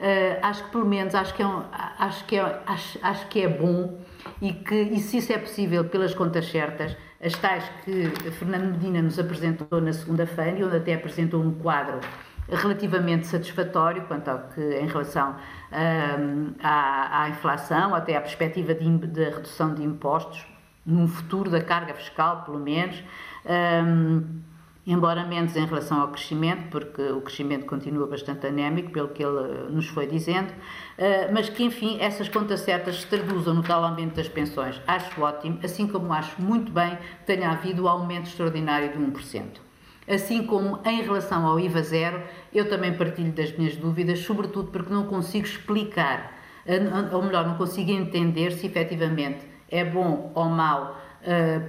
Uh, 0.00 0.38
acho 0.42 0.64
que 0.64 0.70
pelo 0.70 0.86
menos 0.86 1.14
acho 1.14 1.32
que 1.34 1.42
é, 1.42 1.46
um, 1.46 1.62
acho 1.98 2.24
que 2.24 2.36
é, 2.36 2.62
acho, 2.66 2.98
acho 3.00 3.26
que 3.28 3.42
é 3.42 3.48
bom 3.48 4.00
e 4.42 4.52
que 4.52 4.74
e 4.74 4.98
se 4.98 5.18
isso 5.18 5.32
é 5.32 5.38
possível 5.38 5.84
pelas 5.84 6.14
contas 6.14 6.50
certas, 6.50 6.96
as 7.22 7.32
tais 7.34 7.64
que 7.84 8.08
Fernando 8.32 8.72
Medina 8.72 9.00
nos 9.00 9.18
apresentou 9.18 9.80
na 9.80 9.92
segunda-feira 9.92 10.58
e 10.58 10.64
onde 10.64 10.76
até 10.76 10.94
apresentou 10.94 11.40
um 11.40 11.54
quadro 11.54 12.00
relativamente 12.48 13.26
satisfatório 13.26 14.02
quanto 14.02 14.28
ao 14.28 14.38
que 14.48 14.60
em 14.60 14.86
relação 14.86 15.36
um, 15.72 16.54
à, 16.62 17.22
à 17.22 17.28
inflação, 17.28 17.94
até 17.94 18.16
à 18.16 18.20
perspectiva 18.20 18.74
de, 18.74 18.98
de 18.98 19.24
redução 19.24 19.74
de 19.74 19.82
impostos 19.82 20.44
num 20.84 21.08
futuro 21.08 21.50
da 21.50 21.62
carga 21.62 21.94
fiscal, 21.94 22.42
pelo 22.44 22.58
menos. 22.58 23.02
Um, 23.46 24.42
embora 24.86 25.24
menos 25.24 25.56
em 25.56 25.64
relação 25.64 26.00
ao 26.00 26.08
crescimento, 26.08 26.68
porque 26.70 27.02
o 27.02 27.20
crescimento 27.20 27.64
continua 27.64 28.06
bastante 28.06 28.46
anémico, 28.46 28.90
pelo 28.90 29.08
que 29.08 29.24
ele 29.24 29.38
eh, 29.38 29.70
nos 29.70 29.86
foi 29.86 30.06
dizendo, 30.06 30.52
eh, 30.98 31.30
mas 31.32 31.48
que, 31.48 31.64
enfim, 31.64 31.96
essas 32.00 32.28
contas 32.28 32.60
certas 32.60 33.00
se 33.00 33.06
traduzam 33.06 33.54
no 33.54 33.62
tal 33.62 33.82
aumento 33.82 34.16
das 34.16 34.28
pensões. 34.28 34.80
Acho 34.86 35.22
ótimo, 35.22 35.58
assim 35.62 35.86
como 35.86 36.12
acho 36.12 36.40
muito 36.40 36.70
bem 36.70 36.96
que 36.96 37.26
tenha 37.26 37.50
havido 37.50 37.84
o 37.84 37.88
aumento 37.88 38.26
extraordinário 38.26 38.92
de 38.92 38.98
1%. 38.98 39.60
Assim 40.06 40.44
como 40.44 40.80
em 40.84 41.00
relação 41.00 41.46
ao 41.46 41.58
IVA 41.58 41.82
zero, 41.82 42.22
eu 42.52 42.68
também 42.68 42.92
partilho 42.94 43.32
das 43.32 43.56
minhas 43.56 43.74
dúvidas, 43.76 44.18
sobretudo 44.18 44.70
porque 44.70 44.92
não 44.92 45.04
consigo 45.06 45.46
explicar, 45.46 46.38
eh, 46.66 46.78
ou 47.10 47.22
melhor, 47.22 47.46
não 47.46 47.56
consigo 47.56 47.90
entender 47.90 48.52
se 48.52 48.66
efetivamente 48.66 49.54
é 49.70 49.82
bom 49.82 50.30
ou 50.34 50.44
mau 50.44 51.03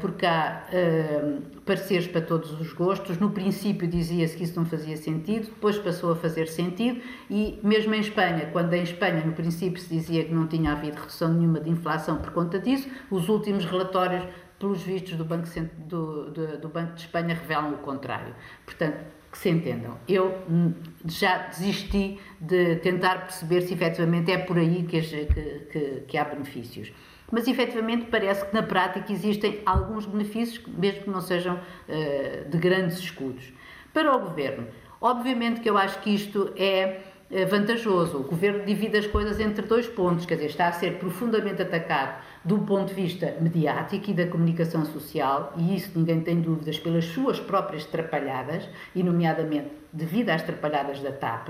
porque 0.02 0.26
há 0.26 0.64
uh, 0.70 1.42
pareceres 1.62 2.08
para 2.08 2.22
todos 2.22 2.60
os 2.60 2.74
gostos. 2.74 3.18
No 3.18 3.32
princípio 3.32 3.88
dizia-se 3.88 4.36
que 4.36 4.44
isso 4.44 4.60
não 4.60 4.66
fazia 4.66 4.98
sentido, 4.98 5.46
depois 5.46 5.78
passou 5.78 6.12
a 6.12 6.16
fazer 6.16 6.48
sentido 6.48 7.02
e 7.30 7.60
mesmo 7.64 7.94
em 7.94 8.00
Espanha, 8.00 8.50
quando 8.52 8.74
em 8.74 8.84
Espanha 8.84 9.24
no 9.26 9.34
princípio 9.34 9.82
se 9.82 9.90
dizia 9.90 10.26
que 10.26 10.34
não 10.34 10.48
tinha 10.48 10.72
havido 10.72 10.98
redução 10.98 11.34
nenhuma 11.34 11.60
de 11.60 11.70
inflação 11.70 12.18
por 12.18 12.32
conta 12.32 12.60
disso, 12.60 12.90
os 13.10 13.30
últimos 13.30 13.66
relatórios 13.66 14.26
pelos 14.60 14.82
vistos 14.82 15.16
do 15.16 15.26
Banco, 15.26 15.48
do, 15.78 16.32
do, 16.32 16.58
do 16.60 16.70
Banco 16.70 16.94
de 16.94 17.02
Espanha 17.02 17.36
revelam 17.36 17.74
o 17.74 17.78
contrário. 17.78 18.34
Portanto, 18.66 18.98
que 19.32 19.38
se 19.38 19.50
entendam. 19.50 19.98
Eu 20.08 20.44
hum, 20.50 20.74
já 21.06 21.48
desisti 21.48 22.18
de 22.40 22.78
tentar 22.78 23.26
perceber 23.26 23.62
se 23.62 23.74
efetivamente 23.74 24.32
é 24.32 24.38
por 24.38 24.58
aí 24.58 24.84
que, 24.84 25.02
que, 25.02 25.26
que, 25.72 26.04
que 26.08 26.18
há 26.18 26.24
benefícios 26.24 26.94
mas 27.36 27.50
efetivamente 27.50 28.06
parece 28.06 28.46
que 28.46 28.54
na 28.54 28.64
prática 28.64 29.12
existem 29.12 29.60
alguns 29.66 30.06
benefícios, 30.06 30.66
mesmo 30.68 31.02
que 31.02 31.10
não 31.10 31.20
sejam 31.20 31.56
uh, 31.56 32.50
de 32.50 32.58
grandes 32.58 32.98
escudos. 32.98 33.52
Para 33.94 34.16
o 34.16 34.20
governo, 34.22 34.66
obviamente 35.02 35.60
que 35.60 35.70
eu 35.70 35.78
acho 35.78 36.00
que 36.00 36.12
isto 36.12 36.54
é 36.56 37.02
eh, 37.30 37.44
vantajoso. 37.44 38.20
O 38.20 38.24
governo 38.24 38.64
divide 38.64 38.98
as 38.98 39.08
coisas 39.08 39.40
entre 39.40 39.66
dois 39.66 39.86
pontos, 39.86 40.26
quer 40.26 40.36
dizer, 40.36 40.48
está 40.48 40.68
a 40.68 40.72
ser 40.72 40.98
profundamente 40.98 41.62
atacado 41.62 42.24
do 42.46 42.60
ponto 42.60 42.88
de 42.90 42.94
vista 42.94 43.36
mediático 43.42 44.12
e 44.12 44.14
da 44.14 44.28
comunicação 44.28 44.86
social, 44.86 45.52
e 45.58 45.76
isso 45.76 45.92
ninguém 45.94 46.22
tem 46.22 46.40
dúvidas, 46.40 46.80
pelas 46.80 47.04
suas 47.06 47.38
próprias 47.40 47.84
trapalhadas, 47.84 48.70
e 48.96 49.04
nomeadamente 49.04 49.70
devido 49.92 50.30
às 50.30 50.44
trapalhadas 50.44 51.02
da 51.02 51.12
TAP, 51.12 51.50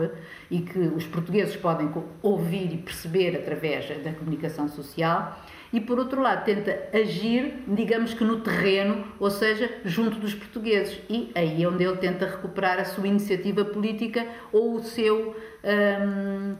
e 0.49 0.61
que 0.61 0.79
os 0.79 1.05
portugueses 1.05 1.55
podem 1.55 1.91
ouvir 2.23 2.73
e 2.73 2.77
perceber 2.77 3.35
através 3.35 3.87
da 4.03 4.13
comunicação 4.13 4.67
social 4.67 5.37
e, 5.73 5.81
por 5.81 5.99
outro 5.99 6.21
lado, 6.21 6.45
tenta 6.45 6.89
agir, 6.93 7.63
digamos 7.67 8.13
que 8.13 8.23
no 8.23 8.41
terreno, 8.41 9.05
ou 9.19 9.29
seja, 9.29 9.69
junto 9.83 10.19
dos 10.19 10.33
portugueses. 10.33 10.99
E 11.09 11.31
aí 11.35 11.63
é 11.63 11.67
onde 11.67 11.83
ele 11.83 11.97
tenta 11.97 12.25
recuperar 12.25 12.79
a 12.79 12.85
sua 12.85 13.07
iniciativa 13.07 13.65
política 13.65 14.25
ou 14.51 14.75
o 14.75 14.83
seu, 14.83 15.35
hum, 15.63 16.55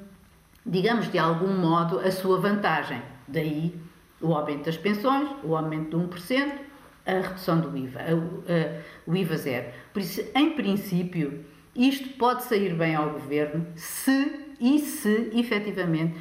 digamos, 0.65 1.11
de 1.11 1.17
algum 1.17 1.53
modo, 1.53 1.99
a 1.99 2.11
sua 2.11 2.39
vantagem. 2.39 3.01
Daí 3.27 3.73
o 4.21 4.33
aumento 4.33 4.65
das 4.65 4.77
pensões, 4.77 5.29
o 5.43 5.55
aumento 5.55 5.97
de 5.97 6.05
1%, 6.05 6.51
a 7.05 7.11
redução 7.11 7.59
do 7.59 7.77
IVA, 7.77 8.01
o 9.05 9.15
IVA 9.15 9.37
zero. 9.37 9.67
Por 9.93 10.01
isso, 10.01 10.21
em 10.33 10.51
princípio, 10.51 11.45
isto 11.75 12.09
pode 12.17 12.43
sair 12.43 12.73
bem 12.73 12.95
ao 12.95 13.11
governo 13.11 13.67
se 13.75 14.45
e 14.59 14.79
se 14.79 15.31
efetivamente 15.33 16.15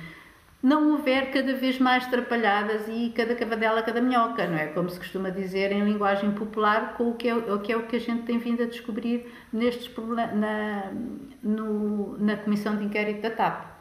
não 0.65 0.93
houver 0.93 1.31
cada 1.31 1.53
vez 1.53 1.79
mais 1.79 2.07
trapalhadas 2.07 2.89
e 2.89 3.13
cada 3.15 3.35
cavadela, 3.35 3.83
cada 3.83 4.01
minhoca, 4.01 4.47
não 4.47 4.57
é? 4.57 4.69
Como 4.69 4.89
se 4.89 4.99
costuma 4.99 5.29
dizer 5.29 5.71
em 5.71 5.85
linguagem 5.85 6.33
popular, 6.33 6.95
com 6.97 7.11
o 7.11 7.15
que 7.15 7.29
é 7.29 7.35
o 7.35 7.61
que, 7.61 7.71
é 7.71 7.77
o 7.77 7.87
que 7.87 7.97
a 7.97 8.01
gente 8.01 8.23
tem 8.23 8.39
vindo 8.39 8.63
a 8.63 8.67
descobrir 8.67 9.31
nestes 9.53 9.95
na, 10.35 10.91
no, 11.43 12.17
na 12.17 12.39
Comissão 12.39 12.79
de 12.79 12.85
Inquérito 12.85 13.21
da 13.21 13.31
TAP. 13.31 13.75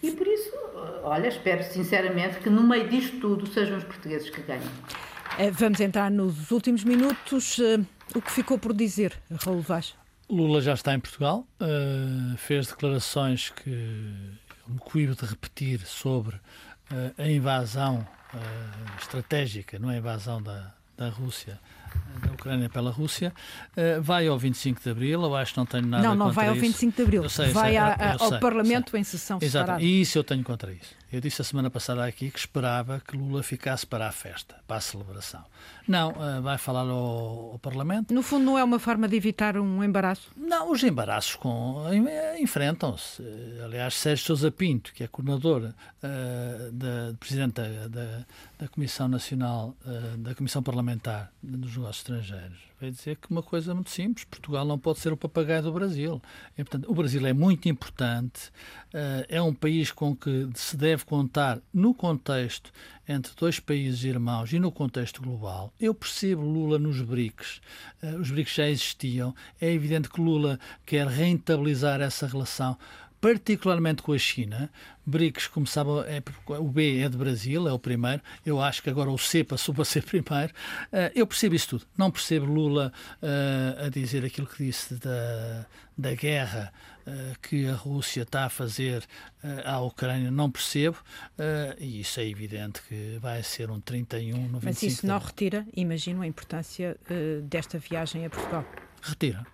E 0.00 0.12
por 0.12 0.24
isso, 0.28 0.52
olha, 1.02 1.26
espero 1.26 1.64
sinceramente 1.64 2.38
que 2.38 2.48
no 2.48 2.62
meio 2.62 2.88
disto 2.88 3.18
tudo 3.18 3.48
sejam 3.48 3.76
os 3.76 3.82
portugueses 3.82 4.30
que 4.30 4.40
ganhem. 4.42 4.62
Eh, 5.36 5.50
vamos 5.50 5.80
entrar 5.80 6.12
nos 6.12 6.52
últimos 6.52 6.84
minutos. 6.84 7.58
Eh, 7.58 7.80
o 8.14 8.22
que 8.22 8.30
ficou 8.30 8.56
por 8.56 8.72
dizer, 8.72 9.20
Raul 9.44 9.62
Vaz? 9.62 9.96
Lula 10.30 10.60
já 10.60 10.74
está 10.74 10.94
em 10.94 11.00
Portugal, 11.00 11.44
uh, 11.60 12.36
fez 12.36 12.68
declarações 12.68 13.50
que 13.50 14.38
me 14.70 14.78
coibo 14.78 15.14
de 15.14 15.24
repetir 15.24 15.80
sobre 15.86 16.36
uh, 16.36 17.14
a 17.18 17.28
invasão 17.28 18.06
uh, 18.34 19.00
estratégica, 19.00 19.78
não 19.78 19.90
é 19.90 19.96
a 19.96 19.98
invasão 19.98 20.42
da, 20.42 20.72
da 20.96 21.08
Rússia, 21.08 21.58
da 22.24 22.32
Ucrânia 22.32 22.68
pela 22.68 22.90
Rússia, 22.90 23.32
uh, 23.76 24.00
vai 24.02 24.26
ao 24.26 24.38
25 24.38 24.82
de 24.82 24.90
Abril, 24.90 25.22
eu 25.22 25.34
acho 25.36 25.52
que 25.52 25.58
não 25.58 25.66
tenho 25.66 25.86
nada 25.86 26.02
Não, 26.02 26.14
não 26.14 26.32
vai 26.32 26.48
ao 26.48 26.54
25 26.54 26.96
de 26.96 27.02
Abril, 27.02 27.28
sei, 27.28 27.50
vai 27.50 27.70
sei, 27.70 27.76
a, 27.78 28.16
ao 28.18 28.28
sei, 28.30 28.38
Parlamento 28.38 28.90
sei. 28.92 29.00
em 29.00 29.04
sessão 29.04 29.38
Exato. 29.40 29.64
separada. 29.64 29.84
E 29.84 30.00
isso 30.00 30.18
eu 30.18 30.24
tenho 30.24 30.42
contra 30.44 30.72
isso. 30.72 30.99
Eu 31.12 31.20
disse 31.20 31.42
a 31.42 31.44
semana 31.44 31.68
passada 31.68 32.04
aqui 32.04 32.30
que 32.30 32.38
esperava 32.38 33.02
que 33.04 33.16
Lula 33.16 33.42
ficasse 33.42 33.84
para 33.84 34.06
a 34.06 34.12
festa, 34.12 34.54
para 34.66 34.76
a 34.76 34.80
celebração. 34.80 35.44
Não, 35.86 36.12
uh, 36.12 36.40
vai 36.40 36.56
falar 36.56 36.82
ao, 36.82 37.52
ao, 37.52 37.58
Parlamento. 37.58 38.14
No 38.14 38.22
fundo, 38.22 38.44
não 38.44 38.56
é 38.56 38.62
uma 38.62 38.78
forma 38.78 39.08
de 39.08 39.16
evitar 39.16 39.56
um 39.58 39.82
embaraço? 39.82 40.30
Não, 40.36 40.70
os 40.70 40.84
embaraços 40.84 41.34
com, 41.34 41.82
enfrentam-se. 42.38 43.24
Aliás, 43.64 43.94
Sérgio 43.94 44.26
Sousa 44.26 44.52
Pinto, 44.52 44.92
que 44.94 45.02
é 45.02 45.08
coordenador, 45.08 45.72
uh, 45.72 46.72
da, 46.72 47.12
presidente 47.18 47.54
da, 47.54 47.88
da, 47.88 48.24
da 48.56 48.68
Comissão 48.68 49.08
Nacional, 49.08 49.74
uh, 49.84 50.16
da 50.18 50.32
Comissão 50.36 50.62
Parlamentar 50.62 51.32
dos 51.42 51.76
Negócios 51.76 51.98
Estrangeiros, 51.98 52.69
veio 52.80 52.92
dizer 52.92 53.16
que 53.16 53.30
uma 53.30 53.42
coisa 53.42 53.74
muito 53.74 53.90
simples: 53.90 54.24
Portugal 54.24 54.64
não 54.64 54.78
pode 54.78 55.00
ser 55.00 55.12
o 55.12 55.16
papagaio 55.16 55.62
do 55.62 55.72
Brasil. 55.72 56.20
E, 56.56 56.64
portanto, 56.64 56.90
o 56.90 56.94
Brasil 56.94 57.24
é 57.26 57.32
muito 57.32 57.68
importante, 57.68 58.50
é 59.28 59.40
um 59.40 59.54
país 59.54 59.92
com 59.92 60.16
que 60.16 60.48
se 60.54 60.76
deve 60.76 61.04
contar 61.04 61.60
no 61.72 61.94
contexto 61.94 62.72
entre 63.06 63.32
dois 63.34 63.58
países 63.58 64.04
irmãos 64.04 64.52
e 64.52 64.58
no 64.58 64.70
contexto 64.70 65.20
global. 65.20 65.72
Eu 65.80 65.92
percebo 65.92 66.42
Lula 66.42 66.78
nos 66.78 67.02
BRICS. 67.02 67.60
Uh, 68.02 68.20
os 68.20 68.30
BRICS 68.30 68.54
já 68.54 68.68
existiam. 68.68 69.34
É 69.60 69.70
evidente 69.70 70.08
que 70.08 70.20
Lula 70.20 70.60
quer 70.86 71.06
rentabilizar 71.08 72.00
essa 72.00 72.26
relação 72.26 72.78
particularmente 73.20 74.02
com 74.02 74.12
a 74.12 74.18
China. 74.18 74.70
BRICS, 75.04 75.48
como 75.48 75.66
sabe, 75.66 75.90
é, 76.06 76.22
o 76.58 76.68
B 76.68 77.00
é 77.00 77.08
de 77.08 77.16
Brasil, 77.16 77.68
é 77.68 77.72
o 77.72 77.78
primeiro. 77.78 78.22
Eu 78.46 78.60
acho 78.60 78.82
que 78.82 78.88
agora 78.88 79.10
o 79.10 79.18
C 79.18 79.44
passou 79.44 79.74
para 79.74 79.84
ser 79.84 80.02
primeiro. 80.04 80.52
Uh, 80.92 81.10
eu 81.14 81.26
percebo 81.26 81.54
isso 81.54 81.68
tudo. 81.68 81.86
Não 81.96 82.10
percebo 82.10 82.46
Lula 82.46 82.92
uh, 83.22 83.86
a 83.86 83.88
dizer 83.88 84.24
aquilo 84.24 84.46
que 84.46 84.64
disse 84.64 84.94
da, 84.94 85.66
da 85.98 86.14
guerra 86.14 86.72
uh, 87.06 87.38
que 87.42 87.66
a 87.66 87.74
Rússia 87.74 88.22
está 88.22 88.46
a 88.46 88.48
fazer 88.48 89.04
à 89.64 89.80
Ucrânia. 89.80 90.30
Não 90.30 90.50
percebo. 90.50 90.98
e 91.78 92.00
isso 92.00 92.20
é 92.20 92.26
evidente 92.26 92.80
que 92.88 93.18
vai 93.20 93.42
ser 93.42 93.70
um 93.70 93.80
31 93.80 94.36
no 94.48 94.58
25 94.60 94.64
Mas 94.64 94.82
isso 94.82 95.06
não 95.06 95.18
retira, 95.18 95.66
imagino, 95.74 96.22
a 96.22 96.26
importância 96.26 96.96
desta 97.44 97.78
viagem 97.78 98.24
a 98.26 98.30
Portugal. 98.30 98.64
Retira. 99.02 99.46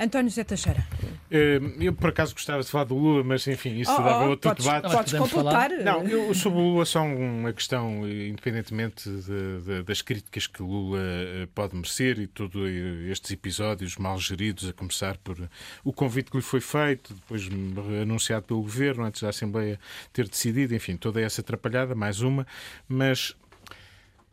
António 0.00 0.30
Zé 0.30 0.44
Teixeira. 0.44 0.86
Eh, 1.30 1.60
eu, 1.78 1.92
por 1.92 2.08
acaso, 2.08 2.32
gostava 2.32 2.62
de 2.62 2.70
falar 2.70 2.84
do 2.84 2.94
Lula, 2.94 3.22
mas, 3.22 3.46
enfim, 3.46 3.78
isso 3.78 3.92
oh, 3.92 4.02
dava 4.02 4.24
oh, 4.24 4.30
outro 4.30 4.48
podes, 4.48 4.64
debate. 4.64 4.90
Podes 4.90 5.12
completar. 5.12 5.70
Não, 5.70 6.08
eu, 6.08 6.32
sobre 6.32 6.58
o 6.58 6.62
Lula, 6.62 6.86
só 6.86 7.02
uma 7.04 7.52
questão, 7.52 8.08
independentemente 8.08 9.08
de, 9.10 9.60
de, 9.60 9.82
das 9.82 10.00
críticas 10.00 10.46
que 10.46 10.62
o 10.62 10.66
Lula 10.66 10.98
eh, 11.00 11.48
pode 11.54 11.76
merecer 11.76 12.18
e 12.18 12.26
todos 12.26 12.66
estes 13.10 13.30
episódios 13.30 13.96
mal 13.96 14.18
geridos, 14.18 14.66
a 14.66 14.72
começar 14.72 15.18
por 15.18 15.36
o 15.84 15.92
convite 15.92 16.30
que 16.30 16.38
lhe 16.38 16.42
foi 16.42 16.60
feito, 16.60 17.12
depois 17.12 17.46
anunciado 18.00 18.46
pelo 18.46 18.62
Governo, 18.62 19.04
antes 19.04 19.20
da 19.20 19.28
Assembleia 19.28 19.78
ter 20.14 20.26
decidido, 20.26 20.74
enfim, 20.74 20.96
toda 20.96 21.20
essa 21.20 21.42
atrapalhada, 21.42 21.94
mais 21.94 22.22
uma, 22.22 22.46
mas 22.88 23.36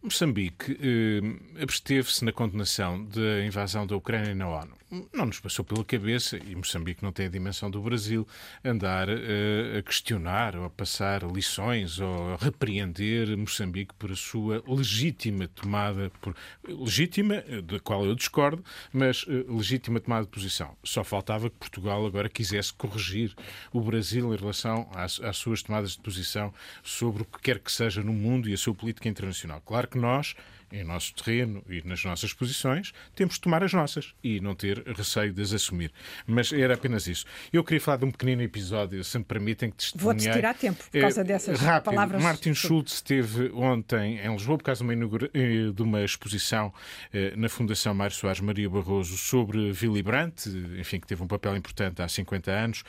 Moçambique 0.01 0.77
eh, 0.81 1.61
absteve-se 1.61 2.23
na 2.23 2.31
condenação 2.31 3.03
da 3.03 3.43
invasão 3.43 3.85
da 3.85 3.95
Ucrânia 3.95 4.33
na 4.33 4.47
ONU 4.47 4.77
não 5.13 5.25
nos 5.25 5.39
passou 5.39 5.65
pela 5.65 5.83
cabeça, 5.83 6.37
e 6.37 6.55
Moçambique 6.55 7.03
não 7.03 7.11
tem 7.11 7.25
a 7.25 7.29
dimensão 7.29 7.69
do 7.69 7.81
Brasil, 7.81 8.27
andar 8.63 9.09
uh, 9.09 9.77
a 9.77 9.81
questionar 9.81 10.55
ou 10.55 10.65
a 10.65 10.69
passar 10.69 11.23
lições 11.23 11.99
ou 11.99 12.33
a 12.33 12.37
repreender 12.37 13.35
Moçambique 13.37 13.93
por 13.95 14.11
a 14.11 14.15
sua 14.15 14.63
legítima 14.67 15.47
tomada, 15.47 16.11
por, 16.21 16.35
legítima, 16.67 17.43
da 17.63 17.79
qual 17.79 18.05
eu 18.05 18.15
discordo, 18.15 18.63
mas 18.93 19.23
uh, 19.23 19.55
legítima 19.55 19.99
tomada 19.99 20.25
de 20.25 20.31
posição. 20.31 20.75
Só 20.83 21.03
faltava 21.03 21.49
que 21.49 21.57
Portugal 21.57 22.05
agora 22.05 22.29
quisesse 22.29 22.73
corrigir 22.73 23.33
o 23.73 23.81
Brasil 23.81 24.33
em 24.33 24.37
relação 24.37 24.89
às, 24.93 25.19
às 25.19 25.37
suas 25.37 25.61
tomadas 25.61 25.91
de 25.91 25.99
posição 25.99 26.53
sobre 26.83 27.23
o 27.23 27.25
que 27.25 27.39
quer 27.41 27.59
que 27.59 27.71
seja 27.71 28.01
no 28.01 28.13
mundo 28.13 28.47
e 28.49 28.53
a 28.53 28.57
sua 28.57 28.73
política 28.73 29.09
internacional. 29.09 29.61
Claro 29.65 29.87
que 29.87 29.97
nós 29.97 30.35
em 30.71 30.83
nosso 30.83 31.13
terreno 31.13 31.63
e 31.69 31.81
nas 31.87 32.03
nossas 32.03 32.33
posições, 32.33 32.93
temos 33.15 33.35
de 33.35 33.41
tomar 33.41 33.63
as 33.63 33.73
nossas 33.73 34.13
e 34.23 34.39
não 34.39 34.55
ter 34.55 34.83
receio 34.87 35.33
de 35.33 35.41
as 35.41 35.53
assumir. 35.53 35.91
Mas 36.25 36.51
era 36.51 36.73
apenas 36.73 37.07
isso. 37.07 37.25
Eu 37.51 37.63
queria 37.63 37.81
falar 37.81 37.97
de 37.97 38.05
um 38.05 38.11
pequenino 38.11 38.41
episódio, 38.41 39.03
se 39.03 39.17
me 39.17 39.23
permitem, 39.23 39.71
que 39.71 39.77
testemunhei... 39.77 40.19
Vou-te 40.19 40.31
tirar 40.31 40.53
tempo 40.55 40.83
por 40.91 41.01
causa 41.01 41.23
dessas 41.23 41.59
rápido. 41.59 41.85
palavras. 41.85 42.21
Martin 42.21 42.53
Schulz 42.53 42.93
esteve 42.93 43.51
ontem 43.53 44.19
em 44.19 44.31
Lisboa 44.31 44.57
por 44.57 44.63
causa 44.63 44.83
de 44.83 44.93
uma, 44.93 45.19
eh, 45.33 45.71
de 45.73 45.81
uma 45.81 46.03
exposição 46.03 46.73
eh, 47.13 47.33
na 47.35 47.49
Fundação 47.49 47.93
Mário 47.93 48.15
Soares 48.15 48.39
Maria 48.39 48.69
Barroso 48.69 49.17
sobre 49.17 49.71
Willy 49.71 50.03
Brandt, 50.03 50.49
enfim, 50.79 50.99
que 50.99 51.07
teve 51.07 51.23
um 51.23 51.27
papel 51.27 51.55
importante 51.55 52.01
há 52.01 52.07
50 52.07 52.51
anos, 52.51 52.83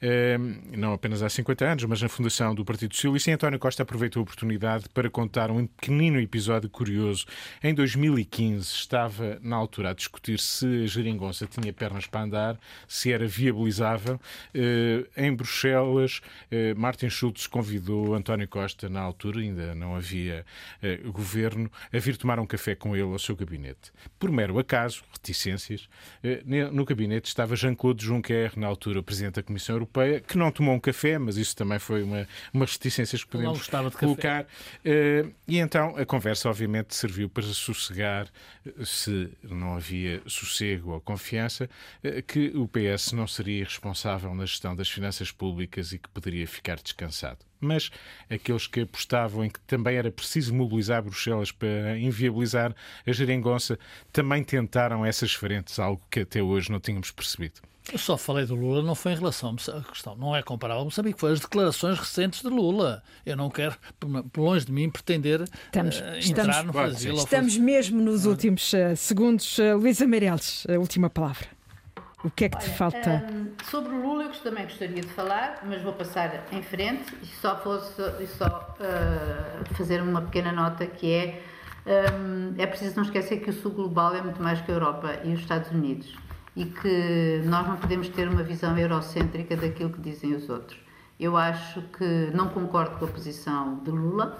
eh, 0.00 0.36
não 0.76 0.92
apenas 0.92 1.22
há 1.22 1.28
50 1.28 1.64
anos, 1.64 1.84
mas 1.84 2.02
na 2.02 2.08
fundação 2.08 2.54
do 2.54 2.64
Partido 2.64 2.94
Socialista. 2.94 3.30
E 3.30 3.34
António 3.34 3.58
Costa 3.58 3.82
aproveitou 3.82 4.20
a 4.20 4.22
oportunidade 4.22 4.88
para 4.92 5.08
contar 5.10 5.50
um 5.50 5.66
pequenino 5.66 6.20
episódio 6.20 6.68
curioso. 6.68 7.21
Em 7.62 7.74
2015 7.74 8.62
estava 8.72 9.38
na 9.42 9.56
altura 9.56 9.90
a 9.90 9.94
discutir 9.94 10.38
se 10.38 10.84
a 10.84 10.86
geringonça 10.86 11.46
tinha 11.46 11.72
pernas 11.72 12.06
para 12.06 12.22
andar, 12.22 12.58
se 12.86 13.12
era 13.12 13.26
viabilizável. 13.26 14.20
Em 15.16 15.34
Bruxelas, 15.34 16.20
Martin 16.76 17.08
Schulz 17.08 17.46
convidou 17.46 18.14
António 18.14 18.48
Costa, 18.48 18.88
na 18.88 19.00
altura 19.00 19.40
ainda 19.40 19.74
não 19.74 19.94
havia 19.94 20.44
governo, 21.06 21.70
a 21.92 21.98
vir 21.98 22.16
tomar 22.16 22.38
um 22.38 22.46
café 22.46 22.74
com 22.74 22.94
ele 22.96 23.12
ao 23.12 23.18
seu 23.18 23.36
gabinete. 23.36 23.92
Por 24.18 24.30
mero 24.30 24.58
acaso, 24.58 25.02
reticências, 25.12 25.88
eh, 26.22 26.42
no 26.72 26.84
gabinete 26.84 27.26
estava 27.26 27.54
Jean-Claude 27.56 28.04
Juncker, 28.04 28.52
na 28.56 28.66
altura 28.66 29.02
Presidente 29.02 29.36
da 29.36 29.42
Comissão 29.42 29.76
Europeia, 29.76 30.20
que 30.20 30.36
não 30.38 30.50
tomou 30.50 30.74
um 30.74 30.80
café, 30.80 31.18
mas 31.18 31.36
isso 31.36 31.54
também 31.56 31.78
foi 31.78 32.02
uma, 32.02 32.26
uma 32.52 32.64
reticência 32.64 33.18
que 33.18 33.26
podemos 33.26 33.68
colocar. 33.98 34.46
Eh, 34.84 35.26
e 35.46 35.58
então 35.58 35.96
a 35.96 36.04
conversa, 36.04 36.48
obviamente, 36.48 36.94
serviu 36.94 37.11
para 37.28 37.44
sossegar, 37.44 38.28
eh, 38.66 38.84
se 38.84 39.30
não 39.42 39.74
havia 39.74 40.22
sossego 40.26 40.92
ou 40.92 41.00
confiança, 41.00 41.68
que 42.26 42.52
o 42.54 42.68
PS 42.68 43.12
não 43.12 43.26
seria 43.26 43.64
responsável 43.64 44.34
na 44.34 44.46
gestão 44.46 44.74
das 44.74 44.88
finanças 44.88 45.30
públicas 45.30 45.92
e 45.92 45.98
que 45.98 46.08
poderia 46.08 46.46
ficar 46.46 46.76
descansado 46.76 47.38
mas 47.62 47.90
aqueles 48.28 48.66
que 48.66 48.80
apostavam 48.80 49.44
em 49.44 49.48
que 49.48 49.60
também 49.60 49.96
era 49.96 50.10
preciso 50.10 50.52
mobilizar 50.52 51.02
Bruxelas 51.02 51.52
para 51.52 51.96
inviabilizar 51.96 52.74
a 53.06 53.12
geringonça 53.12 53.78
também 54.12 54.42
tentaram 54.42 55.06
essas 55.06 55.32
frentes, 55.32 55.78
algo 55.78 56.02
que 56.10 56.20
até 56.20 56.42
hoje 56.42 56.70
não 56.70 56.80
tínhamos 56.80 57.10
percebido. 57.12 57.62
Eu 57.90 57.98
só 57.98 58.16
falei 58.16 58.46
do 58.46 58.54
Lula, 58.54 58.82
não 58.82 58.94
foi 58.94 59.12
em 59.12 59.16
relação 59.16 59.50
à 59.50 59.82
questão, 59.82 60.14
não 60.16 60.36
é 60.36 60.42
comparável 60.42 60.84
Moçambique, 60.84 61.18
foi 61.18 61.32
as 61.32 61.40
declarações 61.40 61.98
recentes 61.98 62.40
de 62.40 62.48
Lula. 62.48 63.02
Eu 63.26 63.36
não 63.36 63.50
quero, 63.50 63.74
por 64.32 64.40
longe 64.40 64.66
de 64.66 64.72
mim, 64.72 64.88
pretender 64.88 65.42
estamos, 65.42 65.98
uh, 65.98 66.00
entrar 66.00 66.18
estamos, 66.18 66.64
no 66.64 66.72
Brasil. 66.72 67.14
Estamos 67.14 67.58
mesmo 67.58 68.00
nos 68.00 68.24
últimos 68.24 68.72
uh, 68.72 68.96
segundos. 68.96 69.58
Uh, 69.58 69.76
Luísa 69.76 70.06
Meireles, 70.06 70.64
a 70.68 70.78
última 70.78 71.10
palavra. 71.10 71.46
O 72.24 72.30
que 72.30 72.44
é 72.44 72.48
que 72.48 72.56
Olha, 72.56 72.64
te 72.64 72.70
falta? 72.70 73.24
Um, 73.32 73.52
sobre 73.68 73.92
o 73.92 74.00
Lula, 74.00 74.24
eu 74.24 74.30
também 74.30 74.62
gostaria 74.64 75.00
de 75.00 75.08
falar, 75.08 75.60
mas 75.64 75.82
vou 75.82 75.92
passar 75.92 76.46
em 76.52 76.62
frente 76.62 77.12
e 77.20 77.26
só, 77.26 77.58
fosse, 77.58 78.00
e 78.20 78.26
só 78.28 78.76
uh, 78.78 79.74
fazer 79.74 80.00
uma 80.00 80.22
pequena 80.22 80.52
nota 80.52 80.86
que 80.86 81.12
é 81.12 81.42
um, 81.84 82.54
é 82.58 82.66
preciso 82.66 82.94
não 82.94 83.02
esquecer 83.02 83.40
que 83.40 83.50
o 83.50 83.52
sul 83.52 83.72
global 83.72 84.14
é 84.14 84.22
muito 84.22 84.40
mais 84.40 84.60
que 84.60 84.70
a 84.70 84.74
Europa 84.74 85.18
e 85.24 85.32
os 85.32 85.40
Estados 85.40 85.68
Unidos 85.72 86.14
e 86.54 86.64
que 86.66 87.42
nós 87.44 87.66
não 87.66 87.76
podemos 87.76 88.08
ter 88.08 88.28
uma 88.28 88.42
visão 88.42 88.76
eurocêntrica 88.76 89.56
daquilo 89.56 89.90
que 89.90 90.00
dizem 90.00 90.34
os 90.34 90.48
outros. 90.48 90.78
Eu 91.18 91.36
acho 91.36 91.82
que 91.96 92.30
não 92.34 92.48
concordo 92.48 92.98
com 92.98 93.04
a 93.04 93.08
posição 93.08 93.76
de 93.82 93.90
Lula, 93.90 94.38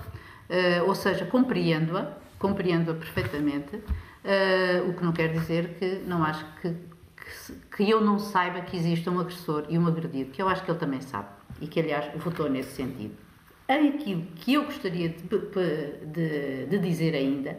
uh, 0.50 0.86
ou 0.86 0.94
seja, 0.94 1.24
compreendo-a, 1.24 2.12
compreendo-a 2.38 2.94
perfeitamente, 2.94 3.76
uh, 3.76 4.90
o 4.90 4.94
que 4.94 5.04
não 5.04 5.12
quer 5.12 5.32
dizer 5.32 5.76
que 5.78 6.02
não 6.06 6.22
acho 6.22 6.44
que 6.60 6.74
que 7.76 7.88
eu 7.88 8.00
não 8.00 8.18
saiba 8.18 8.60
que 8.60 8.76
existe 8.76 9.08
um 9.08 9.18
agressor 9.20 9.64
e 9.68 9.78
um 9.78 9.86
agredido, 9.86 10.30
que 10.30 10.42
eu 10.42 10.48
acho 10.48 10.64
que 10.64 10.70
ele 10.70 10.78
também 10.78 11.00
sabe 11.00 11.28
e 11.60 11.66
que, 11.66 11.80
aliás, 11.80 12.10
votou 12.16 12.50
nesse 12.50 12.72
sentido. 12.72 13.14
Aquilo 13.68 14.22
que 14.36 14.54
eu 14.54 14.64
gostaria 14.64 15.08
de, 15.08 15.38
de, 16.06 16.66
de 16.66 16.78
dizer 16.78 17.14
ainda 17.14 17.56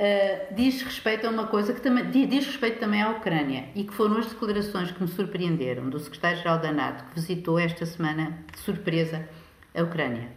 uh, 0.00 0.54
diz 0.54 0.82
respeito 0.82 1.26
a 1.26 1.30
uma 1.30 1.46
coisa 1.46 1.72
que 1.72 1.80
também 1.80 2.10
diz 2.10 2.46
respeito 2.46 2.80
também 2.80 3.02
à 3.02 3.10
Ucrânia 3.10 3.68
e 3.74 3.84
que 3.84 3.94
foram 3.94 4.16
as 4.16 4.26
declarações 4.26 4.90
que 4.90 5.02
me 5.02 5.08
surpreenderam 5.08 5.88
do 5.88 5.98
secretário-geral 6.00 6.58
da 6.58 6.72
NATO 6.72 7.04
que 7.10 7.20
visitou 7.20 7.58
esta 7.58 7.84
semana 7.84 8.38
de 8.52 8.58
surpresa 8.58 9.28
a 9.74 9.82
Ucrânia. 9.82 10.28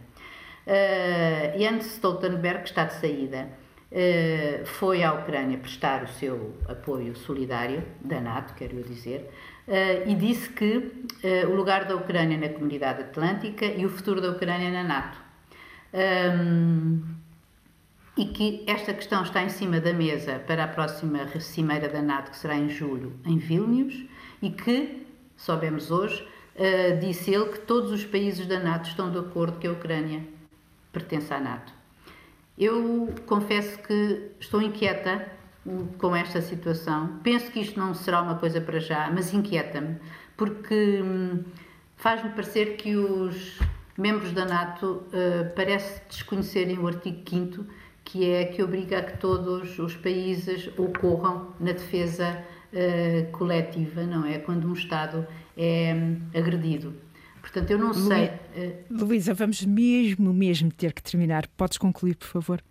Uh, 0.66 1.58
Jens 1.58 1.86
Stoltenberg 1.86 2.64
está 2.64 2.84
de 2.84 2.94
saída 2.94 3.48
eh, 3.96 4.62
foi 4.64 5.04
à 5.04 5.12
Ucrânia 5.12 5.56
prestar 5.56 6.02
o 6.02 6.08
seu 6.08 6.56
apoio 6.68 7.14
solidário, 7.14 7.80
da 8.00 8.20
NATO, 8.20 8.52
quero 8.54 8.76
eu 8.78 8.82
dizer, 8.82 9.30
eh, 9.68 10.02
e 10.08 10.16
disse 10.16 10.48
que 10.48 10.90
eh, 11.22 11.46
o 11.46 11.54
lugar 11.54 11.84
da 11.84 11.94
Ucrânia 11.94 12.36
na 12.36 12.48
comunidade 12.48 13.02
atlântica 13.02 13.64
e 13.64 13.86
o 13.86 13.88
futuro 13.88 14.20
da 14.20 14.30
Ucrânia 14.30 14.72
na 14.72 14.82
NATO. 14.82 15.22
E 18.16 18.26
que 18.26 18.62
esta 18.66 18.94
questão 18.94 19.22
está 19.22 19.42
em 19.42 19.48
cima 19.48 19.80
da 19.80 19.92
mesa 19.92 20.38
para 20.46 20.64
a 20.64 20.68
próxima 20.68 21.26
cimeira 21.40 21.88
da 21.88 22.00
NATO, 22.00 22.30
que 22.30 22.36
será 22.36 22.56
em 22.56 22.68
julho, 22.68 23.12
em 23.24 23.38
Vilnius, 23.38 24.04
e 24.40 24.50
que, 24.50 25.06
soubemos 25.36 25.90
hoje, 25.90 26.26
disse 27.00 27.34
ele 27.34 27.46
que 27.46 27.60
todos 27.60 27.90
os 27.90 28.04
países 28.04 28.46
da 28.46 28.60
NATO 28.60 28.88
estão 28.88 29.10
de 29.10 29.18
acordo 29.18 29.58
que 29.58 29.66
a 29.66 29.72
Ucrânia 29.72 30.22
pertence 30.92 31.32
à 31.34 31.40
NATO. 31.40 31.72
Eu 32.56 33.12
confesso 33.26 33.78
que 33.80 34.30
estou 34.38 34.62
inquieta 34.62 35.28
com 35.98 36.14
esta 36.14 36.40
situação. 36.40 37.18
Penso 37.22 37.50
que 37.50 37.60
isto 37.60 37.78
não 37.78 37.94
será 37.94 38.22
uma 38.22 38.36
coisa 38.36 38.60
para 38.60 38.78
já, 38.78 39.10
mas 39.10 39.32
inquieta-me, 39.32 39.96
porque 40.36 41.02
hum, 41.02 41.42
faz-me 41.96 42.30
parecer 42.30 42.76
que 42.76 42.94
os 42.94 43.58
membros 43.96 44.32
da 44.32 44.44
NATO 44.44 45.04
uh, 45.06 45.54
parece 45.56 46.02
desconhecerem 46.08 46.78
o 46.78 46.86
artigo 46.86 47.28
5 47.28 47.64
que 48.04 48.30
é 48.30 48.44
que 48.44 48.62
obriga 48.62 48.98
a 48.98 49.02
que 49.02 49.18
todos 49.18 49.78
os 49.78 49.96
países 49.96 50.70
ocorram 50.78 51.54
na 51.58 51.72
defesa 51.72 52.44
uh, 52.72 53.30
coletiva, 53.32 54.04
não 54.04 54.26
é? 54.26 54.38
Quando 54.38 54.68
um 54.68 54.72
Estado 54.72 55.26
é 55.56 55.94
um, 55.94 56.20
agredido. 56.38 56.94
Portanto, 57.40 57.70
eu 57.70 57.78
não 57.78 57.88
Lu... 57.88 57.94
sei. 57.94 58.30
Eh, 58.56 58.84
Luísa, 58.90 59.34
vamos 59.34 59.64
mesmo, 59.64 60.32
mesmo 60.32 60.72
ter 60.72 60.92
que 60.92 61.02
terminar. 61.02 61.46
Podes 61.56 61.76
concluir, 61.76 62.16
por 62.16 62.26
favor? 62.26 62.62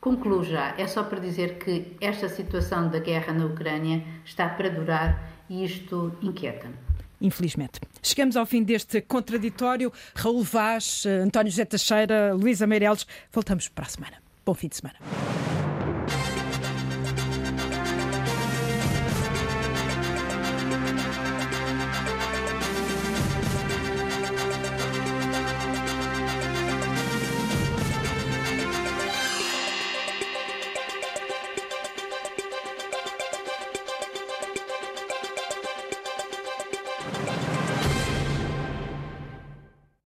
Concluo 0.00 0.42
já. 0.42 0.74
É 0.76 0.86
só 0.86 1.04
para 1.04 1.20
dizer 1.20 1.58
que 1.58 1.96
esta 2.00 2.28
situação 2.28 2.88
da 2.88 2.98
guerra 2.98 3.32
na 3.32 3.46
Ucrânia 3.46 4.02
está 4.24 4.48
para 4.48 4.68
durar 4.68 5.44
e 5.48 5.64
isto 5.64 6.12
inquieta-me. 6.20 6.74
Infelizmente. 7.20 7.80
Chegamos 8.02 8.36
ao 8.36 8.46
fim 8.46 8.62
deste 8.62 9.00
contraditório. 9.02 9.92
Raul 10.14 10.42
Vaz, 10.42 11.04
eh, 11.06 11.18
António 11.18 11.50
José 11.52 11.64
Teixeira, 11.64 12.32
Luísa 12.34 12.66
Meireles. 12.66 13.06
Voltamos 13.30 13.68
para 13.68 13.84
a 13.84 13.88
semana. 13.88 14.29
Bom 14.50 14.56
fim 14.56 14.70